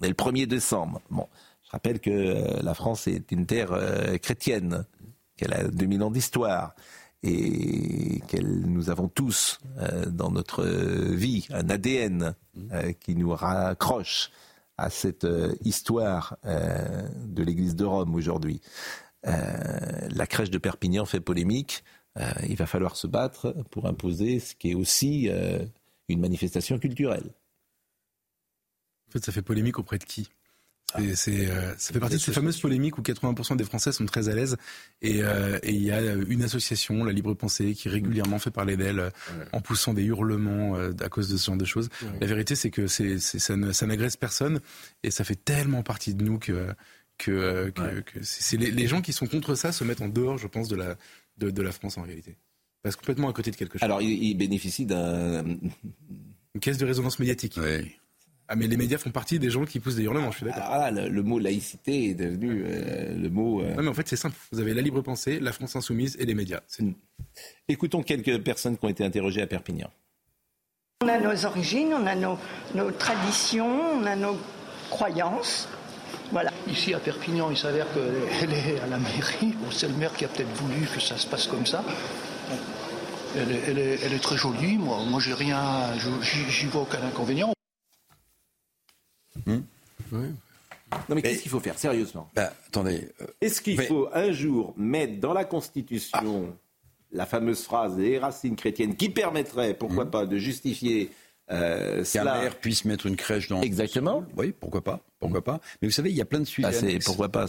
On 0.00 0.04
est 0.04 0.08
le 0.08 0.14
1er 0.14 0.46
décembre. 0.46 1.00
Bon, 1.10 1.26
je 1.64 1.70
rappelle 1.70 2.00
que 2.00 2.62
la 2.62 2.74
France 2.74 3.06
est 3.06 3.30
une 3.32 3.46
terre 3.46 3.78
chrétienne 4.22 4.84
qu'elle 5.40 5.54
a 5.54 5.64
2000 5.64 6.02
ans 6.02 6.10
d'histoire 6.10 6.74
et 7.22 8.20
que 8.28 8.36
nous 8.42 8.90
avons 8.90 9.08
tous 9.08 9.58
euh, 9.78 10.06
dans 10.06 10.30
notre 10.30 10.64
vie 10.64 11.46
un 11.50 11.68
ADN 11.70 12.34
euh, 12.72 12.92
qui 12.92 13.14
nous 13.16 13.30
raccroche 13.34 14.30
à 14.76 14.90
cette 14.90 15.24
euh, 15.24 15.54
histoire 15.62 16.36
de 16.44 17.42
l'Église 17.42 17.74
de 17.74 17.84
Rome 17.84 18.14
aujourd'hui. 18.14 18.60
la 19.22 20.26
crèche 20.26 20.50
de 20.50 20.58
Perpignan 20.58 21.04
fait 21.04 21.20
polémique. 21.20 21.84
il 22.48 22.56
va 22.56 22.66
falloir 22.66 22.96
se 22.96 23.06
battre 23.06 23.54
pour 23.70 23.86
imposer 23.86 24.40
ce 24.40 24.54
qui 24.54 24.70
est 24.70 24.74
aussi 24.74 25.28
une 26.08 26.20
manifestation 26.20 26.78
culturelle. 26.78 27.30
En 29.08 29.12
fait, 29.12 29.24
ça 29.24 29.32
fait 29.32 29.42
polémique 29.42 29.78
auprès 29.78 29.98
de 29.98 30.04
qui? 30.04 30.30
C'est, 31.14 31.50
euh, 31.50 31.74
ça 31.76 31.92
fait 31.92 32.00
partie 32.00 32.16
de 32.16 32.20
ces 32.20 32.32
fameuses 32.32 32.58
polémiques 32.58 32.98
où 32.98 33.02
80% 33.02 33.56
des 33.56 33.64
Français 33.64 33.92
sont 33.92 34.06
très 34.06 34.28
à 34.28 34.34
l'aise 34.34 34.56
euh, 35.04 35.58
et 35.62 35.72
il 35.72 35.82
y 35.82 35.90
a 35.90 36.00
une 36.00 36.42
association, 36.42 37.04
la 37.04 37.12
Libre 37.12 37.34
Pensée, 37.34 37.74
qui 37.74 37.88
régulièrement 37.88 38.38
fait 38.38 38.50
parler 38.50 38.76
d'elle 38.76 39.00
euh, 39.00 39.10
en 39.52 39.60
poussant 39.60 39.94
des 39.94 40.04
hurlements 40.04 40.74
à 40.74 41.08
cause 41.08 41.28
de 41.28 41.36
ce 41.36 41.46
genre 41.46 41.56
de 41.56 41.64
choses. 41.64 41.88
La 42.20 42.26
vérité, 42.26 42.54
c'est 42.54 42.70
que 42.70 42.86
c'est, 42.86 43.18
ça, 43.18 43.86
n'agresse 43.86 44.16
personne 44.16 44.60
et 45.02 45.10
ça 45.10 45.24
fait 45.24 45.36
tellement 45.36 45.82
partie 45.82 46.14
de 46.14 46.24
nous 46.24 46.38
que 46.38 46.68
que, 47.18 47.72
c'est 48.22 48.56
les, 48.56 48.86
gens 48.86 49.02
qui 49.02 49.12
sont 49.12 49.26
contre 49.26 49.54
ça 49.54 49.72
se 49.72 49.84
mettent 49.84 50.00
en 50.00 50.08
dehors, 50.08 50.38
je 50.38 50.46
pense, 50.46 50.68
de 50.68 50.76
la 50.76 50.96
de, 51.36 51.50
de 51.50 51.62
la 51.62 51.72
France 51.72 51.98
en 51.98 52.02
réalité. 52.02 52.36
Parce 52.82 52.96
complètement 52.96 53.28
à 53.28 53.32
côté 53.34 53.50
de 53.50 53.56
quelque 53.56 53.74
chose. 53.78 53.82
Alors, 53.82 54.00
il, 54.00 54.34
bénéficie 54.34 54.86
d'un 54.86 55.44
une 56.54 56.60
caisse 56.60 56.78
de 56.78 56.86
résonance 56.86 57.18
médiatique. 57.18 57.58
Oui. 57.62 57.96
Ah, 58.52 58.56
mais 58.56 58.66
les 58.66 58.76
médias 58.76 58.98
font 58.98 59.10
partie 59.10 59.38
des 59.38 59.48
gens 59.48 59.64
qui 59.64 59.78
poussent 59.78 59.94
des 59.94 60.02
hurlements, 60.02 60.32
je 60.32 60.38
suis 60.38 60.44
d'accord. 60.44 60.64
Ah, 60.66 60.90
le, 60.90 61.22
mot 61.22 61.38
laïcité 61.38 62.10
est 62.10 62.14
devenu 62.14 62.64
euh, 62.66 63.14
le 63.14 63.30
mot. 63.30 63.62
Euh, 63.62 63.76
non, 63.76 63.84
mais 63.84 63.88
en 63.88 63.94
fait, 63.94 64.08
c'est 64.08 64.16
simple. 64.16 64.34
Vous 64.50 64.58
avez 64.58 64.74
la 64.74 64.82
libre 64.82 65.02
pensée, 65.02 65.38
la 65.38 65.52
France 65.52 65.76
insoumise 65.76 66.16
et 66.18 66.26
les 66.26 66.34
médias. 66.34 66.58
Mm. 66.80 66.90
Écoutons 67.68 68.02
quelques 68.02 68.42
personnes 68.42 68.76
qui 68.76 68.84
ont 68.84 68.88
été 68.88 69.04
interrogées 69.04 69.40
à 69.40 69.46
Perpignan. 69.46 69.88
On 71.04 71.06
a 71.06 71.20
nos 71.20 71.46
origines, 71.46 71.94
on 71.94 72.04
a 72.08 72.16
nos, 72.16 72.38
traditions, 72.98 74.00
on 74.00 74.04
a 74.04 74.16
nos 74.16 74.36
croyances. 74.90 75.68
Voilà. 76.32 76.50
Ici 76.66 76.92
à 76.92 76.98
Perpignan, 76.98 77.52
il 77.52 77.56
s'avère 77.56 77.86
qu'elle 77.94 78.52
est 78.52 78.80
à 78.80 78.88
la 78.88 78.98
mairie. 78.98 79.54
c'est 79.70 79.86
le 79.86 79.94
maire 79.94 80.12
qui 80.12 80.24
a 80.24 80.28
peut-être 80.28 80.52
voulu 80.54 80.88
que 80.92 81.00
ça 81.00 81.16
se 81.16 81.28
passe 81.28 81.46
comme 81.46 81.66
ça. 81.66 81.84
Elle 83.36 83.78
est, 83.78 84.20
très 84.20 84.36
jolie. 84.36 84.76
Moi, 84.76 84.98
moi 85.08 85.20
j'ai 85.20 85.34
rien, 85.34 85.62
j'y 86.48 86.66
vois 86.66 86.82
aucun 86.82 86.98
inconvénient. 87.06 87.52
Hmm 89.46 89.60
non 91.08 91.14
mais, 91.14 91.22
qu'est-ce 91.22 91.42
qu'il 91.42 91.50
faut 91.50 91.60
faire 91.60 91.78
sérieusement? 91.78 92.28
Bah, 92.34 92.52
Attendez. 92.66 93.08
Euh, 93.20 93.26
Est-ce 93.40 93.60
qu'il 93.60 93.80
faut 93.80 94.08
un 94.12 94.32
jour 94.32 94.74
mettre 94.76 95.20
dans 95.20 95.32
la 95.32 95.44
Constitution 95.44 96.48
ah. 96.50 96.56
la 97.12 97.26
fameuse 97.26 97.62
phrase 97.62 97.96
des 97.96 98.18
racines 98.18 98.56
chrétiennes 98.56 98.96
qui 98.96 99.08
permettrait, 99.08 99.74
pourquoi 99.74 100.04
hmm. 100.04 100.10
pas, 100.10 100.26
de 100.26 100.36
justifier 100.36 101.10
euh, 101.50 102.04
qu'un 102.04 102.24
maire 102.24 102.56
puisse 102.56 102.84
mettre 102.84 103.06
une 103.06 103.16
crèche 103.16 103.48
dans. 103.48 103.62
Exactement. 103.62 104.24
Oui, 104.36 104.52
pourquoi 104.58 104.82
pas, 104.82 105.00
pourquoi 105.18 105.42
pas. 105.42 105.60
Mais 105.80 105.88
vous 105.88 105.94
savez, 105.94 106.10
il 106.10 106.16
y 106.16 106.20
a 106.20 106.24
plein 106.24 106.40
de 106.40 106.44
sujets. 106.44 106.68
Ah, 106.68 106.98
pourquoi 107.04 107.28
pas 107.28 107.46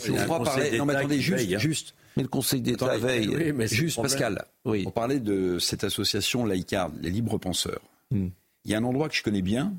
Non, 0.78 0.86
mais 0.86 0.96
attendez, 0.96 1.20
juste, 1.20 1.60
juste. 1.60 1.96
Mais 2.17 2.24
le 2.24 2.30
Conseil 2.30 2.62
d'État 2.62 2.98
veille. 2.98 3.28
Oui, 3.28 3.54
mais 3.54 3.67
juste, 3.67 4.02
Pascal. 4.02 4.46
Oui. 4.65 4.84
On 4.86 4.91
parlait 4.91 5.20
de 5.20 5.60
cette 5.60 5.84
association 5.84 6.46
laïcarde, 6.46 6.94
les 7.02 7.10
libres 7.10 7.38
penseurs. 7.38 7.82
Hmm. 8.12 8.28
Il 8.65 8.72
y 8.72 8.76
a 8.76 8.78
un 8.78 8.84
endroit 8.84 9.10
que 9.10 9.15
je 9.15 9.24
connais 9.24 9.41
bien. 9.41 9.74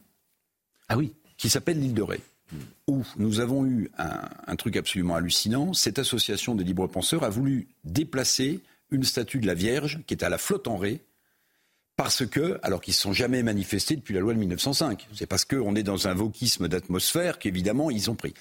Ah 0.88 0.96
oui 0.96 1.12
qui 1.42 1.48
s'appelle 1.48 1.80
l'île 1.80 1.92
de 1.92 2.02
Ré, 2.02 2.20
où 2.86 3.02
nous 3.16 3.40
avons 3.40 3.66
eu 3.66 3.90
un, 3.98 4.54
truc 4.54 4.76
absolument 4.76 5.16
hallucinant. 5.16 5.72
Cette 5.72 5.98
association 5.98 6.54
des 6.54 6.62
libres 6.62 6.86
penseurs 6.86 7.24
a 7.24 7.30
voulu 7.30 7.66
déplacer 7.82 8.60
une 8.92 9.02
statue 9.02 9.40
de 9.40 9.48
la 9.48 9.54
Vierge 9.54 9.98
qui 10.06 10.14
est 10.14 10.22
à 10.22 10.28
la 10.28 10.38
flotte 10.38 10.68
en 10.68 10.76
Ré, 10.76 11.00
parce 11.96 12.24
que, 12.24 12.60
alors 12.62 12.80
qu'ils 12.80 12.92
ne 12.92 12.98
sont 12.98 13.12
jamais 13.12 13.42
manifestés 13.42 13.96
depuis 13.96 14.14
la 14.14 14.20
loi 14.20 14.34
de 14.34 14.38
1905, 14.38 15.08
c'est 15.12 15.26
parce 15.26 15.44
qu'on 15.44 15.74
est 15.74 15.82
dans 15.82 16.06
un 16.06 16.14
voquisme 16.14 16.68
d'atmosphère 16.68 17.40
qu'évidemment 17.40 17.90
ils 17.90 18.08
ont 18.08 18.14
pris. 18.14 18.34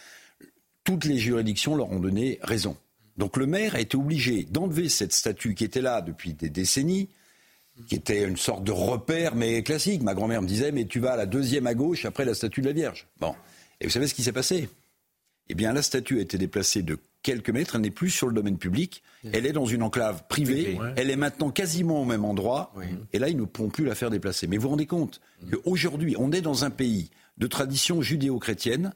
Toutes 0.84 1.06
les 1.06 1.18
juridictions 1.18 1.76
leur 1.76 1.90
ont 1.90 2.00
donné 2.00 2.38
raison. 2.44 2.78
Donc 3.18 3.36
le 3.36 3.48
maire 3.48 3.74
a 3.74 3.80
été 3.80 3.98
obligé 3.98 4.44
d'enlever 4.44 4.90
cette 4.90 5.14
statue 5.14 5.56
qui 5.56 5.64
était 5.64 5.82
là 5.82 6.02
depuis 6.02 6.34
des 6.34 6.52
décennies, 6.52 7.10
qui 7.88 7.96
était 7.96 8.24
une 8.24 8.38
sorte 8.38 8.64
de 8.64 8.72
repère, 8.72 9.36
mais 9.36 9.64
classique. 9.64 10.02
Ma 10.02 10.14
grand-mère 10.14 10.42
me 10.42 10.48
disait, 10.48 10.72
mais 10.72 10.86
tu 10.86 11.00
vas 11.00 11.14
à 11.14 11.18
la 11.18 11.26
deuxième 11.26 11.68
à 11.68 11.74
gauche 11.74 12.06
après 12.06 12.26
la 12.26 12.34
statue 12.34 12.62
de 12.62 12.68
la 12.68 12.74
Vierge. 12.74 13.08
Bon. 13.20 13.36
Et 13.80 13.86
vous 13.86 13.92
savez 13.92 14.08
ce 14.08 14.14
qui 14.14 14.24
s'est 14.24 14.32
passé? 14.32 14.70
Eh 15.50 15.56
bien, 15.56 15.74
la 15.74 15.82
statue 15.82 16.20
a 16.20 16.22
été 16.22 16.38
déplacée 16.38 16.82
de 16.82 16.98
quelques 17.24 17.50
mètres, 17.50 17.76
elle 17.76 17.82
n'est 17.82 17.92
plus 17.92 18.10
sur 18.10 18.28
le 18.28 18.34
domaine 18.34 18.58
public, 18.58 19.04
elle 19.32 19.46
est 19.46 19.52
dans 19.52 19.66
une 19.66 19.84
enclave 19.84 20.24
privée, 20.28 20.80
elle 20.96 21.10
est 21.10 21.16
maintenant 21.16 21.52
quasiment 21.52 22.02
au 22.02 22.06
même 22.06 22.26
endroit, 22.26 22.74
et 23.14 23.20
là, 23.20 23.30
ils 23.30 23.38
ne 23.38 23.44
pourront 23.44 23.70
plus 23.70 23.86
la 23.86 23.94
faire 23.94 24.10
déplacer. 24.10 24.48
Mais 24.48 24.58
vous 24.58 24.64
vous 24.64 24.70
rendez 24.70 24.86
compte 24.86 25.22
qu'aujourd'hui, 25.52 26.16
on 26.18 26.32
est 26.32 26.42
dans 26.42 26.64
un 26.64 26.70
pays 26.70 27.12
de 27.38 27.48
tradition 27.48 28.02
judéo-chrétienne, 28.02 28.94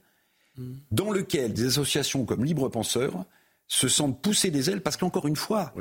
dans 0.92 1.12
lequel 1.12 1.54
des 1.54 1.66
associations 1.66 2.26
comme 2.26 2.46
Libre 2.46 2.70
Penseurs 2.70 3.26
se 3.68 3.88
sentent 3.88 4.22
pousser 4.22 4.50
des 4.50 4.70
ailes, 4.70 4.82
parce 4.82 4.98
qu'encore 4.98 5.28
une 5.28 5.36
fois, 5.36 5.74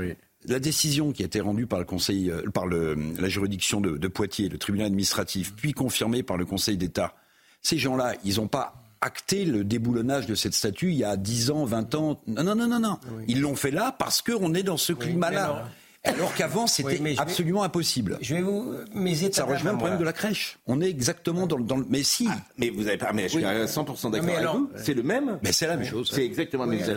la 0.47 0.59
décision 0.59 1.13
qui 1.13 1.23
a 1.23 1.27
été 1.27 1.41
rendue 1.41 1.67
par 1.67 1.79
le 1.79 1.85
Conseil, 1.85 2.31
euh, 2.31 2.43
par 2.51 2.67
la 2.67 3.29
juridiction 3.29 3.81
de, 3.81 4.09
Poitiers, 4.09 4.49
le 4.49 4.59
tribunal 4.59 4.87
administratif, 4.87 5.55
puis 5.57 5.73
confirmée 5.73 6.23
par 6.23 6.37
le 6.37 6.45
Conseil 6.45 6.77
d'État, 6.77 7.15
ces 7.63 7.79
gens-là, 7.79 8.15
ils 8.25 8.37
n'ont 8.37 8.49
pas 8.49 8.75
acté 9.01 9.45
le 9.45 9.65
déboulonnage 9.65 10.27
de 10.27 10.35
cette 10.35 10.55
statue 10.55 10.91
il 10.91 10.97
y 10.97 11.05
a 11.05 11.17
10 11.17 11.51
ans, 11.51 11.65
20 11.65 11.95
ans. 11.95 12.21
Non, 12.27 12.43
non, 12.43 12.55
non, 12.55 12.69
non, 12.69 12.81
non. 12.81 12.99
Ils 13.29 13.41
l'ont 13.41 13.57
fait 13.57 13.71
là 13.71 13.95
parce 13.99 14.23
qu'on 14.23 14.55
est 14.55 14.63
dans 14.63 14.77
ce 14.77 14.93
climat-là. 14.93 15.69
Alors 16.05 16.35
qu'avant, 16.35 16.67
c'était 16.67 17.01
absolument 17.19 17.63
impossible. 17.63 18.19
Je 18.21 18.35
vais 18.35 18.43
vous. 18.43 18.75
Mes 18.95 19.15
Ça 19.15 19.45
rejoint 19.45 19.73
le 19.73 19.79
problème 19.79 19.99
de 19.99 20.05
la 20.05 20.13
crèche. 20.13 20.59
On 20.67 20.81
est 20.81 20.89
exactement 20.89 21.47
dans 21.47 21.57
le. 21.57 21.65
Dans 21.65 21.77
le 21.77 21.87
mais 21.89 22.03
si. 22.03 22.29
Ah, 22.31 22.37
mais 22.59 22.71
vous 22.71 22.87
avez 22.87 22.99
pas. 22.99 23.13
Mais 23.13 23.25
je 23.25 23.39
suis 23.39 23.45
à 23.45 23.65
100% 23.65 24.11
d'accord 24.11 24.37
avec 24.37 24.49
vous. 24.49 24.71
C'est 24.77 24.95
le 24.95 25.03
même. 25.03 25.39
Mais 25.43 25.53
c'est 25.53 25.67
la 25.67 25.77
même 25.77 25.87
chose. 25.87 26.11
C'est 26.13 26.25
exactement 26.25 26.67
la 26.67 26.77
même 26.77 26.85
chose. 26.85 26.95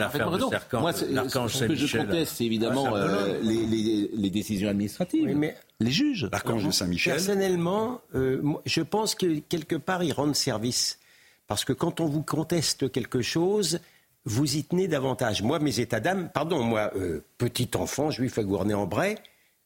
Moi, 0.74 0.94
ce 0.94 1.66
que 1.66 1.76
je 1.76 1.98
conteste, 1.98 2.34
c'est 2.36 2.46
évidemment 2.46 2.86
ah, 2.88 2.98
euh, 2.98 3.40
les, 3.42 3.66
les, 3.66 4.10
les, 4.14 4.30
décisions 4.30 4.70
administratives. 4.70 5.36
mais 5.36 5.56
les 5.80 5.92
juges. 5.92 6.28
L'archange 6.32 6.66
de 6.66 6.72
Saint-Michel. 6.72 7.14
Personnellement, 7.14 8.02
euh, 8.16 8.42
je 8.66 8.82
pense 8.82 9.16
que 9.16 9.40
quelque 9.40 9.76
part, 9.76 10.04
ils 10.04 10.14
rendent 10.14 10.36
service 10.36 11.00
Parce 11.48 11.66
que 11.66 11.74
quand 11.74 12.00
on 12.00 12.06
vous 12.06 12.24
conteste 12.24 12.92
quelque 12.92 13.22
chose, 13.22 13.80
vous 14.28 14.58
y 14.58 14.64
tenez 14.66 14.90
davantage. 14.90 15.42
Moi, 15.42 15.60
mes 15.60 15.80
états 15.80 16.02
d'âme, 16.02 16.30
pardon, 16.34 16.62
moi, 16.62 16.92
euh, 16.98 17.24
petit 17.38 17.70
enfant, 17.76 18.12
juif 18.12 18.38
à 18.38 18.44
Gournay-en-Bray, 18.44 19.16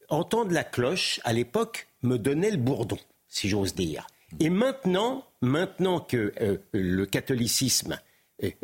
entendre 0.07 0.51
la 0.51 0.63
cloche, 0.63 1.19
à 1.23 1.33
l'époque, 1.33 1.87
me 2.03 2.17
donnait 2.17 2.51
le 2.51 2.57
bourdon, 2.57 2.99
si 3.27 3.49
j'ose 3.49 3.73
dire. 3.73 4.05
Et 4.39 4.51
maintenant, 4.51 5.25
maintenant 5.41 5.99
que 5.99 6.31
euh, 6.41 6.57
le 6.73 7.05
catholicisme 7.07 7.99
est, 8.37 8.55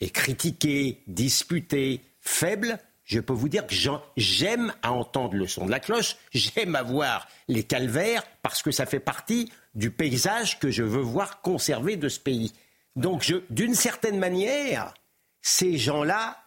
est, 0.00 0.10
critiqué, 0.10 1.02
disputé, 1.06 2.00
faible, 2.20 2.78
je 3.04 3.20
peux 3.20 3.34
vous 3.34 3.50
dire 3.50 3.66
que 3.66 3.74
j'aime 4.16 4.72
à 4.80 4.92
entendre 4.92 5.34
le 5.34 5.46
son 5.46 5.66
de 5.66 5.70
la 5.70 5.80
cloche, 5.80 6.16
j'aime 6.32 6.74
à 6.76 6.82
voir 6.82 7.28
les 7.48 7.62
calvaires, 7.62 8.24
parce 8.42 8.62
que 8.62 8.70
ça 8.70 8.86
fait 8.86 9.00
partie 9.00 9.52
du 9.74 9.90
paysage 9.90 10.58
que 10.58 10.70
je 10.70 10.82
veux 10.82 11.02
voir 11.02 11.42
conserver 11.42 11.96
de 11.96 12.08
ce 12.08 12.20
pays. 12.20 12.52
Donc, 12.96 13.30
d'une 13.50 13.74
certaine 13.74 14.18
manière, 14.18 14.94
ces 15.42 15.76
gens-là 15.76 16.38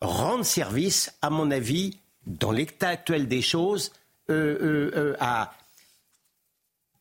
rendent 0.00 0.44
service, 0.44 1.12
à 1.20 1.30
mon 1.30 1.50
avis, 1.50 1.98
dans 2.26 2.52
l'état 2.52 2.90
actuel 2.90 3.28
des 3.28 3.42
choses, 3.42 3.92
euh, 4.30 4.34
euh, 4.34 4.92
euh, 4.96 5.16
à, 5.20 5.54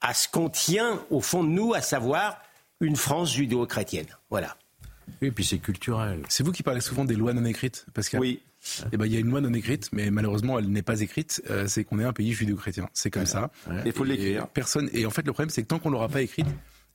à 0.01 0.13
ce 0.13 0.27
qu'on 0.27 0.49
tient 0.49 1.01
au 1.09 1.21
fond 1.21 1.43
de 1.43 1.49
nous, 1.49 1.73
à 1.73 1.81
savoir 1.81 2.41
une 2.81 2.95
France 2.95 3.33
judéo-chrétienne. 3.33 4.07
Voilà. 4.29 4.57
Et 5.21 5.31
puis 5.31 5.45
c'est 5.45 5.59
culturel. 5.59 6.23
C'est 6.29 6.43
vous 6.43 6.51
qui 6.51 6.63
parlez 6.63 6.81
souvent 6.81 7.05
des 7.05 7.15
lois 7.15 7.33
non 7.33 7.45
écrites, 7.45 7.85
parce 7.93 8.11
Oui. 8.13 8.41
Eh 8.91 8.97
ben, 8.97 9.05
il 9.05 9.13
y 9.13 9.17
a 9.17 9.19
une 9.19 9.29
loi 9.29 9.41
non 9.41 9.53
écrite, 9.53 9.89
mais 9.91 10.09
malheureusement, 10.09 10.57
elle 10.57 10.69
n'est 10.69 10.81
pas 10.81 11.01
écrite. 11.01 11.43
c'est 11.67 11.83
qu'on 11.83 11.99
est 11.99 12.03
un 12.03 12.13
pays 12.13 12.33
judéo-chrétien. 12.33 12.89
C'est 12.93 13.11
comme 13.11 13.27
ça. 13.27 13.51
Il 13.85 13.91
faut 13.91 14.03
l'écrire. 14.03 14.47
Personne. 14.47 14.89
Et 14.91 15.05
en 15.05 15.11
fait, 15.11 15.21
le 15.21 15.33
problème, 15.33 15.51
c'est 15.51 15.61
que 15.61 15.67
tant 15.67 15.77
qu'on 15.77 15.91
l'aura 15.91 16.09
pas 16.09 16.23
écrite, 16.23 16.47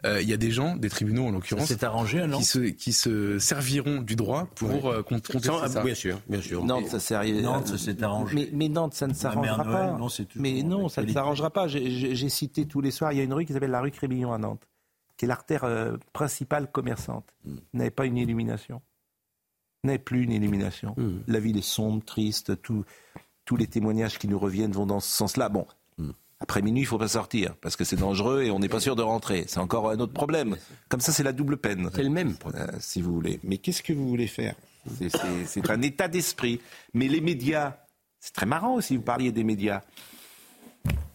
il 0.04 0.28
y 0.28 0.32
a 0.32 0.36
des 0.36 0.50
gens, 0.50 0.76
des 0.76 0.88
tribunaux 0.88 1.26
en 1.26 1.30
l'occurrence, 1.30 1.72
qui 1.72 2.44
se, 2.44 2.58
qui 2.58 2.92
se 2.92 3.38
serviront 3.38 4.00
du 4.00 4.16
droit 4.16 4.46
pour 4.54 4.88
euh, 4.88 5.02
contester 5.02 5.40
ça. 5.40 5.82
Bien 5.82 5.94
sûr, 5.94 6.20
bien 6.28 6.40
sûr. 6.40 6.64
Nantes, 6.64 6.88
ça 6.88 7.00
s'est 7.00 8.02
arrangé. 8.02 8.34
Mais, 8.34 8.48
mais, 8.52 8.68
Nantes, 8.68 8.94
ça 8.94 9.06
ne 9.06 9.14
s'arrangera 9.14 9.64
pas. 9.64 9.98
Non, 9.98 10.08
mais 10.36 10.62
non, 10.62 10.88
ça 10.88 11.02
ne 11.02 11.12
s'arrangera 11.12 11.50
pas. 11.50 11.68
J'ai 11.68 12.28
cité 12.28 12.66
tous 12.66 12.80
les 12.80 12.90
soirs, 12.90 13.12
il 13.12 13.18
y 13.18 13.20
a 13.20 13.24
une 13.24 13.34
rue 13.34 13.44
qui 13.44 13.52
s'appelle 13.52 13.70
la 13.70 13.80
rue 13.80 13.90
Crébillon 13.90 14.32
à 14.32 14.38
Nantes, 14.38 14.68
qui 15.16 15.24
est 15.24 15.28
l'artère 15.28 15.64
euh, 15.64 15.96
principale 16.12 16.70
commerçante. 16.70 17.34
Mm. 17.44 17.56
N'avait 17.74 17.90
pas 17.90 18.06
une 18.06 18.16
illumination. 18.16 18.80
N'avait 19.84 19.98
plus 19.98 20.22
une 20.22 20.32
illumination. 20.32 20.94
Mm. 20.96 21.18
La 21.26 21.40
ville 21.40 21.58
est 21.58 21.62
sombre, 21.62 22.04
triste, 22.04 22.60
tout, 22.62 22.84
tous 23.44 23.56
les 23.56 23.66
témoignages 23.66 24.18
qui 24.18 24.28
nous 24.28 24.38
reviennent 24.38 24.72
vont 24.72 24.86
dans 24.86 25.00
ce 25.00 25.10
sens-là. 25.10 25.48
Bon, 25.48 25.66
après 26.40 26.62
minuit, 26.62 26.82
il 26.82 26.86
faut 26.86 26.98
pas 26.98 27.08
sortir 27.08 27.54
parce 27.60 27.76
que 27.76 27.84
c'est 27.84 27.96
dangereux 27.96 28.42
et 28.42 28.50
on 28.50 28.58
n'est 28.58 28.68
pas 28.68 28.80
sûr 28.80 28.96
de 28.96 29.02
rentrer. 29.02 29.44
C'est 29.46 29.60
encore 29.60 29.90
un 29.90 30.00
autre 30.00 30.14
problème. 30.14 30.56
Comme 30.88 31.00
ça, 31.00 31.12
c'est 31.12 31.22
la 31.22 31.32
double 31.32 31.58
peine. 31.58 31.90
C'est 31.94 32.02
le 32.02 32.08
même, 32.08 32.34
euh, 32.54 32.66
si 32.80 33.02
vous 33.02 33.12
voulez. 33.12 33.40
Mais 33.44 33.58
qu'est-ce 33.58 33.82
que 33.82 33.92
vous 33.92 34.08
voulez 34.08 34.26
faire? 34.26 34.54
C'est 35.46 35.70
un 35.70 35.82
état 35.82 36.08
d'esprit. 36.08 36.60
Mais 36.94 37.08
les 37.08 37.20
médias, 37.20 37.76
c'est 38.20 38.32
très 38.32 38.46
marrant 38.46 38.74
aussi. 38.74 38.96
Vous 38.96 39.02
parliez 39.02 39.32
des 39.32 39.44
médias. 39.44 39.82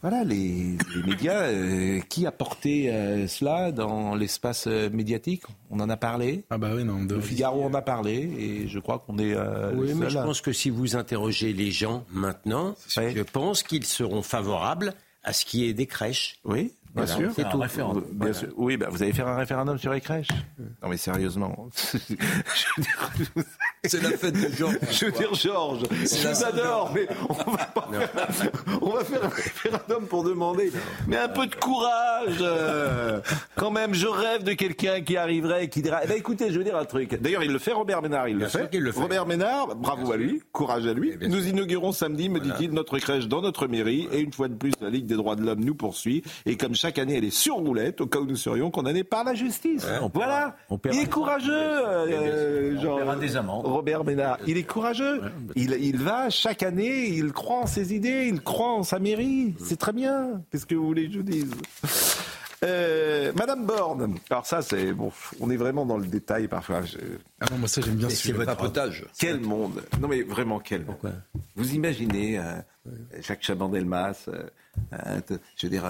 Voilà, 0.03 0.23
les, 0.23 0.77
médias, 1.07 1.41
euh, 1.41 1.99
qui 2.01 2.27
a 2.27 2.31
porté 2.31 2.93
euh, 2.93 3.27
cela 3.27 3.71
dans 3.71 4.13
l'espace 4.13 4.67
médiatique? 4.67 5.41
On 5.71 5.79
en 5.79 5.89
a 5.89 5.97
parlé. 5.97 6.43
Ah 6.51 6.59
bah 6.59 6.69
oui, 6.75 6.83
non. 6.83 7.03
Le 7.09 7.19
Figaro 7.19 7.63
en 7.63 7.73
a 7.73 7.81
parlé 7.81 8.13
et 8.13 8.67
je 8.67 8.77
crois 8.77 8.99
qu'on 8.99 9.17
est. 9.17 9.35
oui, 9.73 9.95
mais 9.95 10.11
je 10.11 10.19
pense 10.19 10.41
que 10.41 10.53
si 10.53 10.69
vous 10.69 10.95
interrogez 10.95 11.51
les 11.51 11.71
gens 11.71 12.05
maintenant, 12.11 12.75
je 12.88 13.23
pense 13.23 13.63
qu'ils 13.63 13.85
seront 13.85 14.21
favorables 14.21 14.93
à 15.25 15.33
ce 15.33 15.43
qui 15.43 15.65
est 15.65 15.73
des 15.73 15.88
crèches. 15.88 16.39
Oui, 16.45 16.71
bien 16.95 17.05
sûr. 17.05 17.31
C'est 17.36 17.49
tout. 17.49 17.63
Bien 18.13 18.34
sûr. 18.34 18.49
Oui, 18.58 18.77
bah, 18.77 18.88
vous 18.89 19.01
allez 19.03 19.13
faire 19.13 19.27
un 19.27 19.38
référendum 19.38 19.77
sur 19.77 19.93
les 19.93 20.01
crèches. 20.01 20.29
Non 20.81 20.89
mais 20.89 20.97
sérieusement. 20.97 21.69
C'est 23.88 24.01
la 24.01 24.12
fête 24.12 24.34
de 24.34 24.55
Georges. 24.55 24.77
Je 24.91 25.05
veux 25.05 25.12
dire, 25.12 25.34
Georges, 25.34 25.84
je 25.91 26.27
vous 26.27 26.43
adore, 26.43 26.91
mais 26.93 27.08
on 27.29 27.34
va, 27.34 27.65
pas 27.65 27.88
faire, 28.31 28.51
on 28.81 28.89
va 28.89 29.03
faire 29.03 29.23
un 29.23 29.29
référendum 29.29 30.08
pour 30.08 30.23
demander. 30.23 30.71
Mais 31.08 31.17
un 31.17 31.29
peu 31.29 31.45
de 31.45 31.55
courage 31.55 32.38
euh, 32.41 33.19
Quand 33.55 33.71
même, 33.71 33.93
je 33.93 34.08
rêve 34.08 34.43
de 34.43 34.53
quelqu'un 34.53 35.01
qui 35.01 35.17
arriverait 35.17 35.65
et 35.65 35.69
qui 35.69 35.81
dirait 35.81 36.01
eh 36.03 36.08
ben, 36.08 36.17
écoutez, 36.17 36.51
je 36.51 36.58
veux 36.58 36.63
dire 36.63 36.77
un 36.77 36.86
truc. 36.86 37.21
D'ailleurs, 37.21 37.43
il 37.43 37.51
le 37.51 37.60
fait, 37.60 37.73
Robert 37.73 38.01
Ménard, 38.01 38.27
il 38.27 38.38
le 38.38 38.47
fait. 38.47 38.73
le 38.73 38.91
fait. 38.91 38.99
Robert 38.99 39.25
Ménard, 39.25 39.75
bravo 39.75 40.12
à 40.12 40.17
lui, 40.17 40.41
courage 40.51 40.88
à 40.88 40.93
lui. 40.93 41.15
Nous 41.21 41.47
inaugurons 41.47 41.91
samedi, 41.91 42.29
me 42.29 42.39
dit-il, 42.39 42.71
notre 42.71 42.97
crèche 42.97 43.27
dans 43.27 43.41
notre 43.41 43.67
mairie. 43.67 44.08
Et 44.12 44.19
une 44.19 44.34
fois 44.34 44.47
de 44.47 44.55
plus, 44.55 44.71
la 44.81 44.89
Ligue 44.89 45.05
des 45.05 45.15
droits 45.15 45.36
de 45.36 45.43
l'homme 45.43 45.63
nous 45.63 45.75
poursuit. 45.75 46.23
Et 46.45 46.58
comme 46.58 46.75
chaque 46.86 47.00
année, 47.00 47.17
elle 47.17 47.24
est 47.24 47.32
sur 47.32 47.56
roulette, 47.56 48.00
au 48.02 48.06
cas 48.06 48.19
où 48.19 48.28
nous 48.28 48.36
serions 48.36 48.69
condamnés 48.69 49.04
par 49.04 49.24
la 49.24 49.34
justice. 49.34 49.88
voilà. 50.13 50.56
il 50.69 51.00
est 51.00 51.10
courageux, 51.10 51.52
euh, 51.52 52.80
genre, 52.80 53.15
des 53.15 53.36
amendes. 53.36 53.65
Robert 53.65 54.04
Ménard. 54.04 54.38
Il 54.45 54.58
est 54.58 54.63
courageux. 54.63 55.19
Il, 55.56 55.98
va 55.98 56.30
chaque 56.30 56.62
année, 56.62 57.08
il 57.08 57.34
croit 57.34 57.62
en 57.62 57.65
ses 57.65 57.95
idées, 57.95 58.28
il 58.28 58.39
croit 58.41 58.74
en 58.74 58.84
sa 58.84 59.00
mairie. 59.00 59.56
C'est 59.60 59.80
très 59.80 59.93
bien. 59.93 60.43
Qu'est-ce 60.52 60.67
que 60.67 60.76
vous 60.76 60.86
voulez 60.86 61.08
que 61.08 61.13
je 61.13 61.17
vous 61.17 61.24
dise? 61.24 61.52
Euh, 62.63 63.32
Madame 63.36 63.65
Borne, 63.65 64.17
alors 64.30 64.45
ça 64.45 64.62
c'est 64.62 64.91
bon, 64.93 65.12
on 65.39 65.52
est 65.52 65.58
vraiment 65.58 65.86
dans 65.86 65.98
le 65.98 66.08
détail 66.08 66.48
parfois. 66.48 66.82
Ah 67.39 67.45
non, 67.52 67.58
moi 67.60 67.67
ça 67.67 67.82
j'aime 67.82 67.95
bien 67.95 68.10
ce 68.10 68.32
papotage. 68.32 69.06
Quel 69.19 69.39
monde 69.41 69.84
Non 70.00 70.08
mais 70.08 70.24
vraiment 70.24 70.60
quel 70.60 70.84
Pourquoi? 70.84 71.12
Vous 71.56 71.76
imaginez 71.76 72.39
euh, 72.39 72.56
Jacques 73.21 73.43
Chaban-Delmas, 73.43 74.26
euh, 74.28 74.43
je 75.56 75.67
veux 75.67 75.69
dire, 75.69 75.86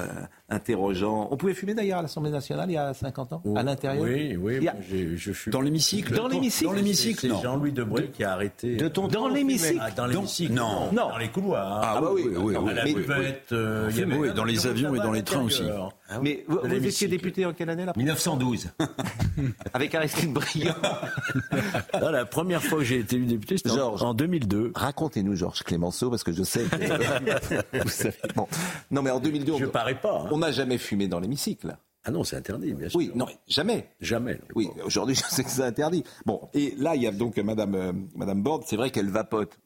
interrogeant. 0.48 1.28
On 1.30 1.36
pouvait 1.36 1.54
fumer 1.54 1.74
d'ailleurs 1.74 1.98
à 1.98 2.02
l'Assemblée 2.02 2.30
nationale 2.30 2.70
il 2.70 2.74
y 2.74 2.78
a 2.78 2.94
50 2.94 3.32
ans, 3.32 3.42
à 3.54 3.62
l'intérieur? 3.62 4.04
Oui, 4.04 4.36
oui. 4.36 4.68
je 5.16 5.32
fume. 5.32 5.52
Dans 5.52 5.60
l'hémicycle. 5.60 6.14
Dans 6.14 6.28
l'hémicycle. 6.28 6.70
Dans 6.70 6.72
l'hémicycle. 6.72 7.20
C'est 7.20 7.42
Jean-Louis 7.42 7.72
Debré 7.72 8.08
qui 8.10 8.24
a 8.24 8.32
arrêté. 8.32 8.76
De 8.76 8.88
ton 8.88 9.08
dans 9.08 9.28
l'hémicycle. 9.28 9.80
Ah, 9.80 9.90
dans 9.90 10.06
l'hémicycle. 10.06 10.52
Non. 10.52 10.92
non. 10.92 11.10
Dans 11.10 11.18
les 11.18 11.28
couloirs. 11.28 11.80
Ah, 11.82 12.00
bah 12.00 12.10
oui, 12.12 12.24
oui, 12.28 12.56
oui. 12.56 12.74
la 12.74 12.84
buvette, 12.84 13.52
euh, 13.52 13.90
il 13.90 13.98
y 13.98 14.02
avait 14.02 14.32
dans 14.32 14.44
les 14.44 14.66
avions 14.66 14.94
et 14.94 14.98
dans 14.98 15.12
les 15.12 15.22
trains 15.22 15.42
aussi. 15.42 15.62
Ah 16.08 16.20
mais 16.22 16.44
vous, 16.46 16.86
étiez 16.86 17.08
député 17.08 17.44
en 17.46 17.52
quelle 17.52 17.68
année 17.68 17.84
là? 17.84 17.92
1912. 17.96 18.68
Avec 19.74 19.92
Aristide 19.94 20.32
Briand. 20.32 20.74
la 22.00 22.24
première 22.24 22.62
fois 22.62 22.78
que 22.78 22.84
j'ai 22.84 23.00
été 23.00 23.16
élu 23.16 23.26
député, 23.26 23.56
c'était 23.56 23.80
en 23.80 24.14
2002. 24.14 24.72
Racontez-nous, 24.74 25.34
Georges 25.34 25.64
Clémenceau, 25.64 26.10
parce 26.10 26.22
que 26.22 26.32
je 26.32 26.44
sais 26.44 26.62
que 26.62 26.85
vous 27.82 27.88
savez. 27.88 28.16
Bon. 28.34 28.46
Non, 28.90 29.02
mais 29.02 29.10
en 29.10 29.20
2002, 29.20 29.58
je 29.58 29.66
parais 29.66 30.00
pas. 30.00 30.22
Hein. 30.22 30.28
On 30.30 30.38
n'a 30.38 30.52
jamais 30.52 30.78
fumé 30.78 31.08
dans 31.08 31.20
l'hémicycle. 31.20 31.76
Ah 32.04 32.12
non, 32.12 32.22
c'est 32.22 32.36
interdit, 32.36 32.72
bien 32.72 32.88
sûr. 32.88 32.98
Oui, 32.98 33.10
non, 33.14 33.26
jamais. 33.48 33.88
Jamais. 34.00 34.38
Oui, 34.54 34.68
aujourd'hui, 34.84 35.14
je 35.16 35.22
sais 35.22 35.42
que 35.42 35.50
c'est 35.50 35.62
interdit. 35.62 36.04
Bon, 36.24 36.48
et 36.54 36.74
là, 36.78 36.94
il 36.94 37.02
y 37.02 37.06
a 37.06 37.12
donc 37.12 37.36
Madame, 37.38 37.74
euh, 37.74 37.92
Madame 38.14 38.42
Borde, 38.42 38.62
c'est 38.64 38.76
vrai 38.76 38.90
qu'elle 38.90 39.10
vapote. 39.10 39.58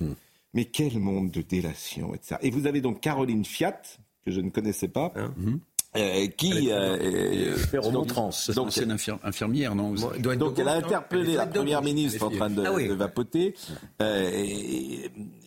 Hmm. 0.00 0.12
Mais 0.54 0.66
quel 0.66 0.98
monde 0.98 1.30
de 1.30 1.42
délation, 1.42 2.14
etc. 2.14 2.36
Et 2.42 2.50
vous 2.50 2.66
avez 2.66 2.80
donc 2.80 3.00
Caroline 3.00 3.44
Fiat, 3.44 3.82
que 4.24 4.30
je 4.30 4.40
ne 4.40 4.50
connaissais 4.50 4.88
pas. 4.88 5.12
Hein 5.16 5.32
hmm. 5.36 5.58
Euh, 5.96 6.28
qui 6.28 6.70
euh, 6.70 6.96
euh 7.02 7.90
donc, 7.90 8.14
donc 8.54 8.72
c'est 8.72 8.84
une 8.84 8.96
infirmière, 9.24 9.74
non 9.74 9.92
Donc 10.20 10.56
elle 10.56 10.68
a 10.68 10.74
interpellé 10.74 11.34
la 11.34 11.48
première 11.48 11.82
ministre 11.82 12.24
en 12.24 12.30
train 12.30 12.48
de, 12.48 12.62
ah 12.64 12.78
de 12.78 12.94
vapoter. 12.94 13.54
Euh, 14.00 14.30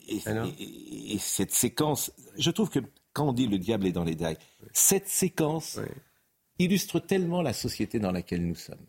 et, 0.07 0.21
et, 0.59 1.13
et, 1.13 1.17
cette 1.17 1.51
séquence, 1.51 2.11
je 2.37 2.51
trouve 2.51 2.69
que 2.69 2.79
quand 3.13 3.29
on 3.29 3.33
dit 3.33 3.47
le 3.47 3.57
diable 3.57 3.87
est 3.87 3.91
dans 3.91 4.03
les 4.03 4.15
détails, 4.15 4.37
cette 4.73 5.07
séquence 5.07 5.79
illustre 6.59 6.99
tellement 6.99 7.41
la 7.41 7.53
société 7.53 7.99
dans 7.99 8.11
laquelle 8.11 8.45
nous 8.45 8.55
sommes. 8.55 8.85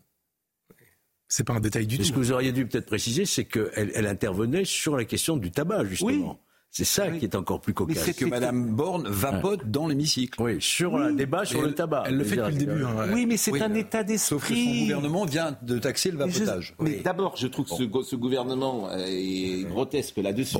C'est 1.29 1.45
pas 1.45 1.55
un 1.55 1.61
détail 1.61 1.87
du 1.87 1.99
tout. 1.99 2.05
Ce 2.05 2.13
que 2.13 2.19
vous 2.19 2.33
auriez 2.33 2.53
dû 2.53 2.67
peut-être 2.67 2.87
préciser, 2.87 3.25
c'est 3.25 3.45
qu'elle 3.45 3.91
elle 3.95 4.07
intervenait 4.07 4.65
sur 4.65 4.97
la 4.97 5.05
question 5.05 5.37
du 5.37 5.51
tabac, 5.51 5.85
justement. 5.87 6.41
C'est 6.77 6.85
ça 6.85 7.09
qui 7.09 7.25
est 7.25 7.37
encore 7.37 7.61
plus 7.61 7.73
cocasse. 7.73 8.03
C'est 8.05 8.15
que 8.15 8.25
Mme 8.25 8.75
Borne 8.75 9.07
vapote 9.07 9.71
dans 9.71 9.87
l'hémicycle. 9.87 10.43
Oui, 10.43 10.57
sur 10.59 10.97
un 10.97 11.13
débat 11.13 11.45
sur 11.45 11.63
le 11.63 11.73
tabac. 11.73 12.03
Elle 12.09 12.17
le 12.17 12.25
fait 12.25 12.35
depuis 12.35 12.53
le 12.53 12.59
début. 12.59 12.85
Hein, 12.85 13.11
oui, 13.13 13.27
mais 13.27 13.37
c'est 13.37 13.63
un 13.63 13.73
état 13.75 14.03
d'esprit. 14.03 14.41
Sauf 14.41 14.49
que 14.49 14.57
son 14.57 14.81
gouvernement 14.81 15.25
vient 15.25 15.57
de 15.63 15.79
taxer 15.79 16.11
le 16.11 16.19
vapotage. 16.19 16.75
Mais, 16.81 16.97
d'abord, 16.97 17.37
je 17.37 17.47
trouve 17.47 17.67
que 17.67 18.03
ce, 18.03 18.17
gouvernement 18.17 18.91
est 18.93 19.69
grotesque 19.69 20.17
là-dessus. 20.17 20.59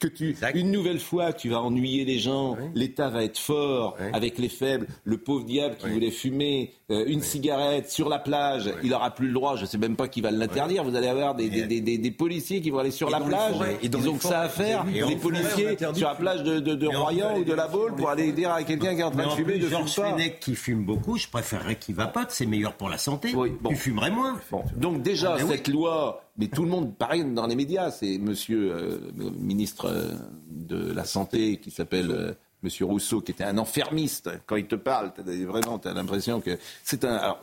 Que 0.00 0.08
tu, 0.08 0.36
une 0.54 0.70
nouvelle 0.70 1.00
fois, 1.00 1.32
tu 1.32 1.48
vas 1.48 1.62
ennuyer 1.62 2.04
les 2.04 2.18
gens. 2.18 2.58
L'État 2.74 3.08
va 3.08 3.24
être 3.24 3.38
fort 3.38 3.96
avec 4.12 4.36
les 4.36 4.50
faibles. 4.50 4.86
Le 5.04 5.16
pauvre 5.16 5.46
diable 5.46 5.76
qui 5.78 5.88
voulait 5.88 6.10
fumer 6.10 6.74
euh, 6.90 7.04
une 7.06 7.22
cigarette 7.22 7.90
sur 7.90 8.10
la 8.10 8.18
plage, 8.18 8.70
il 8.82 8.90
n'aura 8.90 9.14
plus 9.14 9.28
le 9.28 9.32
droit. 9.32 9.56
Je 9.56 9.62
ne 9.62 9.66
sais 9.66 9.78
même 9.78 9.96
pas 9.96 10.08
qui 10.08 10.20
va 10.20 10.30
l'interdire. 10.30 10.84
Vous 10.84 10.94
allez 10.94 11.08
avoir 11.08 11.34
des, 11.34 11.48
des, 11.48 12.10
policiers 12.10 12.60
qui 12.60 12.68
vont 12.68 12.80
aller 12.80 12.90
sur 12.90 13.08
la 13.08 13.20
plage. 13.20 13.54
Ils 13.82 13.96
ont 13.96 14.18
que 14.18 14.24
ça 14.24 14.42
à 14.42 14.48
faire. 14.50 14.84
Les 14.84 15.16
policiers 15.16 15.53
sur 15.94 16.08
la 16.08 16.14
plage 16.14 16.42
de, 16.42 16.60
de, 16.60 16.86
Royan 16.86 17.38
ou 17.38 17.44
de 17.44 17.52
la 17.52 17.68
Baule 17.68 17.94
pour 17.94 18.10
aller 18.10 18.32
dire 18.32 18.52
à 18.52 18.62
quelqu'un 18.62 18.94
qui 18.94 19.00
est 19.00 19.04
en 19.04 19.10
train 19.10 19.26
de 19.26 19.30
fumer 19.30 19.58
de 19.58 19.68
Georges 19.68 19.94
Fenech 19.94 20.40
qui 20.40 20.54
fume 20.54 20.84
beaucoup, 20.84 21.16
je 21.16 21.28
préférerais 21.28 21.76
qu'il 21.76 21.94
vapote, 21.94 22.30
c'est 22.30 22.46
meilleur 22.46 22.74
pour 22.74 22.88
la 22.88 22.98
santé. 22.98 23.32
Oui, 23.34 23.52
bon. 23.60 23.70
Tu 23.70 23.76
fumerais 23.76 24.10
moins. 24.10 24.38
Donc 24.76 25.02
déjà, 25.02 25.36
cette 25.38 25.68
loi, 25.68 26.24
mais 26.36 26.48
tout 26.48 26.62
le 26.62 26.68
monde, 26.68 26.96
pareil 26.96 27.24
dans 27.24 27.46
les 27.46 27.56
médias, 27.56 27.90
c'est 27.90 28.18
monsieur 28.18 28.72
euh, 28.72 28.98
ministre 29.38 29.86
euh, 29.86 30.12
de 30.50 30.92
la 30.92 31.04
Santé 31.04 31.58
qui 31.58 31.70
s'appelle... 31.70 32.10
Euh, 32.10 32.32
Monsieur 32.64 32.86
Rousseau, 32.86 33.20
qui 33.20 33.30
était 33.30 33.44
un 33.44 33.58
enfermiste, 33.58 34.30
quand 34.46 34.56
il 34.56 34.66
te 34.66 34.74
parle, 34.74 35.12
vraiment, 35.18 35.78
tu 35.78 35.86
as 35.86 35.92
l'impression 35.92 36.40
que 36.40 36.58
c'est 36.82 37.04
un. 37.04 37.36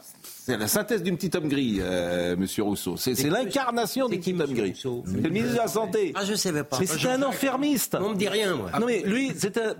C'est 0.44 0.58
la 0.58 0.68
synthèse 0.68 1.04
d'un 1.04 1.16
petit 1.16 1.30
homme 1.38 1.48
gris, 1.48 1.78
euh, 1.80 2.36
Monsieur 2.36 2.64
Rousseau. 2.64 2.98
C'est 2.98 3.30
l'incarnation 3.30 4.10
du 4.10 4.18
petit 4.18 4.34
homme 4.34 4.54
gris. 4.54 4.74
C'est 4.76 5.22
le 5.22 5.30
ministre 5.30 5.54
de 5.54 5.58
la 5.58 5.68
Santé. 5.68 6.14
Ah, 6.16 6.26
je 6.26 6.34
savais 6.34 6.64
pas. 6.64 6.80
Mais 6.80 6.88
c'était 6.88 7.10
un 7.10 7.22
enfermiste. 7.22 7.96
On 8.00 8.10
me 8.10 8.16
dit 8.16 8.28
rien, 8.28 8.56
moi. 8.56 8.72
Non, 8.80 8.88
mais 8.88 9.02
lui, 9.02 9.32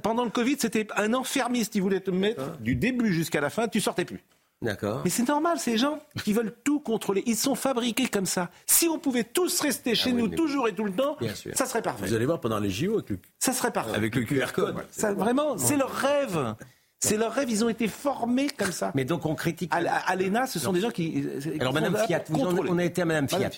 pendant 0.04 0.24
le 0.24 0.30
Covid, 0.30 0.58
c'était 0.60 0.88
un 0.96 1.14
enfermiste. 1.14 1.76
Il 1.76 1.82
voulait 1.82 2.00
te 2.00 2.12
mettre 2.12 2.60
du 2.60 2.76
début 2.76 3.12
jusqu'à 3.12 3.42
la 3.42 3.50
fin, 3.50 3.68
tu 3.68 3.82
sortais 3.82 4.06
plus. 4.06 4.24
D'accord. 4.62 5.02
Mais 5.04 5.10
c'est 5.10 5.28
normal, 5.28 5.58
ces 5.58 5.76
gens 5.80 6.00
qui 6.24 6.34
veulent 6.34 6.54
tout 6.64 6.80
contrôler. 6.80 7.24
Ils 7.26 7.36
sont 7.36 7.56
fabriqués 7.56 8.08
comme 8.08 8.28
ça. 8.28 8.52
Si 8.68 8.88
on 8.88 9.00
pouvait 9.00 9.24
tous 9.24 9.60
rester 9.62 9.96
chez 9.96 10.12
ah 10.12 10.14
nous 10.14 10.28
toujours 10.28 10.68
et 10.68 10.76
tout 10.76 10.84
le 10.86 10.92
temps, 10.92 11.18
ça 11.54 11.66
serait 11.66 11.82
parfait. 11.82 12.06
Vous 12.06 12.14
allez 12.14 12.28
voir 12.28 12.40
pendant 12.40 12.60
les 12.60 12.70
JO 12.70 12.94
avec 12.94 13.10
le, 13.10 13.20
ça 13.40 13.54
serait 13.54 13.72
parfait. 13.72 13.96
Avec 13.96 14.14
le 14.14 14.24
QR 14.24 14.54
code. 14.54 14.76
Ça, 14.92 15.14
vraiment, 15.14 15.58
c'est 15.58 15.78
leur 15.78 15.92
rêve. 15.92 16.56
C'est 17.04 17.18
leur 17.18 17.34
rêve, 17.34 17.50
ils 17.50 17.66
ont 17.66 17.70
été 17.70 17.88
formés 17.88 18.48
comme 18.48 18.72
ça. 18.72 18.92
Mais 18.94 19.06
donc 19.06 19.26
on 19.26 19.34
critique. 19.34 19.72
À, 19.74 20.16
l'ENA, 20.16 20.46
ce 20.46 20.60
sont 20.60 20.72
des 20.72 20.82
gens 20.82 20.92
qui. 20.92 21.28
Alors 21.60 21.74
Madame 21.74 21.98
Fiat, 22.06 22.24
on 22.30 22.78
a 22.78 22.84
été 22.84 23.02
à 23.02 23.06
Madame 23.06 23.28
Fiat. 23.28 23.50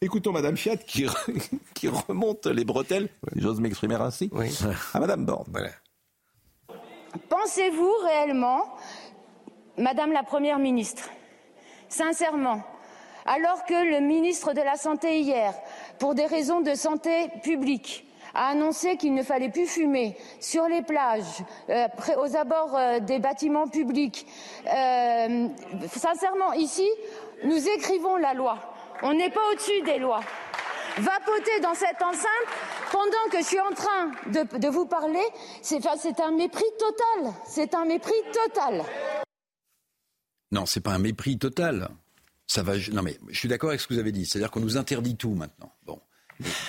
Écoutons 0.00 0.32
Madame 0.32 0.56
Fiat 0.56 0.78
qui, 0.78 1.06
qui 1.74 1.88
remonte 1.88 2.46
les 2.46 2.64
bretelles, 2.64 3.08
j'ose 3.36 3.60
m'exprimer 3.60 3.94
ainsi, 3.94 4.30
à 4.92 4.98
Madame 4.98 5.24
Borne. 5.24 5.52
Pensez-vous 7.28 7.92
réellement 8.04 8.64
Madame 9.78 10.12
la 10.12 10.24
Première 10.24 10.58
ministre, 10.58 11.08
sincèrement, 11.88 12.64
alors 13.24 13.64
que 13.64 13.74
le 13.74 14.00
ministre 14.00 14.52
de 14.54 14.60
la 14.60 14.76
Santé 14.76 15.20
hier, 15.20 15.54
pour 16.00 16.16
des 16.16 16.26
raisons 16.26 16.60
de 16.60 16.74
santé 16.74 17.28
publique, 17.44 18.09
a 18.34 18.48
annoncé 18.48 18.96
qu'il 18.96 19.14
ne 19.14 19.22
fallait 19.22 19.50
plus 19.50 19.66
fumer 19.66 20.16
sur 20.40 20.66
les 20.68 20.82
plages, 20.82 21.42
euh, 21.68 21.86
aux 22.18 22.36
abords 22.36 22.76
euh, 22.76 23.00
des 23.00 23.18
bâtiments 23.18 23.68
publics. 23.68 24.26
Euh, 24.66 25.48
sincèrement, 25.92 26.52
ici, 26.54 26.88
nous 27.44 27.68
écrivons 27.68 28.16
la 28.16 28.34
loi. 28.34 28.58
On 29.02 29.14
n'est 29.14 29.30
pas 29.30 29.40
au-dessus 29.52 29.82
des 29.82 29.98
lois. 29.98 30.20
Vapoter 30.98 31.60
dans 31.62 31.74
cette 31.74 32.02
enceinte 32.02 32.48
pendant 32.90 33.30
que 33.30 33.38
je 33.38 33.44
suis 33.44 33.60
en 33.60 33.72
train 33.72 34.10
de, 34.26 34.68
vous 34.68 34.86
parler, 34.86 35.22
c'est 35.62 35.86
un 36.20 36.32
mépris 36.32 36.64
total. 36.78 37.32
C'est 37.46 37.74
un 37.74 37.84
mépris 37.84 38.12
total. 38.32 38.82
Non, 40.50 40.66
c'est 40.66 40.80
pas 40.80 40.92
un 40.92 40.98
mépris 40.98 41.38
total. 41.38 41.88
Ça 42.46 42.64
va. 42.64 42.72
Non, 42.92 43.02
mais 43.02 43.16
je 43.28 43.38
suis 43.38 43.48
d'accord 43.48 43.70
avec 43.70 43.80
ce 43.80 43.86
que 43.86 43.94
vous 43.94 44.00
avez 44.00 44.10
dit. 44.10 44.26
C'est-à-dire 44.26 44.50
qu'on 44.50 44.60
nous 44.60 44.76
interdit 44.76 45.16
tout 45.16 45.34
maintenant. 45.34 45.72
Bon. 45.86 46.00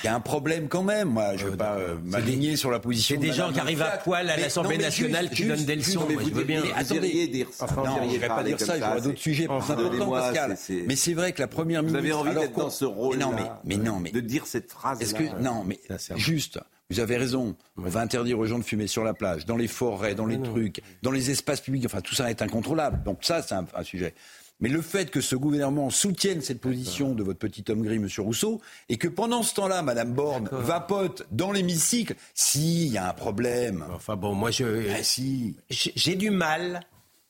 Il 0.04 0.06
y 0.06 0.10
a 0.10 0.16
un 0.16 0.20
problème 0.20 0.68
quand 0.68 0.84
même. 0.84 1.10
Moi, 1.10 1.38
je 1.38 1.46
ne 1.46 1.52
veux 1.52 1.58
pas 1.58 1.76
euh, 1.76 1.96
m'aligner 2.04 2.56
sur 2.56 2.72
la 2.72 2.80
position. 2.80 3.16
C'est 3.20 3.28
des 3.28 3.34
gens 3.34 3.52
qui 3.52 3.60
arrivent 3.60 3.82
à 3.82 3.98
poil 3.98 4.30
à 4.30 4.38
l'Assemblée 4.38 4.78
nationale 4.78 5.30
qui 5.30 5.46
donnent 5.46 5.66
des 5.66 5.76
leçons. 5.76 6.06
Mais 6.08 6.16
vous 6.16 6.44
bien. 6.44 6.64
attendez, 6.76 7.28
dire 7.28 7.48
ça. 7.52 7.68
non, 7.76 8.10
je 8.10 8.18
ne 8.18 8.28
pas 8.28 8.44
dire 8.44 8.60
ça. 8.60 8.78
Aura 8.78 9.02
d'autres 9.02 9.20
sujets 9.20 9.48
plus 9.48 9.56
importants, 9.56 10.12
Pascal. 10.12 10.58
Mais 10.88 10.96
c'est 10.96 11.14
vrai 11.14 11.34
que 11.34 11.42
la 11.42 11.48
première 11.48 11.84
ministre. 11.84 12.00
Vous 12.00 12.06
avez 12.06 12.14
envie 12.14 12.40
d'être 12.40 12.58
dans 12.58 12.70
ce 12.70 12.86
rôle. 12.86 13.18
Non, 13.18 13.34
mais 13.64 13.78
non, 13.78 14.00
mais 14.00 14.12
de 14.12 14.20
dire 14.20 14.46
cette 14.46 14.72
phrase. 14.72 15.02
Est-ce 15.02 15.14
que 15.14 15.24
non, 15.42 15.64
mais 15.66 15.80
juste. 16.16 16.60
Vous 16.92 17.00
avez 17.00 17.16
raison. 17.16 17.56
On 17.78 17.84
va 17.84 18.02
interdire 18.02 18.38
aux 18.38 18.46
gens 18.46 18.60
de 18.60 18.66
fumer 18.66 18.86
sur 18.86 19.06
la 19.06 19.14
plage, 19.14 19.46
dans 19.46 19.56
les 19.56 19.70
forêts, 19.70 20.14
dans 20.14 20.26
les 20.26 20.42
trucs, 20.42 20.82
dans 21.02 21.12
les 21.12 21.32
espaces 21.32 21.62
publics. 21.62 21.86
Enfin, 21.86 22.02
tout 22.02 22.16
ça 22.16 22.30
est 22.30 22.42
incontrôlable. 22.42 23.02
Donc 23.04 23.20
ça, 23.22 23.42
c'est 23.42 23.56
un, 23.56 23.66
sujet. 23.84 24.14
Mais 24.62 24.70
le 24.70 24.82
fait 24.82 25.10
que 25.10 25.22
ce 25.22 25.36
gouvernement 25.36 25.90
soutienne 25.90 26.42
cette 26.42 26.62
position 26.62 27.14
de 27.14 27.24
votre 27.24 27.40
petit 27.40 27.66
homme 27.70 27.82
gris, 27.82 27.96
M. 27.96 28.08
Rousseau, 28.20 28.62
et 28.90 28.98
que 28.98 29.08
pendant 29.08 29.44
ce 29.44 29.56
temps-là, 29.56 29.82
Mme 29.82 30.14
Borne 30.14 30.50
vapote 30.52 31.28
dans 31.32 31.52
l'hémicycle, 31.52 32.16
si, 32.34 32.86
il 32.86 32.94
y 32.94 32.98
a 32.98 33.10
un 33.10 33.14
problème. 33.14 33.84
Enfin 33.94 34.16
bon, 34.16 34.34
moi, 34.34 34.52
je, 34.52 34.90
ah, 34.92 35.04
si. 35.04 35.56
j'ai 35.70 36.16
du 36.16 36.30
mal 36.30 36.82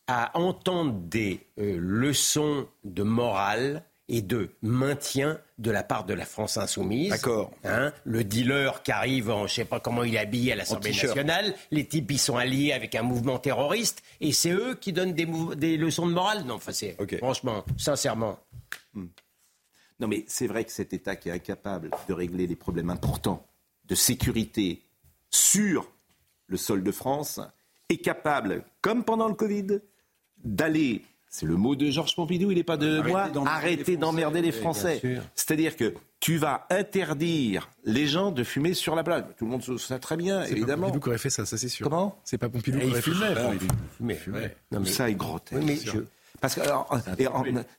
à 0.08 0.38
entendre 0.38 0.94
des 0.94 1.40
euh, 1.58 1.78
leçons 1.80 2.68
de 2.84 3.04
morale 3.04 3.84
et 4.10 4.22
de 4.22 4.50
maintien 4.62 5.40
de 5.62 5.72
la 5.72 5.84
part 5.84 6.05
de 6.05 6.14
la 6.14 6.26
France 6.26 6.57
insoumise. 6.57 7.09
D'accord. 7.09 7.51
Hein, 7.64 7.93
le 8.03 8.24
dealer 8.24 8.82
qui 8.84 8.91
arrive, 8.91 9.30
en, 9.30 9.47
je 9.47 9.53
sais 9.53 9.66
pas 9.66 9.80
comment 9.80 10.03
il 10.03 10.16
est 10.16 10.20
habillé 10.20 10.53
à 10.53 10.55
l'Assemblée 10.55 10.91
nationale, 10.91 11.53
les 11.70 11.86
types 11.86 12.09
ils 12.12 12.20
sont 12.20 12.36
alliés 12.36 12.74
avec 12.74 12.95
un 12.95 13.03
mouvement 13.03 13.38
terroriste 13.38 14.01
et 14.20 14.32
c'est 14.32 14.51
eux 14.51 14.76
qui 14.76 14.91
donnent 14.91 15.14
des, 15.14 15.28
des, 15.55 15.78
leçons 15.78 16.07
de 16.07 16.14
morale. 16.14 16.43
Non, 16.45 16.55
enfin 16.55 16.72
c'est 16.72 16.97
franchement, 17.20 17.64
sincèrement. 17.78 18.39
Hmm. 18.93 19.05
Non, 19.99 20.07
mais 20.07 20.26
c'est 20.28 20.47
vrai 20.47 20.66
que 20.66 20.72
cet 20.72 20.93
État 20.93 21.16
qui 21.16 21.30
est 21.30 21.34
incapable 21.34 21.91
de 22.07 22.14
régler 22.14 22.47
des 22.47 22.55
problèmes 22.55 22.89
importants 22.89 23.45
de 23.86 23.93
sécurité 23.93 24.82
sur 25.30 25.91
le 26.47 26.57
sol 26.57 26.84
de 26.84 26.91
France 26.91 27.39
est 27.88 27.97
capable, 27.97 28.64
comme 28.82 29.03
pendant 29.03 29.28
le 29.28 29.36
Covid, 29.36 29.80
d'aller 30.43 31.03
c'est 31.32 31.46
le 31.46 31.56
mot 31.56 31.78
de 31.78 31.90
Georges 31.90 32.14
Pompidou, 32.14 32.52
il 32.52 32.58
n'est 32.58 32.64
pas 32.64 32.76
de 32.76 33.02
moi. 33.02 33.30
Arrêtez 33.46 33.96
d'emmerder 33.96 34.42
les 34.42 34.52
Français. 34.52 35.02
C'est-à-dire 35.34 35.78
que 35.78 35.94
tu 36.20 36.38
vas 36.38 36.68
interdire 36.70 37.70
les 37.86 38.06
gens 38.06 38.32
de 38.32 38.44
fumer 38.44 38.74
sur 38.74 38.96
la 38.96 39.04
plage. 39.04 39.24
Tout 39.38 39.46
le 39.46 39.52
monde 39.52 39.80
sait 39.80 39.98
très 39.98 40.18
bien, 40.18 40.44
évidemment. 40.44 40.88
C'est 40.88 40.92
Pompidou 40.92 41.00
qui 41.00 41.10
aurait 41.10 41.18
fait 41.18 41.30
ça, 41.30 41.46
ça 41.46 41.58
c'est 41.58 41.70
sûr. 41.70 41.90
Comment? 41.90 42.20
C'est 42.26 42.38
pas 42.38 42.50
Pompidou 42.50 42.80
qui 42.80 42.86
aurait 42.86 43.02
fait 43.02 43.14
ça. 43.14 43.52
Il 44.02 44.16
fumait. 44.16 44.56
Ça 44.86 45.10
est 45.10 45.16
grotesque. 45.16 45.98
Parce 46.42 46.56
que, 46.56 46.62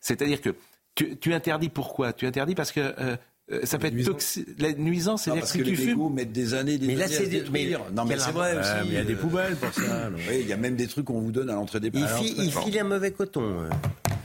c'est-à-dire 0.00 0.40
que 0.40 0.54
tu, 0.94 1.16
tu, 1.18 1.34
interdis 1.34 1.68
pourquoi? 1.68 2.12
Tu 2.12 2.26
interdis 2.26 2.54
parce 2.54 2.72
que 2.72 2.80
euh, 2.80 3.16
ça 3.64 3.78
peut 3.78 3.88
être 3.88 4.04
toxique. 4.04 4.48
La 4.58 4.72
nuisance, 4.72 5.24
c'est-à-dire 5.24 5.44
que, 5.44 5.58
tu 5.58 5.76
fumes. 5.76 6.14
mettent 6.14 6.32
des 6.32 6.54
années, 6.54 6.78
des 6.78 6.86
mais 6.86 6.94
là, 6.94 7.08
c'est 7.08 7.26
des... 7.26 7.44
mais... 7.50 7.76
Non, 7.92 8.04
mais 8.04 8.18
c'est 8.18 8.32
vrai 8.32 8.58
aussi. 8.58 8.70
il 8.86 8.92
y 8.92 8.96
a 8.96 9.04
des 9.04 9.14
poubelles 9.14 9.56
pour 9.56 9.72
ça. 9.72 10.10
oui, 10.28 10.38
il 10.40 10.48
y 10.48 10.52
a 10.52 10.56
même 10.56 10.76
des 10.76 10.86
trucs 10.86 11.06
qu'on 11.06 11.20
vous 11.20 11.32
donne 11.32 11.50
à 11.50 11.54
l'entrée 11.54 11.80
des 11.80 11.90
Il, 11.92 12.44
il 12.44 12.52
file 12.52 12.78
un 12.78 12.84
mauvais 12.84 13.12
coton. 13.12 13.68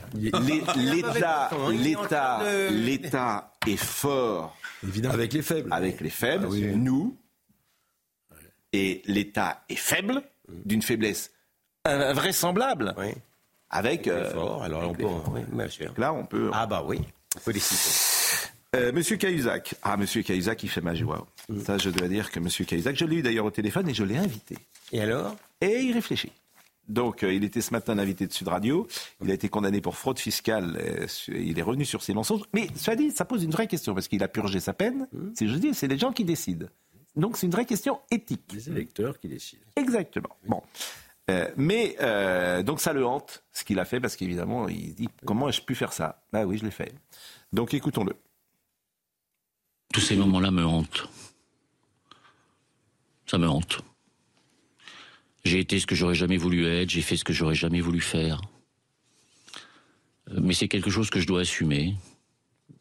L'État, 0.14 1.50
l'État, 1.70 2.40
l'État 2.70 3.52
est 3.66 3.76
fort. 3.76 4.56
Évidemment. 4.82 5.14
Avec 5.14 5.32
les 5.32 5.42
faibles. 5.42 5.72
Avec 5.72 6.00
les 6.00 6.10
faibles, 6.10 6.48
ah 6.50 6.76
nous. 6.76 7.16
Et 8.72 9.02
l'État 9.06 9.64
est 9.68 9.76
faible, 9.76 10.22
d'une 10.64 10.82
faiblesse 10.82 11.30
invraisemblable. 11.84 12.94
Oui. 12.98 13.08
Avec. 13.70 14.08
Euh, 14.08 14.30
fort. 14.30 14.62
Alors 14.62 14.88
on 14.88 14.94
peut. 14.94 15.04
Oui, 15.04 15.42
Là, 15.96 16.12
on 16.12 16.24
peut. 16.24 16.50
Ah 16.52 16.66
bah 16.66 16.82
oui. 16.86 17.00
Félicitations. 17.38 18.17
Euh, 18.76 18.92
Monsieur 18.92 19.16
Cahuzac. 19.16 19.74
Ah, 19.82 19.96
Monsieur 19.96 20.22
Cahuzac, 20.22 20.62
il 20.62 20.68
fait 20.68 20.82
ma 20.82 20.94
joie. 20.94 21.26
Mm. 21.48 21.60
Ça, 21.60 21.78
je 21.78 21.88
dois 21.88 22.08
dire 22.08 22.30
que 22.30 22.38
Monsieur 22.38 22.64
Cahuzac, 22.64 22.96
je 22.96 23.04
l'ai 23.06 23.16
eu 23.16 23.22
d'ailleurs 23.22 23.46
au 23.46 23.50
téléphone 23.50 23.88
et 23.88 23.94
je 23.94 24.04
l'ai 24.04 24.18
invité. 24.18 24.58
Et 24.92 25.00
alors? 25.00 25.36
Et 25.60 25.80
il 25.80 25.92
réfléchit. 25.92 26.32
Donc, 26.86 27.22
euh, 27.22 27.32
il 27.32 27.44
était 27.44 27.62
ce 27.62 27.72
matin 27.72 27.98
invité 27.98 28.26
de 28.26 28.32
Sud 28.32 28.48
Radio. 28.48 28.86
Il 29.22 29.30
a 29.30 29.34
été 29.34 29.48
condamné 29.48 29.80
pour 29.80 29.96
fraude 29.96 30.18
fiscale. 30.18 30.78
Euh, 30.80 31.06
il 31.28 31.58
est 31.58 31.62
revenu 31.62 31.86
sur 31.86 32.02
ses 32.02 32.12
mensonges. 32.12 32.42
Mais, 32.52 32.68
soit 32.76 32.96
dit, 32.96 33.10
ça 33.10 33.24
pose 33.24 33.42
une 33.42 33.50
vraie 33.50 33.66
question 33.66 33.94
parce 33.94 34.08
qu'il 34.08 34.22
a 34.22 34.28
purgé 34.28 34.60
sa 34.60 34.74
peine. 34.74 35.08
Mm. 35.12 35.28
C'est, 35.34 35.48
je 35.48 35.54
dis, 35.54 35.72
c'est 35.72 35.88
les 35.88 35.98
gens 35.98 36.12
qui 36.12 36.24
décident. 36.24 36.66
Donc, 37.16 37.38
c'est 37.38 37.46
une 37.46 37.52
vraie 37.52 37.66
question 37.66 38.00
éthique. 38.10 38.52
Les 38.52 38.68
électeurs 38.68 39.18
qui 39.18 39.28
décident. 39.28 39.62
Exactement. 39.76 40.36
Bon. 40.46 40.62
mais 41.56 41.96
donc 42.64 42.80
ça 42.80 42.92
le 42.94 43.04
hante 43.04 43.42
ce 43.52 43.64
qu'il 43.64 43.78
a 43.80 43.84
fait 43.84 44.00
parce 44.00 44.16
qu'évidemment 44.16 44.66
il 44.66 44.94
dit 44.94 45.08
comment 45.26 45.48
ai-je 45.48 45.60
pu 45.60 45.74
faire 45.74 45.92
ça? 45.92 46.22
Ah 46.32 46.46
oui 46.46 46.56
je 46.56 46.64
l'ai 46.64 46.70
fait. 46.70 46.94
Donc 47.52 47.74
écoutons-le. 47.74 48.14
Tous 49.92 50.00
ces 50.00 50.16
moments-là 50.16 50.50
me 50.50 50.64
hantent. 50.64 51.08
Ça 53.26 53.38
me 53.38 53.48
hante. 53.48 53.82
J'ai 55.44 55.60
été 55.60 55.80
ce 55.80 55.86
que 55.86 55.94
j'aurais 55.94 56.14
jamais 56.14 56.36
voulu 56.36 56.66
être, 56.66 56.90
j'ai 56.90 57.00
fait 57.00 57.16
ce 57.16 57.24
que 57.24 57.32
j'aurais 57.32 57.54
jamais 57.54 57.80
voulu 57.80 58.00
faire. 58.00 58.40
Euh, 60.30 60.40
mais 60.42 60.52
c'est 60.52 60.68
quelque 60.68 60.90
chose 60.90 61.10
que 61.10 61.20
je 61.20 61.26
dois 61.26 61.40
assumer. 61.40 61.94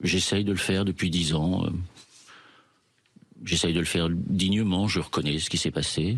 J'essaye 0.01 0.43
de 0.43 0.51
le 0.51 0.58
faire 0.58 0.84
depuis 0.84 1.10
dix 1.10 1.34
ans. 1.34 1.66
Euh, 1.66 1.70
j'essaye 3.43 3.74
de 3.74 3.80
le 3.80 3.86
faire 3.86 4.10
dignement, 4.10 4.88
je 4.88 4.99
reconnais 4.99 5.39
ce 5.39 5.49
qui 5.49 5.58
s'est 5.58 5.72
passé. 5.72 6.18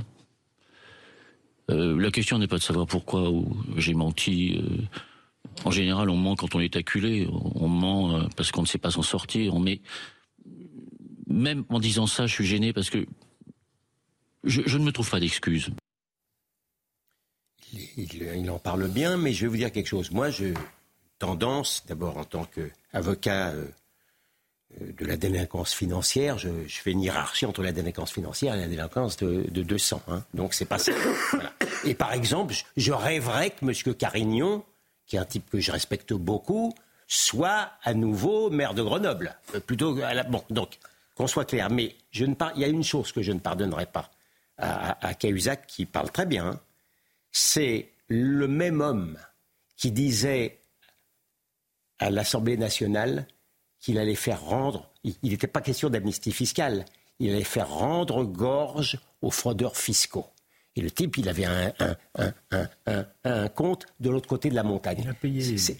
Euh, 1.70 2.00
la 2.00 2.10
question 2.10 2.40
n'est 2.40 2.48
pas 2.48 2.58
de 2.58 2.64
savoir 2.64 2.88
pourquoi 2.88 3.32
j'ai 3.78 3.94
menti. 3.94 4.60
en 5.66 5.72
général, 5.72 6.10
on 6.10 6.18
ment 6.18 6.36
quand 6.36 6.56
on 6.56 6.60
est 6.60 6.76
acculé. 6.76 7.28
On 7.32 7.68
ment 7.68 8.28
parce 8.36 8.52
qu'on 8.52 8.64
ne 8.64 8.68
sait 8.68 8.80
pas 8.80 8.90
s'en 8.90 9.04
sortir. 9.04 9.54
On 9.54 9.60
met 9.60 9.82
même 11.30 11.64
en 11.70 11.80
disant 11.80 12.08
ça, 12.08 12.28
je 12.28 12.34
suis 12.34 12.46
gêné 12.46 12.74
parce 12.74 12.90
que 12.90 13.06
je, 14.44 14.78
ne 14.78 14.84
me 14.84 14.92
trouve 14.92 15.10
pas 15.10 15.20
d'excuses. 15.20 15.70
Il, 17.98 18.50
en 18.50 18.58
parle 18.58 18.88
bien, 18.90 19.16
mais 19.18 19.32
je 19.32 19.42
vais 19.42 19.48
vous 19.48 19.58
dire 19.58 19.72
quelque 19.72 19.88
chose. 19.88 20.12
Moi, 20.12 20.32
j'ai 20.32 20.54
tendance, 21.20 21.84
d'abord 21.88 22.18
en 22.18 22.24
tant 22.24 22.46
qu'avocat 22.46 23.50
euh, 23.50 23.66
euh, 24.82 24.92
de 24.94 25.06
la 25.06 25.18
délinquance 25.18 25.74
financière, 25.74 26.40
je, 26.40 26.50
fais 26.68 26.92
une 26.92 27.02
hiérarchie 27.02 27.46
entre 27.46 27.62
la 27.62 27.72
délinquance 27.72 28.12
financière 28.12 28.56
et 28.56 28.60
la 28.60 28.68
délinquance 28.68 29.18
de, 29.18 29.44
200. 29.44 30.02
Hein. 30.08 30.24
Donc 30.34 30.54
c'est 30.54 30.66
pas 30.66 30.80
ça. 30.80 30.94
Et 31.86 31.94
par 31.94 32.14
exemple, 32.14 32.56
je 32.78 32.92
rêverais 32.92 33.52
que 33.52 33.66
M. 33.66 33.94
Carignon, 33.96 34.64
qui 35.06 35.18
est 35.18 35.20
un 35.20 35.26
type 35.26 35.50
que 35.50 35.60
je 35.60 35.72
respecte 35.72 36.14
beaucoup, 36.14 36.74
soit 37.08 37.72
à 37.84 37.94
nouveau 37.94 38.50
maire 38.50 38.74
de 38.74 38.82
Grenoble. 38.82 39.36
Euh, 39.54 39.60
plutôt 39.60 40.00
à 40.02 40.14
la... 40.14 40.24
Bon, 40.24 40.44
donc 40.50 40.80
qu'on 41.20 41.28
soit 41.28 41.46
clair. 41.46 41.70
Mais 41.70 41.96
je 42.12 42.24
ne 42.24 42.34
il 42.56 42.62
y 42.62 42.64
a 42.64 42.68
une 42.68 42.84
chose 42.84 43.12
que 43.12 43.22
je 43.22 43.34
ne 43.34 43.40
pardonnerai 43.40 43.88
pas 43.88 44.10
à, 44.58 45.06
à 45.06 45.14
Cahuzac 45.14 45.68
qui 45.68 45.86
parle 45.86 46.12
très 46.12 46.26
bien. 46.26 46.62
C'est 47.32 47.92
le 48.08 48.48
même 48.48 48.80
homme 48.80 49.18
qui 49.76 49.92
disait 49.92 50.62
à 52.00 52.10
l'Assemblée 52.10 52.56
nationale 52.56 53.28
qu'il 53.82 53.98
allait 53.98 54.16
faire 54.16 54.42
rendre, 54.42 54.90
il 55.04 55.16
n'était 55.24 55.48
pas 55.48 55.62
question 55.62 55.90
d'amnistie 55.90 56.32
fiscale, 56.32 56.86
il 57.20 57.32
allait 57.32 57.44
faire 57.44 57.70
rendre 57.70 58.24
gorge 58.24 58.98
aux 59.22 59.32
fraudeurs 59.32 59.76
fiscaux. 59.76 60.28
Et 60.76 60.82
le 60.82 60.92
type, 60.92 61.18
il 61.18 61.28
avait 61.28 61.46
un, 61.46 61.74
un, 63.26 63.48
compte 63.50 63.88
de 64.00 64.10
l'autre 64.10 64.30
côté 64.30 64.50
de 64.50 64.56
la 64.56 64.64
montagne. 64.64 65.00
Il 65.04 65.10
a 65.10 65.14
payé. 65.14 65.58
C'est 65.58 65.78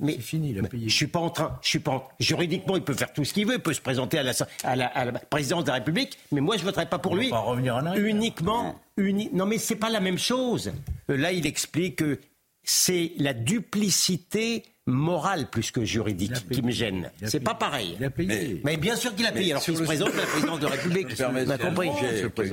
mais 0.00 0.18
fini. 0.18 0.56
Je 0.72 0.88
suis 0.88 1.06
pas 1.06 1.20
en 1.20 1.30
train, 1.30 1.58
je 1.62 1.68
suis 1.68 1.78
pas 1.78 2.08
juridiquement, 2.18 2.76
il 2.76 2.82
peut 2.82 2.94
faire 2.94 3.12
tout 3.12 3.24
ce 3.24 3.32
qu'il 3.32 3.46
veut, 3.46 3.54
il 3.54 3.60
peut 3.60 3.72
se 3.72 3.80
présenter 3.80 4.18
à 4.18 4.22
la, 4.22 4.32
à 4.64 5.04
la, 5.04 5.12
présidence 5.12 5.64
de 5.64 5.68
la 5.68 5.74
République, 5.74 6.18
mais 6.32 6.40
moi 6.40 6.56
je 6.56 6.64
voterai 6.64 6.86
pas 6.86 6.98
pour 6.98 7.16
lui. 7.16 7.30
Pas 7.30 7.38
revenir 7.38 7.76
en 7.76 7.86
arrière. 7.86 8.04
Uniquement, 8.04 8.76
uni... 8.96 9.30
non 9.32 9.46
mais 9.46 9.58
c'est 9.58 9.76
pas 9.76 9.90
la 9.90 10.00
même 10.00 10.18
chose. 10.18 10.72
Euh, 11.10 11.16
là, 11.16 11.32
il 11.32 11.46
explique 11.46 11.96
que 11.96 12.18
c'est 12.64 13.12
la 13.18 13.34
duplicité 13.34 14.64
morale 14.86 15.48
plus 15.48 15.70
que 15.70 15.84
juridique 15.84 16.48
qui 16.50 16.62
me 16.62 16.72
gêne. 16.72 17.10
C'est 17.24 17.40
pas 17.40 17.54
pareil. 17.54 17.96
Il 17.98 18.04
a 18.04 18.10
payé. 18.10 18.60
Mais, 18.64 18.76
bien 18.76 18.96
sûr 18.96 19.14
qu'il 19.14 19.26
a 19.26 19.32
payé. 19.32 19.52
Alors 19.52 19.62
qu'il 19.62 19.76
se 19.76 19.82
présente 19.82 20.14
la 20.14 20.22
présidence 20.22 20.60
de 20.60 20.66
la 20.66 20.70
République. 20.72 21.06
On 21.20 21.50
a 21.50 21.58
compris. 21.58 21.90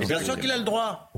Bien 0.06 0.22
sûr 0.22 0.38
qu'il 0.38 0.50
a 0.50 0.58
le 0.58 0.64
droit. 0.64 1.12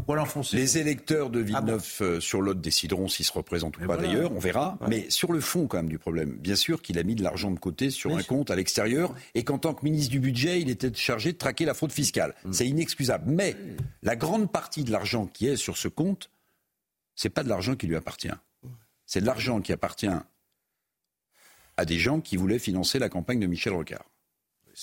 Les 0.53 0.79
électeurs 0.79 1.31
de 1.31 1.41
Villeneuve 1.41 1.87
euh, 2.01 2.21
sur 2.21 2.41
l'autre 2.41 2.61
décideront 2.61 3.09
s'ils 3.09 3.27
se 3.27 3.33
représentent 3.33 3.79
ou 3.79 3.87
pas 3.87 3.97
d'ailleurs, 3.97 4.33
on 4.33 4.39
verra. 4.39 4.79
Mais 4.89 5.07
sur 5.11 5.33
le 5.33 5.41
fond 5.41 5.67
quand 5.67 5.79
même 5.79 5.89
du 5.89 5.99
problème, 5.99 6.37
bien 6.39 6.57
sûr 6.57 6.81
qu'il 6.83 6.99
a 6.99 7.03
mis 7.03 7.15
de 7.15 7.23
l'argent 7.23 7.51
de 7.51 7.59
côté 7.59 7.91
sur 7.91 8.17
un 8.17 8.23
compte 8.23 8.51
à 8.51 8.57
l'extérieur 8.57 9.15
et 9.35 9.45
qu'en 9.45 9.59
tant 9.59 9.75
que 9.75 9.85
ministre 9.85 10.11
du 10.11 10.21
budget, 10.21 10.61
il 10.61 10.71
était 10.71 10.93
chargé 10.95 11.33
de 11.33 11.39
traquer 11.39 11.65
la 11.65 11.75
fraude 11.75 11.93
fiscale. 11.93 12.35
Mm. 12.45 12.53
C'est 12.53 12.67
inexcusable. 12.67 13.25
Mais 13.27 13.57
la 14.03 14.17
grande 14.17 14.51
partie 14.51 14.85
de 14.85 14.91
l'argent 14.91 15.27
qui 15.27 15.47
est 15.47 15.57
sur 15.57 15.77
ce 15.77 15.89
compte, 15.89 16.31
c'est 17.15 17.31
pas 17.31 17.43
de 17.43 17.49
l'argent 17.49 17.75
qui 17.75 17.87
lui 17.87 17.97
appartient. 17.97 18.29
C'est 19.13 19.21
de 19.21 19.27
l'argent 19.27 19.61
qui 19.61 19.75
appartient 19.75 20.09
à 21.77 21.85
des 21.85 21.99
gens 21.99 22.23
qui 22.23 22.39
voulaient 22.39 22.59
financer 22.59 22.99
la 22.99 23.11
campagne 23.11 23.41
de 23.41 23.47
Michel 23.47 23.75
Rocard. 23.75 24.07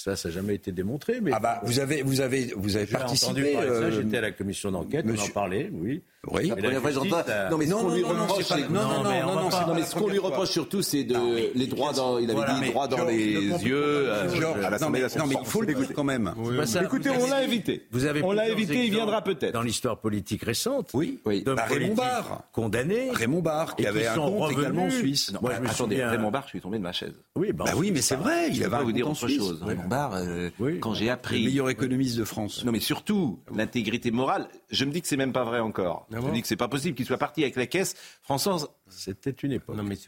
Ça, 0.02 0.16
ça 0.16 0.30
n'a 0.30 0.36
jamais 0.36 0.56
été 0.56 0.72
démontré. 0.72 1.20
Mais 1.22 1.32
ah 1.34 1.41
bah, 1.41 1.60
vous 1.64 1.80
avez, 1.80 2.04
vous 2.04 2.22
avez, 2.22 2.54
vous 2.56 2.78
avez 2.78 2.86
participé. 2.86 3.58
Euh... 3.58 3.91
J'étais 3.91 4.20
à 4.20 4.22
la 4.22 4.32
commission 4.32 4.72
d'enquête, 4.72 5.06
on 5.06 5.20
en 5.20 5.28
parlait, 5.34 5.70
oui. 5.74 6.02
Oui. 6.32 6.50
Non, 6.50 7.58
mais 7.58 7.66
ce 7.66 7.74
qu'on 7.74 7.93
lui 7.93 8.04
reproche, 8.04 8.50
non, 8.70 8.82
non, 8.82 9.04
non, 9.04 9.50
non, 9.68 9.76
mais 9.76 9.84
ce 9.84 9.95
qu'on 9.95 10.08
lui 10.08 10.20
reproche 10.20 10.50
surtout, 10.50 10.82
c'est 10.82 11.06
de 11.06 11.18
les 11.56 11.68
droits 11.68 11.93
dans, 11.93 12.18
il 12.18 12.30
avait 12.30 12.62
dit 12.62 12.72
droits 12.72 12.88
dans 12.89 13.06
les 13.06 13.34
yeux 13.34 14.12
à 14.12 14.70
nationale. 14.70 14.80
Non, 15.18 15.28
mais 15.28 15.36
il 15.41 15.45
faut 15.45 15.62
le 15.62 15.74
dire 15.74 15.93
quand 15.93 16.04
même. 16.04 16.34
Écoutez, 16.82 17.10
on 17.10 17.28
l'a 17.28 17.38
invité. 17.38 17.88
Vous 17.91 18.06
avez 18.06 18.24
on 18.24 18.32
l'a 18.32 18.43
invité, 18.43 18.86
il 18.86 18.91
viendra 18.91 19.22
peut-être. 19.22 19.54
Dans 19.54 19.62
l'histoire 19.62 20.00
politique 20.00 20.43
récente. 20.43 20.91
Oui. 20.93 21.20
Raymond 21.26 21.95
Barre. 21.95 22.43
Condamné. 22.54 23.12
Raymond 23.12 23.41
Barre, 23.41 23.76
qui 23.76 23.86
avait 23.86 24.08
un 24.08 24.16
compte 24.16 24.52
également 24.54 24.86
en 24.86 24.91
Suisse. 24.91 25.34
Attendez, 25.66 26.04
Raymond 26.04 26.32
Barre, 26.32 26.43
je 26.45 26.50
suis 26.50 26.62
tombé 26.62 26.78
de 26.78 26.84
ma 26.84 26.93
chaise. 26.93 27.14
Oui, 27.36 27.52
bah 27.54 27.66
oui, 27.76 27.91
mais 27.91 28.02
c'est 28.02 28.16
vrai, 28.16 28.50
il 28.50 28.64
avait 28.64 28.78
un 28.78 28.84
vous 28.84 28.91
dire 28.91 29.10
autre 29.10 29.28
Barre, 29.90 30.20
quand 30.80 30.94
j'ai 30.94 31.10
appris. 31.10 31.40
Le 31.40 31.50
meilleur 31.50 31.70
économiste 31.70 32.18
de 32.18 32.24
France. 32.24 32.64
Non, 32.64 32.72
mais 32.72 32.80
surtout, 32.80 33.40
l'intégrité 33.54 34.12
morale, 34.12 34.48
je 34.72 34.86
me 34.86 34.92
dis 34.92 35.02
que 35.02 35.08
c'est 35.08 35.18
même 35.18 35.34
pas 35.34 35.44
vrai 35.44 35.60
encore. 35.60 36.06
Je 36.12 36.18
me 36.18 36.32
dis 36.32 36.42
que 36.42 36.48
c'est 36.48 36.56
pas 36.56 36.68
possible 36.68 36.96
qu'il 36.96 37.06
soit 37.06 37.18
parti 37.18 37.44
avec 37.44 37.56
la 37.56 37.66
caisse. 37.66 37.96
François, 38.22 38.58
c'était 38.90 39.32
une 39.32 39.54
époque. 39.54 39.76
Non, 39.76 39.84
mais 39.84 39.98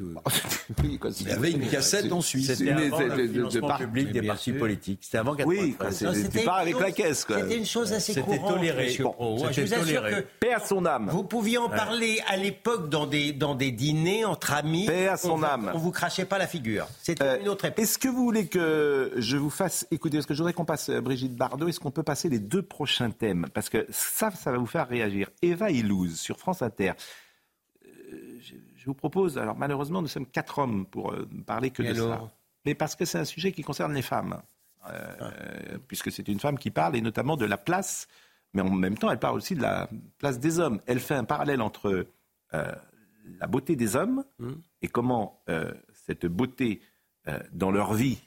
oui, 0.84 0.99
il 1.20 1.28
y 1.28 1.32
avait 1.32 1.51
une 1.51 1.68
cassette 1.68 2.12
en 2.12 2.22
Suisse. 2.22 2.53
C'était 2.53 2.72
avant 2.72 2.99
le 2.99 3.28
financement 3.28 3.78
public 3.78 4.12
des 4.12 4.22
partis 4.22 4.53
politiques. 4.53 4.99
C'était 5.03 5.20
avant 5.20 5.36
93. 5.36 6.03
Oui, 6.03 6.30
tu 6.32 6.45
pars 6.45 6.57
avec 6.57 6.80
la 6.80 6.91
caisse. 6.91 7.26
C'était 7.28 7.57
une 7.57 7.66
chose 7.66 7.93
assez 7.93 8.20
courante. 8.22 8.59
C'était 9.53 9.80
toléré. 9.80 10.26
Paix 10.39 10.53
à 10.53 10.59
son 10.59 10.86
âme. 10.86 11.09
Vous 11.12 11.24
pouviez 11.24 11.57
en 11.57 11.70
parler 11.70 12.20
à 12.28 12.38
l'époque 12.38 12.89
dans 12.89 13.07
des, 13.07 13.34
dans 13.34 13.55
des 13.55 13.72
dîners 13.72 14.26
entre 14.26 14.53
amis. 14.53 14.86
Paix 14.86 15.07
à 15.07 15.18
son 15.18 15.43
âme. 15.43 15.72
On 15.74 15.78
vous 15.78 15.91
crachait 15.91 16.26
pas 16.26 16.38
la 16.38 16.47
figure. 16.47 16.88
C'était 17.01 17.24
euh, 17.24 17.41
une 17.41 17.49
autre 17.49 17.66
époque. 17.66 17.80
Est-ce 17.80 17.97
que 17.97 18.07
vous 18.07 18.24
voulez 18.24 18.47
que 18.47 19.12
je 19.18 19.38
vous 19.38 19.49
fasse 19.49 19.88
écouter 19.91 20.18
Parce 20.18 20.26
que 20.26 20.34
je 20.34 20.39
voudrais 20.39 20.53
qu'on 20.53 20.66
passe 20.66 20.89
euh, 20.89 21.01
Brigitte 21.01 21.36
Bardot. 21.36 21.68
Est-ce 21.68 21.80
qu'on 21.80 21.91
peut 21.91 22.03
passer 22.03 22.30
les 22.30 22.39
deux 22.39 22.62
prochains 22.62 23.12
thèmes? 23.12 23.47
Parce 23.53 23.70
que 23.70 23.86
ça, 23.89 24.32
ça 24.32 24.50
va 24.51 24.57
vous 24.57 24.65
faire 24.65 24.87
réagir. 24.87 25.29
Eva 25.41 25.71
Ilouz 25.71 26.19
sur 26.19 26.37
France 26.37 26.61
Inter 26.61 26.93
je 28.81 28.87
vous 28.87 28.95
propose, 28.95 29.37
alors 29.37 29.55
malheureusement, 29.55 30.01
nous 30.01 30.07
sommes 30.07 30.25
quatre 30.25 30.57
hommes 30.57 30.87
pour 30.87 31.13
euh, 31.13 31.27
parler 31.45 31.69
que 31.69 31.83
de 31.83 31.93
ça. 31.93 32.31
Mais 32.65 32.73
parce 32.73 32.95
que 32.95 33.05
c'est 33.05 33.19
un 33.19 33.25
sujet 33.25 33.51
qui 33.51 33.61
concerne 33.61 33.93
les 33.93 34.01
femmes. 34.01 34.41
Euh, 34.89 35.15
ah. 35.19 35.31
Puisque 35.87 36.11
c'est 36.11 36.27
une 36.27 36.39
femme 36.39 36.57
qui 36.57 36.71
parle, 36.71 36.95
et 36.95 37.01
notamment 37.01 37.37
de 37.37 37.45
la 37.45 37.57
place, 37.57 38.07
mais 38.53 38.63
en 38.63 38.71
même 38.71 38.97
temps, 38.97 39.11
elle 39.11 39.19
parle 39.19 39.37
aussi 39.37 39.53
de 39.53 39.61
la 39.61 39.87
place 40.17 40.39
des 40.39 40.59
hommes. 40.59 40.81
Elle 40.87 40.99
fait 40.99 41.13
un 41.13 41.23
parallèle 41.23 41.61
entre 41.61 42.07
euh, 42.55 42.71
la 43.39 43.45
beauté 43.47 43.75
des 43.75 43.95
hommes 43.95 44.23
mmh. 44.39 44.49
et 44.81 44.87
comment 44.87 45.43
cette 45.93 46.25
beauté 46.25 46.81
dans 47.51 47.69
leur 47.69 47.93
vie 47.93 48.19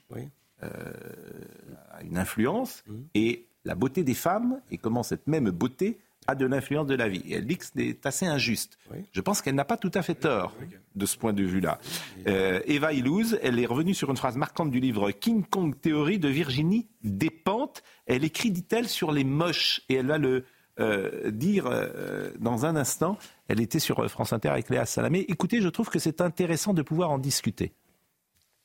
a 0.62 2.02
une 2.02 2.16
influence, 2.16 2.84
mmh. 2.86 2.94
et 3.14 3.48
la 3.64 3.74
beauté 3.74 4.04
des 4.04 4.14
femmes 4.14 4.60
et 4.70 4.78
comment 4.78 5.02
cette 5.02 5.26
même 5.26 5.50
beauté 5.50 5.98
a 6.26 6.34
de 6.34 6.46
l'influence 6.46 6.86
de 6.86 6.94
la 6.94 7.08
vie. 7.08 7.22
Et 7.26 7.34
elle 7.34 7.46
dit 7.46 7.56
que 7.56 7.64
c'est 7.64 8.06
assez 8.06 8.26
injuste. 8.26 8.78
Je 9.12 9.20
pense 9.20 9.42
qu'elle 9.42 9.54
n'a 9.54 9.64
pas 9.64 9.76
tout 9.76 9.90
à 9.94 10.02
fait 10.02 10.14
tort 10.14 10.52
de 10.94 11.06
ce 11.06 11.16
point 11.16 11.32
de 11.32 11.42
vue-là. 11.42 11.78
Euh, 12.26 12.60
Eva 12.66 12.92
Illouz, 12.92 13.38
elle 13.42 13.58
est 13.58 13.66
revenue 13.66 13.94
sur 13.94 14.10
une 14.10 14.16
phrase 14.16 14.36
marquante 14.36 14.70
du 14.70 14.80
livre 14.80 15.10
King 15.10 15.44
Kong 15.44 15.74
Théorie 15.80 16.18
de 16.18 16.28
Virginie 16.28 16.88
Despentes. 17.02 17.82
Elle 18.06 18.24
écrit, 18.24 18.50
dit-elle, 18.50 18.88
sur 18.88 19.12
les 19.12 19.24
moches. 19.24 19.82
Et 19.88 19.94
elle 19.94 20.06
va 20.06 20.18
le 20.18 20.44
euh, 20.80 21.30
dire 21.30 21.66
euh, 21.66 22.30
dans 22.38 22.66
un 22.66 22.76
instant. 22.76 23.18
Elle 23.48 23.60
était 23.60 23.78
sur 23.78 24.08
France 24.10 24.32
Inter 24.32 24.48
avec 24.48 24.70
Léa 24.70 24.86
Salamé. 24.86 25.24
Écoutez, 25.28 25.60
je 25.60 25.68
trouve 25.68 25.88
que 25.88 25.98
c'est 25.98 26.20
intéressant 26.20 26.74
de 26.74 26.82
pouvoir 26.82 27.10
en 27.10 27.18
discuter. 27.18 27.72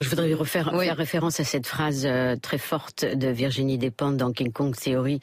Je 0.02 0.08
voudrais 0.08 0.34
refaire 0.34 0.72
faire 0.72 0.96
référence 0.96 1.42
à 1.42 1.44
cette 1.44 1.68
phrase 1.68 2.06
euh, 2.06 2.38
très 2.38 2.58
forte 2.58 3.04
de 3.04 3.28
Virginie 3.28 3.78
Despentes 3.78 4.16
dans 4.16 4.32
King 4.32 4.54
Kong 4.54 4.74
Theory, 4.74 5.20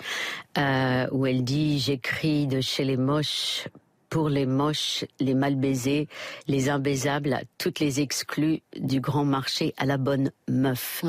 euh, 0.59 1.07
où 1.12 1.24
elle 1.24 1.45
dit 1.45 1.79
J'écris 1.79 2.47
de 2.47 2.61
chez 2.61 2.85
les 2.85 2.99
moches 2.99 3.68
pour 4.11 4.29
les 4.29 4.45
moches, 4.45 5.07
les 5.18 5.33
mal 5.33 5.57
baisés, 5.57 6.09
les 6.47 6.68
imbaisables, 6.68 7.41
toutes 7.57 7.81
les 7.81 8.03
exclus 8.03 8.61
du 8.79 9.01
grand 9.01 9.24
marché 9.24 9.72
à 9.79 9.87
la 9.87 9.97
bonne 9.97 10.31
meuf. 10.47 11.03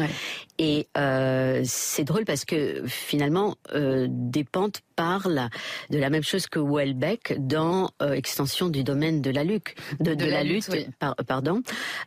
Et 0.60 0.88
euh, 0.97 1.62
c'est 1.66 2.03
drôle 2.03 2.26
parce 2.26 2.45
que 2.45 2.84
finalement, 2.88 3.55
euh, 3.74 4.08
Despentes 4.10 4.82
parle 4.95 5.49
de 5.91 5.99
la 5.99 6.10
même 6.10 6.24
chose 6.24 6.47
que 6.47 6.60
Welbeck 6.60 7.36
dans 7.38 7.91
euh, 8.01 8.14
Extension 8.14 8.68
du 8.68 8.84
domaine 8.84 9.22
de 9.22 9.30
la 9.30 9.43
lutte, 9.43 9.76
de, 9.99 10.26
la, 10.26 10.43
lutte, 10.43 10.70
pardon, 11.28 11.62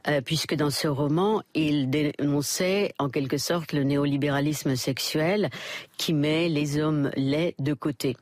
euh, 0.09 0.21
puisque 0.21 0.55
dans 0.55 0.71
ce 0.71 0.89
roman, 0.89 1.43
il 1.55 1.89
dénonçait 1.89 2.93
en 2.99 3.09
quelque 3.09 3.39
sorte 3.39 3.73
le 3.73 3.85
néolibéralisme 3.85 4.75
sexuel 4.75 5.51
qui 5.97 6.13
met 6.13 6.49
les 6.49 6.79
hommes 6.79 7.11
laids 7.17 7.55
de 7.61 7.75
côté. 7.75 8.17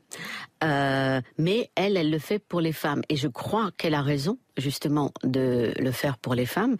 Euh, 0.63 1.21
mais 1.37 1.71
elle, 1.75 1.97
elle 1.97 2.11
le 2.11 2.19
fait 2.19 2.39
pour 2.39 2.61
les 2.61 2.73
femmes. 2.73 3.01
Et 3.09 3.15
je 3.15 3.27
crois 3.27 3.71
qu'elle 3.77 3.95
a 3.95 4.01
raison 4.01 4.37
justement 4.59 5.11
de 5.23 5.73
le 5.79 5.91
faire 5.91 6.17
pour 6.17 6.35
les 6.35 6.45
femmes, 6.45 6.77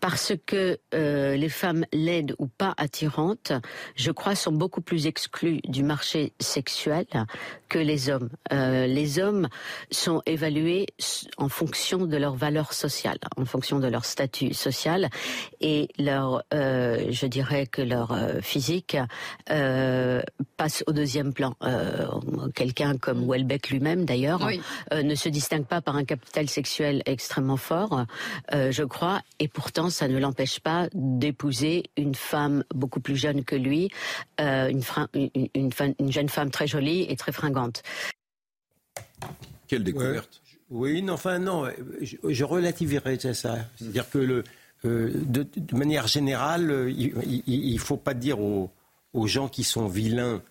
parce 0.00 0.32
que 0.46 0.78
euh, 0.94 1.36
les 1.36 1.48
femmes 1.48 1.84
laides 1.92 2.34
ou 2.38 2.46
pas 2.46 2.74
attirantes, 2.76 3.52
je 3.96 4.10
crois, 4.10 4.34
sont 4.34 4.52
beaucoup 4.52 4.80
plus 4.80 5.06
exclues 5.06 5.60
du 5.64 5.82
marché 5.82 6.32
sexuel 6.40 7.06
que 7.74 7.80
les 7.80 8.08
hommes. 8.08 8.28
Euh, 8.52 8.86
les 8.86 9.18
hommes 9.18 9.48
sont 9.90 10.22
évalués 10.26 10.86
en 11.38 11.48
fonction 11.48 12.06
de 12.06 12.16
leur 12.16 12.36
valeur 12.36 12.72
sociale, 12.72 13.18
en 13.36 13.44
fonction 13.44 13.80
de 13.80 13.88
leur 13.88 14.04
statut 14.04 14.54
social, 14.54 15.08
et 15.60 15.88
leur, 15.98 16.44
euh, 16.54 17.06
je 17.10 17.26
dirais 17.26 17.66
que 17.66 17.82
leur 17.82 18.16
physique 18.42 18.96
passe 20.56 20.84
au 20.86 20.92
deuxième 20.92 21.32
plan. 21.32 21.54
Quelqu'un 22.54 22.96
comme 22.96 23.28
Welbeck 23.28 23.70
lui-même, 23.70 24.04
d'ailleurs, 24.04 24.48
ne 24.92 25.14
se 25.16 25.28
distingue 25.28 25.66
pas 25.66 25.80
par 25.80 25.96
un 25.96 26.04
capital 26.04 26.48
sexuel 26.48 27.02
extrêmement 27.06 27.56
fort, 27.56 28.04
euh, 28.52 28.70
je 28.70 28.82
crois, 28.84 29.20
et 29.40 29.48
pourtant 29.48 29.90
ça 29.90 30.06
ne 30.06 30.18
l'empêche 30.18 30.60
pas 30.60 30.88
d'épouser 30.92 31.84
une 31.96 32.14
femme 32.14 32.62
beaucoup 32.74 33.00
plus 33.00 33.16
jeune 33.16 33.44
que 33.44 33.56
lui, 33.56 33.90
euh, 34.40 34.68
une, 34.68 34.82
une, 35.54 36.12
jeune 36.12 36.28
femme 36.28 36.50
très 36.50 36.66
jolie 36.66 37.06
et 37.08 37.16
très 37.16 37.32
fringante. 37.32 37.63
Quelle 39.68 39.84
découverte 39.84 40.42
Oui, 40.70 41.02
non, 41.02 41.14
enfin 41.14 41.38
non, 41.38 41.68
je, 42.00 42.16
je 42.22 42.44
relativiserai 42.44 43.18
ça. 43.34 43.56
C'est-à-dire 43.76 44.08
que 44.10 44.18
le, 44.18 44.44
euh, 44.84 45.10
de, 45.14 45.46
manière 45.76 46.06
générale, 46.06 46.92
il 46.96 47.74
ne 47.74 47.78
faut 47.78 47.96
pas 47.96 48.14
dire 48.14 48.40
aux, 48.40 48.70
aux, 49.14 49.26
gens 49.26 49.48
qui 49.48 49.64
sont 49.64 49.88
vilains 49.88 50.42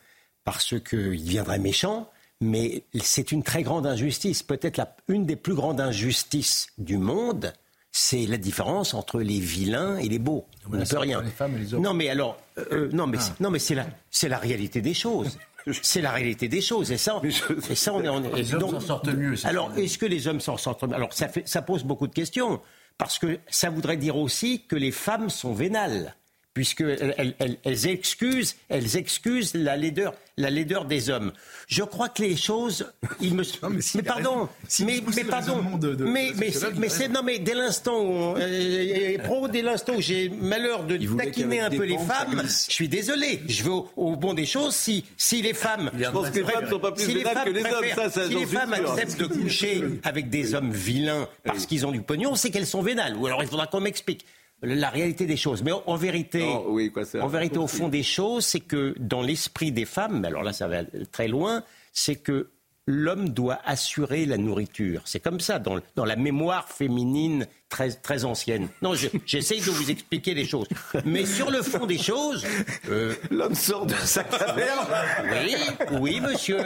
parce 0.43 0.79
qu'ils 0.79 1.23
deviendraient 1.23 1.59
méchants, 1.59 2.09
mais 2.41 2.83
c'est 3.01 3.31
une 3.31 3.43
très 3.43 3.63
grande 3.63 3.85
injustice. 3.85 4.41
Peut-être 4.41 4.81
une 5.07 5.25
des 5.25 5.35
plus 5.35 5.53
grandes 5.53 5.79
injustices 5.79 6.67
du 6.77 6.97
monde, 6.97 7.53
c'est 7.91 8.25
la 8.25 8.37
différence 8.37 8.95
entre 8.95 9.19
les 9.19 9.39
vilains 9.39 9.97
et 9.97 10.09
les 10.09 10.19
beaux. 10.19 10.45
On 10.67 10.75
ne 10.75 10.83
peut 10.83 10.97
rien. 10.97 11.21
Les 11.21 11.29
femmes 11.29 11.55
et 11.55 11.59
les 11.59 11.73
hommes. 11.75 11.83
Non, 11.83 11.93
mais 11.93 12.09
alors, 12.09 12.37
euh, 12.57 12.65
euh, 12.71 12.89
non, 12.91 13.05
mais 13.05 13.19
ah. 13.21 13.35
non, 13.39 13.51
mais 13.51 13.59
c'est 13.59 13.75
la, 13.75 13.85
c'est 14.09 14.29
la 14.29 14.39
réalité 14.39 14.81
des 14.81 14.95
choses. 14.95 15.37
C'est 15.81 16.01
la 16.01 16.11
réalité 16.11 16.47
des 16.47 16.61
choses. 16.61 16.91
Et 16.91 16.97
ça, 16.97 17.21
et 17.69 17.75
ça 17.75 17.93
on 17.93 18.03
est. 18.03 18.09
On 18.09 18.23
est 18.23 18.35
les 18.35 18.53
hommes 18.53 18.69
s'en 18.69 18.79
sortent 18.79 19.13
mieux. 19.13 19.35
Alors, 19.45 19.71
est-ce 19.77 19.97
que 19.97 20.05
les 20.05 20.27
hommes 20.27 20.41
s'en 20.41 20.57
sortent 20.57 20.83
mieux? 20.83 20.95
Alors, 20.95 21.13
ça, 21.13 21.27
fait, 21.27 21.47
ça 21.47 21.61
pose 21.61 21.83
beaucoup 21.83 22.07
de 22.07 22.13
questions. 22.13 22.61
Parce 22.97 23.17
que 23.17 23.39
ça 23.47 23.69
voudrait 23.69 23.97
dire 23.97 24.17
aussi 24.17 24.65
que 24.67 24.75
les 24.75 24.91
femmes 24.91 25.29
sont 25.29 25.53
vénales 25.53 26.15
puisqu'elles 26.53 27.35
elles, 27.63 27.87
excusent, 27.87 28.55
elles 28.69 28.95
excusent 28.97 29.53
la 29.55 29.75
laideur, 29.75 30.13
la 30.37 30.49
laideur 30.49 30.85
des 30.85 31.09
hommes. 31.09 31.31
Je 31.67 31.83
crois 31.83 32.09
que 32.09 32.21
les 32.21 32.35
choses, 32.35 32.85
il 33.21 33.33
me, 33.33 33.43
mais, 33.95 34.01
pardon, 34.03 34.49
mais, 34.81 35.01
mais 35.15 35.23
pardon, 35.23 35.63
mais 35.99 36.31
mais 36.77 36.89
c'est 36.89 37.07
non 37.07 37.23
mais 37.23 37.39
dès 37.39 37.55
l'instant 37.55 37.99
où 37.99 38.37
euh, 38.37 39.17
pro, 39.19 39.47
dès 39.47 39.61
l'instant 39.61 39.93
où 39.95 40.01
j'ai 40.01 40.29
malheur 40.29 40.83
de 40.83 40.97
taquiner 41.17 41.61
un 41.61 41.69
peu 41.69 41.85
les 41.85 41.97
femmes, 41.97 42.43
je 42.45 42.71
suis 42.71 42.89
désolé, 42.89 43.41
je 43.47 43.63
veux 43.63 43.71
au, 43.95 44.15
bon 44.15 44.33
des 44.33 44.45
choses 44.45 44.75
si 44.75 45.05
si 45.17 45.41
les 45.41 45.53
femmes, 45.53 45.89
je 45.97 46.09
pense 46.09 46.29
que 46.29 46.39
les 46.39 46.45
femmes 46.45 46.69
sont 46.69 46.79
pas 46.79 46.91
plus 46.91 47.05
si 47.05 47.13
que 47.13 47.49
les 47.49 47.65
hommes, 47.65 47.85
ça, 47.95 48.09
ça, 48.09 48.27
si 48.27 48.35
les 48.35 48.45
femmes 48.45 48.73
acceptent 48.73 49.19
de 49.19 49.25
coucher 49.41 49.83
avec 50.03 50.29
des 50.29 50.53
hommes 50.53 50.71
vilains 50.71 51.27
parce 51.43 51.65
qu'ils 51.65 51.85
ont 51.85 51.91
du 51.91 52.01
pognon, 52.01 52.35
c'est 52.35 52.51
qu'elles 52.51 52.67
sont 52.67 52.81
vénales. 52.81 53.15
Ou 53.17 53.25
alors 53.25 53.41
il 53.41 53.49
faudra 53.49 53.67
qu'on 53.67 53.81
m'explique 53.81 54.25
la 54.63 54.89
réalité 54.89 55.25
des 55.25 55.37
choses. 55.37 55.61
Mais 55.63 55.71
en, 55.71 55.95
vérité, 55.95 56.43
en 56.43 57.27
vérité, 57.27 57.57
au 57.57 57.67
fond 57.67 57.89
des 57.89 58.03
choses, 58.03 58.45
c'est 58.45 58.61
que 58.61 58.95
dans 58.97 59.21
l'esprit 59.21 59.71
des 59.71 59.85
femmes, 59.85 60.25
alors 60.25 60.43
là 60.43 60.53
ça 60.53 60.67
va 60.67 60.83
très 61.11 61.27
loin, 61.27 61.63
c'est 61.91 62.15
que 62.15 62.49
l'homme 62.87 63.29
doit 63.29 63.59
assurer 63.65 64.25
la 64.25 64.37
nourriture. 64.37 65.01
C'est 65.05 65.19
comme 65.19 65.39
ça 65.39 65.59
dans, 65.59 65.79
dans 65.95 66.05
la 66.05 66.15
mémoire 66.15 66.67
féminine 66.69 67.47
très, 67.73 67.89
très 67.89 68.23
ancienne. 68.23 68.67
Non, 68.83 68.93
j'essaye 69.25 69.59
de 69.59 69.71
vous 69.71 69.89
expliquer 69.89 70.35
les 70.35 70.45
choses. 70.45 70.67
Mais 71.05 71.25
sur 71.25 71.49
le 71.49 71.63
fond 71.63 71.87
des 71.87 71.97
choses... 71.97 72.45
Euh, 72.87 73.15
l'homme 73.31 73.55
sort 73.55 73.87
de 73.87 73.95
sa 73.95 74.23
caverne 74.23 74.85
Oui, 75.31 75.55
oui, 75.99 76.21
monsieur. 76.21 76.59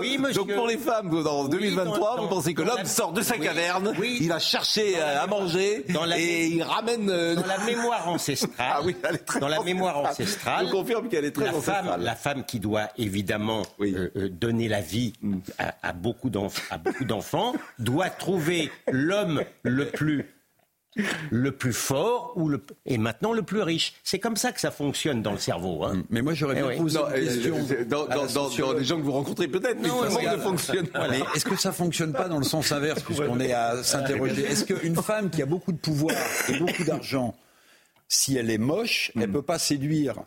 Oui, 0.00 0.16
monsieur. 0.16 0.34
Donc 0.34 0.54
pour 0.54 0.68
les 0.68 0.78
femmes, 0.78 1.12
en 1.26 1.48
2023, 1.48 2.20
vous 2.20 2.28
pensez 2.28 2.54
que 2.54 2.62
l'homme 2.62 2.84
sort 2.84 3.12
de 3.12 3.20
sa 3.20 3.36
caverne, 3.36 3.94
il 4.00 4.28
va 4.28 4.38
chercher 4.38 4.94
euh, 4.96 5.24
à 5.24 5.26
manger 5.26 5.84
et 6.16 6.46
il 6.46 6.62
ramène... 6.62 7.10
Euh, 7.10 7.34
dans 7.34 7.46
la 7.46 7.58
mémoire 7.64 8.08
ancestrale, 8.08 8.52
ah 8.58 8.80
oui, 8.84 8.94
elle 9.02 9.16
est 9.16 9.18
très 9.18 9.40
dans 9.40 9.48
la 9.48 9.62
mémoire 9.62 9.98
ancestrale, 9.98 10.66
je 10.66 10.70
confirme 10.72 11.08
qu'elle 11.08 11.24
est 11.24 11.32
très 11.32 11.46
la 11.46 11.50
ancestrale. 11.50 11.84
Femme, 11.84 12.02
la 12.02 12.14
femme 12.14 12.44
qui 12.44 12.60
doit 12.60 12.90
évidemment 12.96 13.62
donner 14.30 14.68
la 14.68 14.82
vie 14.82 15.14
à, 15.58 15.74
à 15.82 15.92
beaucoup 15.92 16.30
d'enfants 16.30 17.54
doit 17.80 18.10
trouver 18.10 18.70
l'homme 18.92 19.42
le 19.64 19.86
plus 19.86 20.27
le 21.30 21.52
plus 21.52 21.72
fort 21.72 22.32
ou 22.36 22.48
le, 22.48 22.62
et 22.86 22.98
maintenant 22.98 23.32
le 23.32 23.42
plus 23.42 23.62
riche. 23.62 23.94
C'est 24.02 24.18
comme 24.18 24.36
ça 24.36 24.52
que 24.52 24.60
ça 24.60 24.70
fonctionne 24.70 25.22
dans 25.22 25.32
le 25.32 25.38
cerveau. 25.38 25.84
Hein. 25.84 26.02
Mais 26.10 26.22
moi 26.22 26.34
j'aurais 26.34 26.56
bien 26.56 26.70
eh 26.72 26.76
posé 26.76 26.98
une 26.98 27.24
question. 27.24 27.84
Dans, 27.88 28.06
dans, 28.06 28.74
les 28.74 28.84
gens 28.84 28.96
que 28.96 29.02
vous 29.02 29.12
rencontrez 29.12 29.48
peut-être, 29.48 29.78
mais 29.80 29.88
ça 29.88 30.36
ne 30.36 30.40
fonctionne 30.40 30.86
pas. 30.88 31.08
Est-ce 31.34 31.44
que 31.44 31.56
ça 31.56 31.72
fonctionne 31.72 32.12
pas 32.12 32.28
dans 32.28 32.38
le 32.38 32.44
sens 32.44 32.72
inverse, 32.72 33.02
puisqu'on 33.02 33.40
est 33.40 33.52
à 33.52 33.82
s'interroger? 33.82 34.42
Est-ce 34.42 34.64
qu'une 34.64 34.96
femme 34.96 35.30
qui 35.30 35.42
a 35.42 35.46
beaucoup 35.46 35.72
de 35.72 35.78
pouvoir 35.78 36.14
et 36.48 36.58
beaucoup 36.58 36.84
d'argent, 36.84 37.34
si 38.08 38.36
elle 38.36 38.50
est 38.50 38.58
moche, 38.58 39.12
elle 39.14 39.22
ne 39.22 39.26
hmm. 39.26 39.32
peut 39.32 39.42
pas 39.42 39.58
séduire 39.58 40.24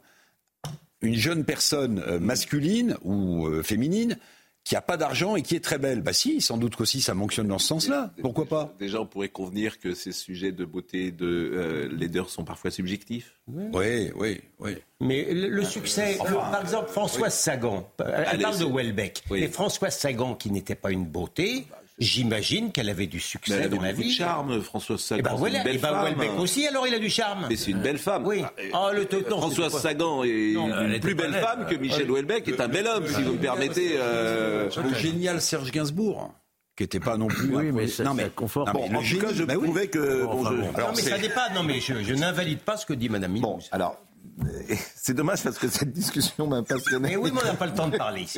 une 1.02 1.16
jeune 1.16 1.44
personne 1.46 2.04
euh, 2.08 2.20
masculine 2.20 2.96
ou 3.04 3.48
euh, 3.48 3.64
féminine 3.64 4.18
qui 4.64 4.76
a 4.76 4.82
pas 4.82 4.98
d'argent 4.98 5.36
et 5.36 5.42
qui 5.42 5.56
est 5.56 5.64
très 5.64 5.78
belle. 5.78 6.02
Bah 6.02 6.14
si, 6.14 6.42
sans 6.42 6.58
doute 6.58 6.76
qu'aussi 6.76 7.02
ça 7.02 7.16
fonctionne 7.16 7.48
dans 7.48 7.58
ce 7.58 7.68
sens-là. 7.68 8.14
Pourquoi 8.22 8.46
pas 8.46 8.74
Déjà, 8.80 9.02
on 9.02 9.06
pourrait 9.06 9.30
convenir 9.30 9.80
que 9.80 9.94
ces 9.94 10.12
sujets 10.12 10.52
de 10.52 10.66
beauté, 10.66 11.12
de 11.12 11.26
euh, 11.26 11.90
laideur 11.92 12.30
sont 12.30 12.44
parfois 12.44 12.72
subjectifs. 12.72 13.40
Oui, 13.48 14.12
oui, 14.16 14.42
oui. 14.60 14.78
Mais 15.00 15.34
le, 15.34 15.64
succès, 15.64 16.18
par 16.20 16.62
exemple, 16.62 16.90
Françoise 16.90 17.34
Sagan, 17.34 17.90
elle 18.00 18.40
parle 18.40 18.60
de 18.60 18.66
Welbeck. 18.66 19.24
Et 19.36 19.48
Françoise 19.48 19.98
Sagan, 19.98 20.36
qui 20.36 20.52
n'était 20.52 20.76
pas 20.76 20.92
une 20.92 21.06
beauté, 21.06 21.66
J'imagine 22.02 22.72
qu'elle 22.72 22.90
avait 22.90 23.06
du 23.06 23.20
succès 23.20 23.54
elle 23.54 23.60
avait 23.60 23.76
dans 23.76 23.82
la 23.82 23.92
vie. 23.92 24.12
charme, 24.12 24.60
Françoise 24.62 25.00
Sagan. 25.00 25.20
Et 25.20 25.22
ben 25.22 25.36
voilà, 25.36 25.60
une 25.60 25.64
belle 25.64 25.76
et 25.76 25.80
ben 25.80 26.04
Welbeck 26.04 26.40
aussi, 26.40 26.66
alors 26.66 26.88
il 26.88 26.94
a 26.96 27.00
du 27.00 27.12
charme. 27.12 27.46
Mais 27.48 27.56
c'est 27.56 27.72
une 27.72 27.82
belle 27.82 28.00
femme. 28.00 28.26
Oui. 28.26 28.44
Ah, 28.74 28.90
le 28.92 29.08
Françoise 29.30 29.80
Sagan 29.80 30.24
est 30.24 30.54
une 30.54 31.00
plus 31.00 31.16
belle 31.16 31.34
femme 31.34 31.68
que 31.70 31.76
Michel 31.76 32.10
Houellebecq 32.10 32.48
est 32.48 32.60
un 32.60 32.68
bel 32.68 32.88
homme, 32.88 33.08
si 33.08 33.22
vous 33.22 33.34
me 33.34 33.38
permettez. 33.38 33.96
Euh... 33.98 34.70
Le 34.84 34.96
génial 34.96 35.42
Serge 35.42 35.72
Gainsbourg 35.72 36.34
qui 36.76 36.84
n'était 36.84 37.00
pas 37.00 37.18
non 37.18 37.28
plus. 37.28 37.54
Oui, 37.56 37.72
mais 37.72 37.88
ça, 37.88 38.04
non, 38.04 38.14
mais 38.14 38.30
confort. 38.30 38.66
Bon, 38.72 38.86
en 38.86 39.02
tout 39.04 39.20
cas, 39.20 39.34
je 39.34 39.44
bah 39.44 39.56
prouvais 39.56 39.88
que. 39.88 40.24
Bon, 40.24 40.44
je... 40.46 40.48
alors, 40.76 40.90
non, 40.90 40.96
mais 40.96 41.02
ça 41.02 41.18
n'est 41.18 41.30
pas. 41.30 41.50
Non, 41.54 41.64
mais 41.64 41.80
je, 41.80 42.02
je 42.02 42.14
n'invalide 42.14 42.60
pas 42.60 42.78
ce 42.78 42.86
que 42.86 42.94
dit 42.94 43.10
Madame 43.10 43.38
Bon, 43.40 43.60
alors, 43.72 43.98
c'est 44.96 45.14
dommage 45.14 45.44
parce 45.44 45.58
que 45.58 45.68
cette 45.68 45.92
discussion 45.92 46.48
m'a 46.48 46.64
passionné. 46.64 47.10
Mais 47.10 47.16
oui, 47.16 47.32
mais 47.34 47.42
on 47.44 47.46
n'a 47.46 47.54
pas 47.54 47.68
le 47.68 47.74
temps 47.74 47.88
de 47.88 47.98
parler. 47.98 48.26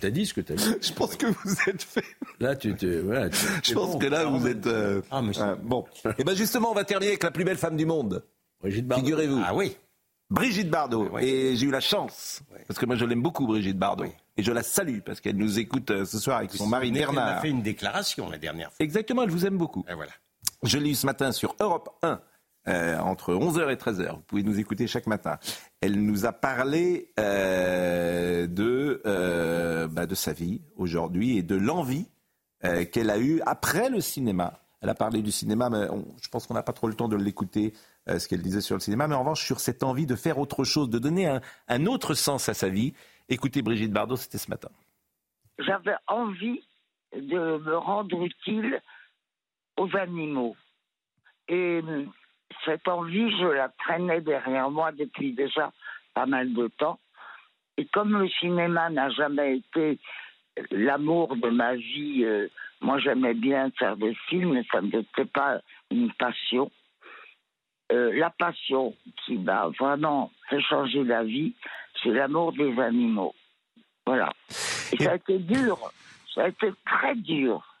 Tu 0.00 0.06
as 0.06 0.10
dit 0.10 0.26
ce 0.26 0.34
que 0.34 0.40
tu 0.40 0.52
as 0.52 0.56
dit. 0.56 0.74
Je 0.80 0.92
pense 0.92 1.16
que 1.16 1.26
vous 1.26 1.54
êtes 1.66 1.82
fait. 1.82 2.04
Là, 2.40 2.54
tu 2.56 2.74
te. 2.74 3.00
Voilà, 3.00 3.28
Je 3.62 3.72
pense 3.74 3.96
que 3.96 4.06
là, 4.06 4.24
vous 4.24 4.46
êtes. 4.46 4.66
Euh, 4.66 5.00
ah, 5.10 5.22
euh, 5.22 5.56
bon. 5.62 5.84
Et 6.04 6.10
eh 6.18 6.24
bien 6.24 6.34
justement, 6.34 6.70
on 6.70 6.74
va 6.74 6.84
terminer 6.84 7.12
avec 7.12 7.22
la 7.22 7.30
plus 7.30 7.44
belle 7.44 7.56
femme 7.56 7.76
du 7.76 7.86
monde. 7.86 8.24
Brigitte 8.60 8.86
Bardot. 8.86 9.04
Figurez-vous. 9.04 9.42
Ah 9.44 9.54
oui. 9.54 9.76
Brigitte 10.30 10.70
Bardot. 10.70 11.18
Et 11.18 11.56
j'ai 11.56 11.66
eu 11.66 11.70
la 11.70 11.80
chance, 11.80 12.42
parce 12.66 12.78
que 12.80 12.86
moi 12.86 12.96
je 12.96 13.04
l'aime 13.04 13.22
beaucoup, 13.22 13.46
Brigitte 13.46 13.78
Bardot. 13.78 14.06
Et 14.36 14.42
je 14.42 14.52
la 14.52 14.62
salue, 14.62 14.98
parce 15.04 15.20
qu'elle 15.20 15.36
nous 15.36 15.58
écoute 15.58 15.90
euh, 15.90 16.04
ce 16.04 16.18
soir 16.18 16.38
avec 16.38 16.52
son 16.52 16.66
mari 16.66 16.90
Bernard. 16.90 17.28
Elle 17.28 17.34
a 17.34 17.40
fait 17.40 17.50
une 17.50 17.62
déclaration 17.62 18.28
la 18.28 18.38
dernière 18.38 18.68
fois. 18.68 18.76
Exactement, 18.84 19.22
elle 19.22 19.30
vous 19.30 19.46
aime 19.46 19.56
beaucoup. 19.56 19.84
Et 19.88 19.94
voilà. 19.94 20.12
Je 20.62 20.78
l'ai 20.78 20.90
eu 20.90 20.94
ce 20.94 21.06
matin 21.06 21.32
sur 21.32 21.54
Europe 21.60 21.96
1. 22.02 22.20
Euh, 22.68 22.98
entre 22.98 23.32
11h 23.32 23.70
et 23.70 23.76
13h. 23.76 24.16
Vous 24.16 24.22
pouvez 24.22 24.42
nous 24.42 24.58
écouter 24.58 24.88
chaque 24.88 25.06
matin. 25.06 25.38
Elle 25.80 26.04
nous 26.04 26.26
a 26.26 26.32
parlé 26.32 27.12
euh, 27.20 28.48
de, 28.48 29.02
euh, 29.06 29.86
bah, 29.86 30.06
de 30.06 30.16
sa 30.16 30.32
vie 30.32 30.62
aujourd'hui 30.74 31.36
et 31.36 31.42
de 31.42 31.54
l'envie 31.56 32.08
qu'elle 32.90 33.10
a 33.10 33.18
eue 33.18 33.40
après 33.46 33.90
le 33.90 34.00
cinéma. 34.00 34.58
Elle 34.80 34.88
a 34.88 34.94
parlé 34.96 35.22
du 35.22 35.30
cinéma, 35.30 35.70
mais 35.70 35.86
je 36.20 36.28
pense 36.28 36.48
qu'on 36.48 36.54
n'a 36.54 36.64
pas 36.64 36.72
trop 36.72 36.88
le 36.88 36.94
temps 36.94 37.06
de 37.06 37.14
l'écouter, 37.14 37.72
ce 38.08 38.26
qu'elle 38.26 38.42
disait 38.42 38.60
sur 38.60 38.74
le 38.74 38.80
cinéma. 38.80 39.06
Mais 39.06 39.14
en 39.14 39.20
revanche, 39.20 39.44
sur 39.44 39.60
cette 39.60 39.84
envie 39.84 40.04
de 40.04 40.16
faire 40.16 40.38
autre 40.38 40.64
chose, 40.64 40.90
de 40.90 40.98
donner 40.98 41.28
un, 41.28 41.40
un 41.68 41.86
autre 41.86 42.14
sens 42.14 42.48
à 42.48 42.54
sa 42.54 42.68
vie. 42.68 42.92
Écoutez 43.28 43.62
Brigitte 43.62 43.92
Bardot, 43.92 44.16
c'était 44.16 44.38
ce 44.38 44.50
matin. 44.50 44.68
J'avais 45.60 45.94
envie 46.08 46.60
de 47.14 47.58
me 47.58 47.76
rendre 47.76 48.20
utile 48.24 48.82
aux 49.76 49.96
animaux. 49.96 50.56
Et 51.46 51.80
cette 52.64 52.88
envie, 52.88 53.30
je 53.38 53.46
la 53.46 53.68
traînais 53.68 54.20
derrière 54.20 54.70
moi 54.70 54.92
depuis 54.92 55.32
déjà 55.32 55.72
pas 56.14 56.26
mal 56.26 56.52
de 56.52 56.68
temps. 56.78 56.98
Et 57.76 57.84
comme 57.86 58.18
le 58.18 58.28
cinéma 58.28 58.90
n'a 58.90 59.10
jamais 59.10 59.58
été 59.58 59.98
l'amour 60.70 61.36
de 61.36 61.50
ma 61.50 61.74
vie, 61.74 62.24
euh, 62.24 62.48
moi 62.80 62.98
j'aimais 62.98 63.34
bien 63.34 63.70
faire 63.78 63.96
des 63.96 64.14
films, 64.28 64.54
mais 64.54 64.64
ça 64.72 64.80
n'était 64.80 65.26
pas 65.26 65.60
une 65.90 66.12
passion. 66.12 66.70
Euh, 67.92 68.12
la 68.18 68.30
passion 68.30 68.96
qui 69.24 69.36
m'a 69.36 69.68
vraiment 69.78 70.32
fait 70.48 70.62
changer 70.62 71.04
la 71.04 71.22
vie, 71.22 71.54
c'est 72.02 72.10
l'amour 72.10 72.52
des 72.52 72.78
animaux. 72.80 73.34
Voilà. 74.06 74.32
Et 74.92 75.02
ça 75.02 75.12
a 75.12 75.14
été 75.16 75.38
dur, 75.38 75.78
ça 76.34 76.44
a 76.44 76.48
été 76.48 76.72
très 76.84 77.14
dur 77.16 77.75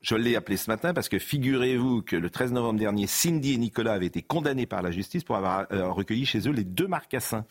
je 0.00 0.14
l'ai 0.14 0.36
appelé 0.36 0.56
ce 0.56 0.70
matin 0.70 0.94
parce 0.94 1.08
que 1.08 1.18
figurez-vous 1.18 2.02
que 2.02 2.16
le 2.16 2.30
13 2.30 2.52
novembre 2.52 2.78
dernier, 2.78 3.06
Cindy 3.06 3.54
et 3.54 3.56
Nicolas 3.56 3.94
avaient 3.94 4.06
été 4.06 4.22
condamnés 4.22 4.66
par 4.66 4.82
la 4.82 4.90
justice 4.90 5.24
pour 5.24 5.36
avoir 5.36 5.66
euh, 5.72 5.90
recueilli 5.90 6.24
chez 6.24 6.48
eux 6.48 6.52
les 6.52 6.64
deux 6.64 6.86
marcassins. 6.86 7.46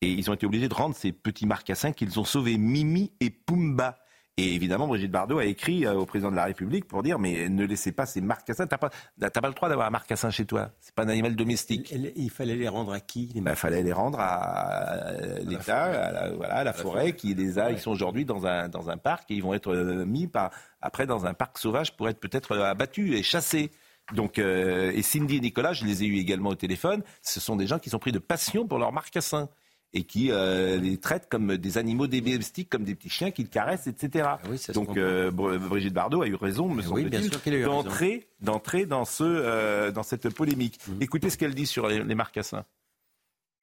Et 0.00 0.10
ils 0.10 0.30
ont 0.30 0.34
été 0.34 0.46
obligés 0.46 0.68
de 0.68 0.74
rendre 0.74 0.94
ces 0.94 1.12
petits 1.12 1.46
marcassins 1.46 1.92
qu'ils 1.92 2.18
ont 2.18 2.24
sauvés, 2.24 2.56
Mimi 2.58 3.12
et 3.20 3.30
Pumba. 3.30 3.98
Et 4.38 4.54
évidemment, 4.54 4.88
Brigitte 4.88 5.10
Bardot 5.10 5.38
a 5.38 5.44
écrit 5.44 5.84
euh, 5.84 5.92
au 5.92 6.06
président 6.06 6.30
de 6.30 6.36
la 6.36 6.44
République 6.44 6.86
pour 6.86 7.02
dire 7.02 7.18
mais 7.18 7.50
ne 7.50 7.66
laissez 7.66 7.92
pas 7.92 8.06
ces 8.06 8.22
marcassins. 8.22 8.66
T'as 8.66 8.78
pas, 8.78 8.88
pas 8.88 9.48
le 9.48 9.52
droit 9.52 9.68
d'avoir 9.68 9.88
un 9.88 9.90
marcassin 9.90 10.30
chez 10.30 10.46
toi. 10.46 10.70
C'est 10.80 10.94
pas 10.94 11.02
un 11.02 11.08
animal 11.08 11.36
domestique. 11.36 11.92
Il, 12.16 12.30
fallait 12.30 12.56
les 12.56 12.68
rendre 12.68 12.94
à 12.94 13.00
qui 13.00 13.30
Il 13.34 13.42
ben, 13.42 13.54
fallait 13.54 13.82
les 13.82 13.92
rendre 13.92 14.20
à, 14.20 15.12
l'État, 15.44 15.84
à 15.84 16.12
la, 16.12 16.30
voilà, 16.30 16.54
à 16.54 16.64
la 16.64 16.72
forêt, 16.72 17.12
qui 17.12 17.34
les 17.34 17.58
a. 17.58 17.72
Ils 17.72 17.78
sont 17.78 17.90
aujourd'hui 17.90 18.24
dans 18.24 18.46
un 18.46 18.70
dans 18.70 18.88
un 18.88 18.96
parc 18.96 19.30
et 19.30 19.34
ils 19.34 19.42
vont 19.42 19.52
être 19.52 19.70
euh, 19.70 20.06
mis 20.06 20.28
par 20.28 20.50
après 20.80 21.06
dans 21.06 21.26
un 21.26 21.34
parc 21.34 21.58
sauvage 21.58 21.94
pour 21.94 22.08
être 22.08 22.18
peut-être 22.18 22.52
euh, 22.52 22.64
abattus 22.64 23.14
et 23.14 23.22
chassés. 23.22 23.70
Donc, 24.14 24.38
et 24.38 25.00
Cindy 25.02 25.36
et 25.36 25.40
Nicolas, 25.40 25.72
je 25.72 25.84
les 25.86 26.02
ai 26.02 26.06
eus 26.06 26.18
également 26.18 26.50
au 26.50 26.54
téléphone. 26.54 27.02
Ce 27.22 27.38
sont 27.38 27.54
des 27.54 27.68
gens 27.68 27.78
qui 27.78 27.88
sont 27.88 28.00
pris 28.00 28.12
de 28.12 28.18
passion 28.18 28.66
pour 28.66 28.78
leurs 28.78 28.92
marcassins 28.92 29.48
et 29.94 30.04
qui 30.04 30.30
euh, 30.30 30.78
les 30.78 30.98
traitent 30.98 31.28
comme 31.28 31.56
des 31.56 31.78
animaux 31.78 32.06
domestiques, 32.06 32.70
comme 32.70 32.84
des 32.84 32.94
petits 32.94 33.10
chiens 33.10 33.30
qu'ils 33.30 33.50
caressent, 33.50 33.86
etc. 33.86 34.26
Ah 34.26 34.72
Donc 34.74 34.96
euh, 34.96 35.30
Brigitte 35.30 35.92
Bardot 35.92 36.22
a 36.22 36.26
eu 36.26 36.34
raison, 36.34 36.68
me 36.68 36.80
semble-t-il, 36.80 37.62
d'entrer, 37.64 38.26
d'entrer 38.40 38.86
dans, 38.86 39.04
ce, 39.04 39.24
euh, 39.24 39.90
dans 39.90 40.02
cette 40.02 40.34
polémique. 40.34 40.78
Mhm. 40.88 41.02
Écoutez 41.02 41.28
ce 41.28 41.36
qu'elle 41.36 41.54
dit 41.54 41.66
sur 41.66 41.88
les, 41.88 42.02
les 42.02 42.14
marcassins. 42.14 42.64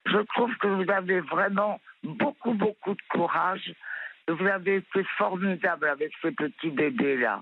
Je 0.06 0.18
trouve 0.36 0.56
que 0.58 0.68
vous 0.68 0.90
avez 0.92 1.20
vraiment 1.22 1.80
beaucoup, 2.04 2.54
beaucoup 2.54 2.94
de 2.94 3.02
courage. 3.10 3.74
Vous 4.28 4.46
avez 4.46 4.78
été 4.78 5.04
formidable 5.18 5.88
avec 5.88 6.12
ces 6.22 6.32
petits 6.32 6.70
bébés-là, 6.70 7.42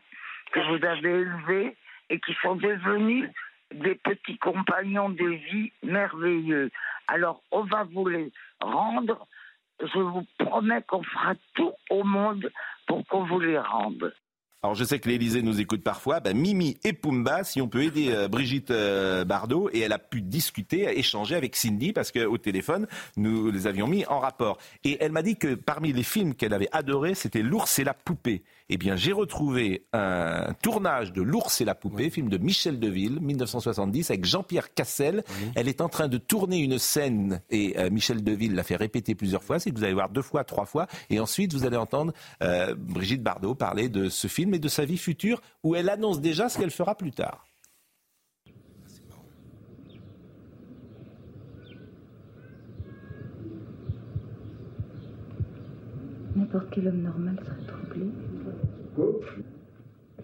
que 0.54 0.60
vous 0.60 0.86
avez 0.86 1.10
élevés 1.10 1.76
et 2.10 2.20
qui 2.22 2.34
sont 2.42 2.56
devenus 2.56 3.30
des 3.74 3.96
petits 3.96 4.38
compagnons 4.38 5.10
de 5.10 5.26
vie 5.26 5.72
merveilleux. 5.84 6.72
Alors, 7.08 7.42
on 7.52 7.64
va 7.64 7.84
vous 7.84 8.08
les 8.08 8.32
rendre 8.60 9.28
je 9.80 10.00
vous 10.00 10.26
promets 10.40 10.82
qu'on 10.88 11.04
fera 11.04 11.34
tout 11.54 11.74
au 11.90 12.04
monde 12.04 12.52
pour 12.88 13.06
qu'on 13.08 13.26
vous 13.26 13.40
les 13.40 13.60
rende. 13.60 14.14
Alors 14.64 14.74
je 14.74 14.84
sais 14.84 15.00
que 15.00 15.08
l'Élysée 15.08 15.44
nous 15.44 15.62
écoute 15.62 15.84
parfois. 15.84 16.20
Ben, 16.20 16.36
Mimi 16.36 16.78
et 16.84 16.92
Pumba, 16.92 17.44
si 17.44 17.62
on 17.62 17.68
peut 17.68 17.84
aider 17.84 18.10
euh, 18.10 18.28
Brigitte 18.28 18.72
euh, 18.72 19.24
Bardot, 19.24 19.70
et 19.72 19.82
elle 19.82 19.94
a 19.94 20.00
pu 20.00 20.22
discuter, 20.22 20.98
échanger 20.98 21.36
avec 21.36 21.56
Cindy 21.56 21.94
parce 21.94 22.12
qu'au 22.12 22.38
téléphone 22.40 22.88
nous 23.18 23.52
les 23.52 23.68
avions 23.68 23.88
mis 23.88 24.06
en 24.08 24.20
rapport. 24.20 24.58
Et 24.84 24.98
elle 25.00 25.12
m'a 25.12 25.22
dit 25.22 25.38
que 25.38 25.54
parmi 25.54 25.94
les 25.94 26.04
films 26.04 26.34
qu'elle 26.34 26.54
avait 26.54 26.70
adorés, 26.72 27.14
c'était 27.14 27.44
L'ours 27.44 27.78
et 27.78 27.84
la 27.84 27.94
poupée 27.94 28.44
eh 28.70 28.78
bien, 28.78 28.96
j'ai 28.98 29.14
retrouvé 29.14 29.86
un 29.94 30.54
tournage 30.62 31.14
de 31.14 31.22
L'ours 31.22 31.62
et 31.62 31.66
la 31.66 31.74
poupée, 31.74 32.10
film 32.10 32.28
de 32.28 32.38
Michel 32.38 32.80
Deville, 32.80 33.20
1970, 33.22 34.12
avec 34.12 34.26
Jean-Pierre 34.26 34.74
Cassel. 34.74 35.24
Elle 35.56 35.70
est 35.70 35.80
en 35.80 35.88
train 35.88 36.10
de 36.10 36.18
tourner 36.18 36.58
une 36.58 36.78
scène 36.78 37.42
et 37.50 37.80
euh, 37.80 37.90
Michel 37.90 38.24
Deville 38.24 38.56
l'a 38.56 38.64
fait 38.64 38.76
répéter 38.76 39.16
plusieurs 39.16 39.44
fois. 39.44 39.60
C'est 39.60 39.72
que 39.72 39.78
vous 39.78 39.86
allez 39.86 39.94
voir 39.94 40.10
deux 40.10 40.22
fois, 40.22 40.44
trois 40.44 40.66
fois. 40.66 40.88
Et 41.10 41.20
ensuite, 41.20 41.54
vous 41.54 41.66
allez 41.66 41.78
entendre 41.78 42.12
euh, 42.44 42.76
Brigitte 42.78 43.24
Bardot 43.24 43.56
parler 43.56 43.88
de 43.88 44.10
ce 44.10 44.28
film 44.28 44.54
et 44.54 44.60
de 44.60 44.68
sa 44.68 44.84
vie 44.84 44.98
future, 44.98 45.42
où 45.64 45.76
elle 45.76 45.90
annonce 45.90 46.20
déjà 46.20 46.50
ce 46.50 46.58
qu'elle 46.58 46.72
fera 46.72 46.96
plus 46.96 47.12
tard. 47.12 47.46
N'importe 56.36 56.68
quel 56.72 56.90
homme 56.90 57.02
normal 57.02 57.40
serait 57.44 57.66
troublé. 57.66 58.12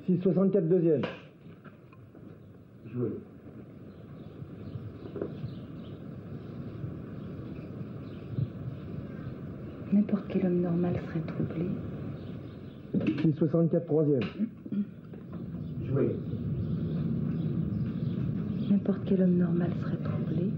664 0.05 0.67
deuxième. 0.67 1.01
Joué. 2.91 3.09
N'importe 9.91 10.25
quel 10.29 10.45
homme 10.47 10.61
normal 10.61 10.95
serait 11.07 11.21
troublé. 11.21 11.65
664 13.21 13.85
troisième. 13.85 14.21
Joué. 15.85 16.15
N'importe 18.71 19.01
quel 19.05 19.21
homme 19.21 19.37
normal 19.37 19.69
serait 19.81 19.97
troublé. 19.97 20.49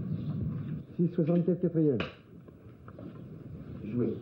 664 0.98 1.60
quatrième. 1.60 1.98
Joué. 3.84 4.14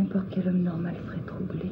N'importe 0.00 0.28
quel 0.30 0.48
homme 0.48 0.62
normal 0.62 0.94
serait 1.04 1.20
troublé. 1.26 1.70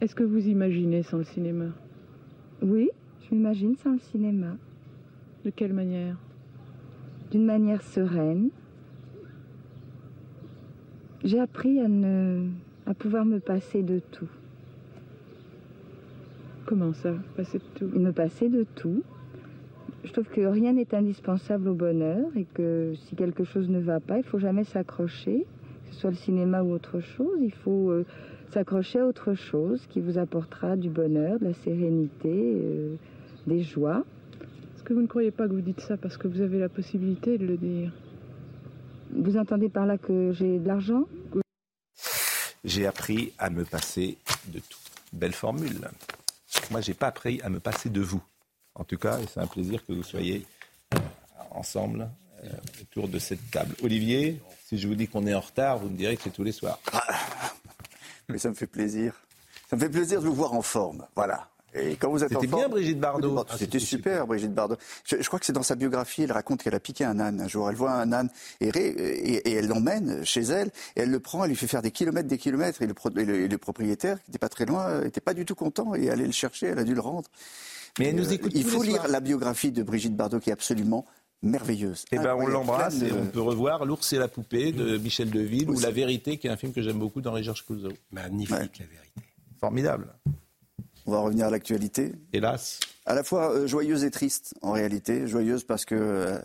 Est-ce 0.00 0.14
que 0.14 0.22
vous 0.24 0.48
imaginez 0.48 1.02
sans 1.02 1.18
le 1.18 1.24
cinéma? 1.24 1.66
Oui, 2.62 2.88
je 3.20 3.34
m'imagine 3.34 3.76
sans 3.76 3.92
le 3.92 3.98
cinéma. 3.98 4.56
De 5.44 5.50
quelle 5.50 5.74
manière? 5.74 6.16
D'une 7.30 7.44
manière 7.44 7.82
sereine. 7.82 8.48
J'ai 11.24 11.38
appris 11.38 11.78
à 11.80 11.88
ne 11.88 12.48
à 12.86 12.94
pouvoir 12.94 13.26
me 13.26 13.38
passer 13.38 13.82
de 13.82 13.98
tout. 13.98 14.30
Comment 16.64 16.94
ça, 16.94 17.12
passer 17.36 17.58
de 17.58 17.64
tout? 17.74 17.98
Me 17.98 18.12
passer 18.12 18.48
de 18.48 18.64
tout. 18.76 19.02
Je 20.04 20.12
trouve 20.12 20.28
que 20.28 20.40
rien 20.40 20.72
n'est 20.72 20.94
indispensable 20.94 21.68
au 21.68 21.74
bonheur 21.74 22.26
et 22.34 22.44
que 22.44 22.94
si 23.06 23.14
quelque 23.14 23.44
chose 23.44 23.68
ne 23.68 23.78
va 23.78 24.00
pas, 24.00 24.18
il 24.18 24.24
faut 24.24 24.38
jamais 24.38 24.64
s'accrocher, 24.64 25.46
que 25.86 25.94
ce 25.94 26.00
soit 26.00 26.10
le 26.10 26.16
cinéma 26.16 26.62
ou 26.62 26.72
autre 26.72 27.00
chose. 27.00 27.38
Il 27.40 27.52
faut 27.52 27.90
euh, 27.90 28.04
s'accrocher 28.52 28.98
à 28.98 29.06
autre 29.06 29.34
chose 29.34 29.86
qui 29.90 30.00
vous 30.00 30.18
apportera 30.18 30.76
du 30.76 30.90
bonheur, 30.90 31.38
de 31.38 31.46
la 31.46 31.54
sérénité, 31.54 32.30
euh, 32.32 32.96
des 33.46 33.62
joies. 33.62 34.04
Est-ce 34.74 34.82
que 34.82 34.92
vous 34.92 35.02
ne 35.02 35.06
croyez 35.06 35.30
pas 35.30 35.46
que 35.46 35.52
vous 35.52 35.60
dites 35.60 35.80
ça 35.80 35.96
parce 35.96 36.16
que 36.16 36.26
vous 36.26 36.40
avez 36.40 36.58
la 36.58 36.68
possibilité 36.68 37.38
de 37.38 37.46
le 37.46 37.56
dire? 37.56 37.92
Vous 39.14 39.36
entendez 39.36 39.68
par 39.68 39.86
là 39.86 39.98
que 39.98 40.32
j'ai 40.32 40.58
de 40.58 40.66
l'argent? 40.66 41.04
J'ai 42.64 42.86
appris 42.86 43.32
à 43.38 43.50
me 43.50 43.64
passer 43.64 44.18
de 44.48 44.58
tout. 44.58 44.78
Belle 45.12 45.32
formule. 45.32 45.78
Moi, 46.70 46.80
j'ai 46.80 46.94
pas 46.94 47.08
appris 47.08 47.40
à 47.42 47.50
me 47.50 47.60
passer 47.60 47.90
de 47.90 48.00
vous. 48.00 48.22
En 48.74 48.84
tout 48.84 48.96
cas, 48.96 49.18
et 49.20 49.26
c'est 49.32 49.40
un 49.40 49.46
plaisir 49.46 49.84
que 49.84 49.92
vous 49.92 50.02
soyez 50.02 50.46
euh, 50.94 50.98
ensemble 51.50 52.08
euh, 52.44 52.48
autour 52.80 53.08
de 53.08 53.18
cette 53.18 53.50
table. 53.50 53.74
Olivier, 53.82 54.40
si 54.66 54.78
je 54.78 54.88
vous 54.88 54.94
dis 54.94 55.08
qu'on 55.08 55.26
est 55.26 55.34
en 55.34 55.40
retard, 55.40 55.78
vous 55.78 55.88
me 55.88 55.96
direz 55.96 56.16
que 56.16 56.22
c'est 56.22 56.32
tous 56.32 56.44
les 56.44 56.52
soirs. 56.52 56.78
Ah, 56.92 57.04
mais 58.28 58.38
ça 58.38 58.48
me 58.48 58.54
fait 58.54 58.66
plaisir. 58.66 59.14
Ça 59.68 59.76
me 59.76 59.80
fait 59.80 59.90
plaisir 59.90 60.20
de 60.20 60.26
vous 60.26 60.34
voir 60.34 60.54
en 60.54 60.62
forme. 60.62 61.06
Voilà. 61.14 61.48
Et 61.74 61.96
quand 61.96 62.10
vous 62.10 62.22
êtes 62.22 62.30
C'était 62.30 62.46
bien 62.46 62.68
Brigitte 62.68 63.00
Bardot. 63.00 63.44
Ah, 63.48 63.54
c'était 63.58 63.78
super, 63.78 64.26
Brigitte 64.26 64.52
Bardot. 64.52 64.76
Je, 65.04 65.16
crois 65.26 65.38
que 65.38 65.46
c'est 65.46 65.54
dans 65.54 65.62
sa 65.62 65.74
biographie, 65.74 66.24
elle 66.24 66.32
raconte 66.32 66.62
qu'elle 66.62 66.74
a 66.74 66.80
piqué 66.80 67.04
un 67.04 67.18
âne 67.18 67.40
un 67.40 67.48
jour. 67.48 67.70
Elle 67.70 67.76
voit 67.76 67.92
un 67.92 68.12
âne 68.12 68.28
errer 68.60 68.88
et, 68.88 69.48
et 69.48 69.52
elle 69.54 69.68
l'emmène 69.68 70.22
chez 70.24 70.42
elle 70.42 70.68
et 70.96 71.00
elle 71.00 71.10
le 71.10 71.20
prend, 71.20 71.44
elle 71.44 71.50
lui 71.50 71.56
fait 71.56 71.66
faire 71.66 71.80
des 71.80 71.90
kilomètres, 71.90 72.28
des 72.28 72.36
kilomètres. 72.36 72.82
Et 72.82 72.86
le, 72.86 73.46
le 73.46 73.58
propriétaire, 73.58 74.18
qui 74.22 74.30
n'était 74.30 74.38
pas 74.38 74.50
très 74.50 74.66
loin, 74.66 75.00
n'était 75.00 75.22
pas 75.22 75.32
du 75.32 75.46
tout 75.46 75.54
content 75.54 75.94
et 75.94 76.10
allait 76.10 76.26
le 76.26 76.32
chercher, 76.32 76.66
elle 76.66 76.78
a 76.78 76.84
dû 76.84 76.94
le 76.94 77.00
rendre. 77.00 77.28
Mais 77.98 78.06
elle 78.06 78.16
nous 78.16 78.28
euh, 78.28 78.34
écoute 78.34 78.52
Il 78.54 78.64
faut 78.64 78.82
lire 78.82 79.06
la 79.08 79.20
biographie 79.20 79.72
de 79.72 79.82
Brigitte 79.82 80.16
Bardot 80.16 80.40
qui 80.40 80.50
est 80.50 80.52
absolument 80.52 81.04
merveilleuse. 81.42 82.04
Eh 82.12 82.18
ben, 82.18 82.34
on 82.36 82.46
l'embrasse 82.46 83.02
et 83.02 83.12
on 83.12 83.26
peut 83.26 83.40
revoir 83.40 83.84
L'ours 83.84 84.12
et 84.12 84.18
la 84.18 84.28
poupée 84.28 84.72
de 84.72 84.96
Michel 84.98 85.30
Deville 85.30 85.70
ou 85.70 85.80
La 85.80 85.90
vérité, 85.90 86.38
qui 86.38 86.46
est 86.46 86.50
un 86.50 86.56
film 86.56 86.72
que 86.72 86.82
j'aime 86.82 86.98
beaucoup 86.98 87.20
d'Henri 87.20 87.42
Georges 87.42 87.66
Clouzot. 87.66 87.92
Magnifique, 88.10 88.78
La 88.78 88.86
vérité. 88.86 89.20
Formidable. 89.60 90.14
On 91.04 91.12
va 91.12 91.20
revenir 91.20 91.46
à 91.46 91.50
l'actualité. 91.50 92.12
Hélas. 92.32 92.78
À 93.04 93.14
la 93.14 93.24
fois 93.24 93.50
euh, 93.50 93.66
joyeuse 93.66 94.04
et 94.04 94.12
triste, 94.12 94.54
en 94.62 94.70
réalité. 94.70 95.26
Joyeuse 95.26 95.64
parce 95.64 95.84
que 95.84 95.96
euh, 95.96 96.38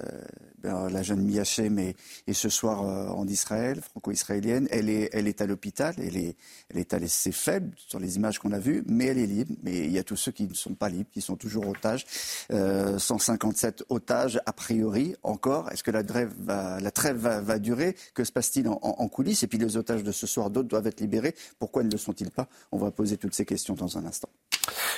ben, 0.64 0.90
la 0.90 1.04
jeune 1.04 1.22
Mia 1.22 1.44
est, 1.44 1.96
est, 2.26 2.34
ce 2.34 2.50
soir 2.50 2.82
euh, 2.82 3.10
en 3.10 3.28
Israël, 3.28 3.80
franco-israélienne. 3.82 4.68
Elle 4.72 4.90
est, 4.90 5.10
elle 5.14 5.28
est 5.28 5.40
à 5.42 5.46
l'hôpital, 5.46 5.94
elle 6.00 6.18
est, 6.18 6.36
elle 6.70 6.80
est 6.80 6.96
assez 6.96 7.32
faible 7.32 7.76
sur 7.78 8.00
les 8.00 8.16
images 8.16 8.40
qu'on 8.40 8.52
a 8.54 8.60
vues, 8.60 8.84
mais 8.88 9.06
elle 9.06 9.20
est 9.20 9.28
libre. 9.28 9.54
Mais 9.62 9.86
il 9.86 9.92
y 9.92 10.00
a 10.00 10.04
tous 10.04 10.16
ceux 10.16 10.32
qui 10.32 10.48
ne 10.48 10.54
sont 10.56 10.74
pas 10.74 10.90
libres, 10.90 11.12
qui 11.12 11.22
sont 11.22 11.36
toujours 11.36 11.68
otages. 11.68 12.08
157 12.50 13.84
otages, 13.90 14.42
a 14.48 14.54
priori, 14.54 15.16
encore. 15.22 15.72
Est-ce 15.72 15.84
que 15.84 15.92
la 15.92 16.04
trêve 16.04 16.34
va, 16.40 16.80
la 16.80 16.90
trêve 16.90 17.18
va, 17.18 17.60
durer? 17.60 17.96
Que 18.16 18.24
se 18.24 18.32
passe-t-il 18.32 18.68
en, 18.68 18.80
en, 18.82 19.08
coulisses? 19.08 19.44
Et 19.44 19.48
puis 19.48 19.60
les 19.60 19.78
otages 19.78 20.04
de 20.04 20.12
ce 20.12 20.26
soir, 20.26 20.50
d'autres 20.50 20.70
doivent 20.70 20.88
être 20.88 21.02
libérés. 21.02 21.36
Pourquoi 21.60 21.84
ne 21.84 21.92
le 21.92 21.98
sont-ils 21.98 22.32
pas? 22.32 22.48
On 22.72 22.80
va 22.80 22.90
poser 22.90 23.18
toutes 23.18 23.36
ces 23.36 23.46
questions 23.46 23.76
dans 23.76 24.00
un 24.00 24.06
instant. 24.06 24.30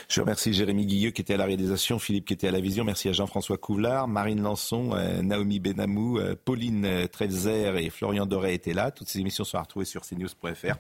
Je 0.07 0.22
remercie 0.22 0.53
Jérémy 0.53 0.86
Guilleux 0.86 1.11
qui 1.11 1.22
était 1.22 1.36
à 1.36 1.38
la 1.38 1.45
réalisation, 1.45 1.99
Philippe 1.99 2.26
qui 2.26 2.34
était 2.34 2.47
à 2.47 2.51
la 2.51 2.59
vision. 2.59 2.84
Merci 2.84 3.09
à 3.09 3.13
Jean-François 3.13 3.57
Couvlar, 3.57 4.07
Marine 4.07 4.41
Lançon, 4.41 4.91
euh, 4.93 5.22
Naomi 5.22 5.59
Benamou, 5.59 6.20
euh, 6.20 6.36
Pauline 6.43 6.86
euh, 6.86 7.07
Trelzer 7.07 7.78
et 7.78 7.89
Florian 7.89 8.26
Doré 8.26 8.53
étaient 8.53 8.74
là. 8.74 8.91
Toutes 8.91 9.07
ces 9.07 9.20
émissions 9.20 9.43
sont 9.43 9.57
à 9.57 9.61
retrouver 9.61 9.86
sur 9.86 10.01
cnews.fr. 10.05 10.76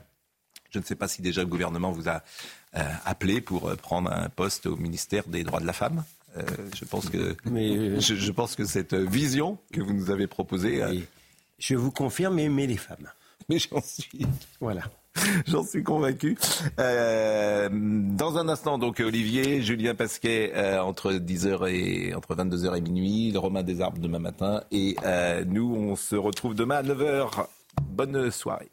Je 0.71 0.79
ne 0.79 0.83
sais 0.83 0.95
pas 0.95 1.07
si 1.07 1.21
déjà 1.21 1.41
le 1.41 1.47
gouvernement 1.47 1.91
vous 1.91 2.07
a 2.09 2.21
appelé 3.03 3.41
pour 3.41 3.75
prendre 3.77 4.11
un 4.11 4.29
poste 4.29 4.67
au 4.67 4.75
ministère 4.75 5.23
des 5.25 5.43
droits 5.43 5.59
de 5.59 5.65
la 5.65 5.73
femme. 5.73 6.03
je 6.75 6.85
pense 6.85 7.09
que 7.09 7.35
je, 7.45 8.31
pense 8.31 8.55
que 8.55 8.65
cette 8.65 8.93
vision 8.93 9.57
que 9.73 9.81
vous 9.81 9.93
nous 9.93 10.11
avez 10.11 10.27
proposée. 10.27 10.83
Je 11.57 11.75
vous 11.75 11.89
confirme, 11.89 12.37
aimer 12.37 12.67
les 12.67 12.77
femmes. 12.77 13.09
Mais 13.49 13.57
j'en 13.57 13.81
suis. 13.81 14.27
Voilà. 14.59 14.83
J'en 15.47 15.63
suis 15.63 15.83
convaincu. 15.83 16.37
Euh, 16.79 17.69
dans 17.71 18.37
un 18.37 18.47
instant, 18.47 18.77
donc 18.77 18.99
Olivier, 18.99 19.61
Julien 19.61 19.95
Pasquet 19.95 20.51
euh, 20.55 20.81
entre 20.81 21.13
10h 21.13 21.69
et 21.69 22.13
entre 22.15 22.35
22h 22.35 22.77
et 22.77 22.81
minuit, 22.81 23.31
le 23.31 23.39
Romain 23.39 23.63
des 23.63 23.81
Arbres 23.81 23.99
demain 23.99 24.19
matin, 24.19 24.63
et 24.71 24.95
euh, 25.03 25.43
nous, 25.45 25.75
on 25.75 25.95
se 25.95 26.15
retrouve 26.15 26.55
demain 26.55 26.77
à 26.77 26.83
9h. 26.83 27.45
Bonne 27.81 28.31
soirée. 28.31 28.69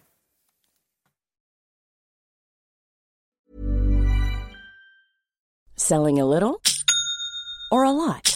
Selling 5.78 6.20
a 6.20 6.24
little 6.24 6.58
or 7.70 7.84
a 7.84 7.92
lot? 7.92 8.35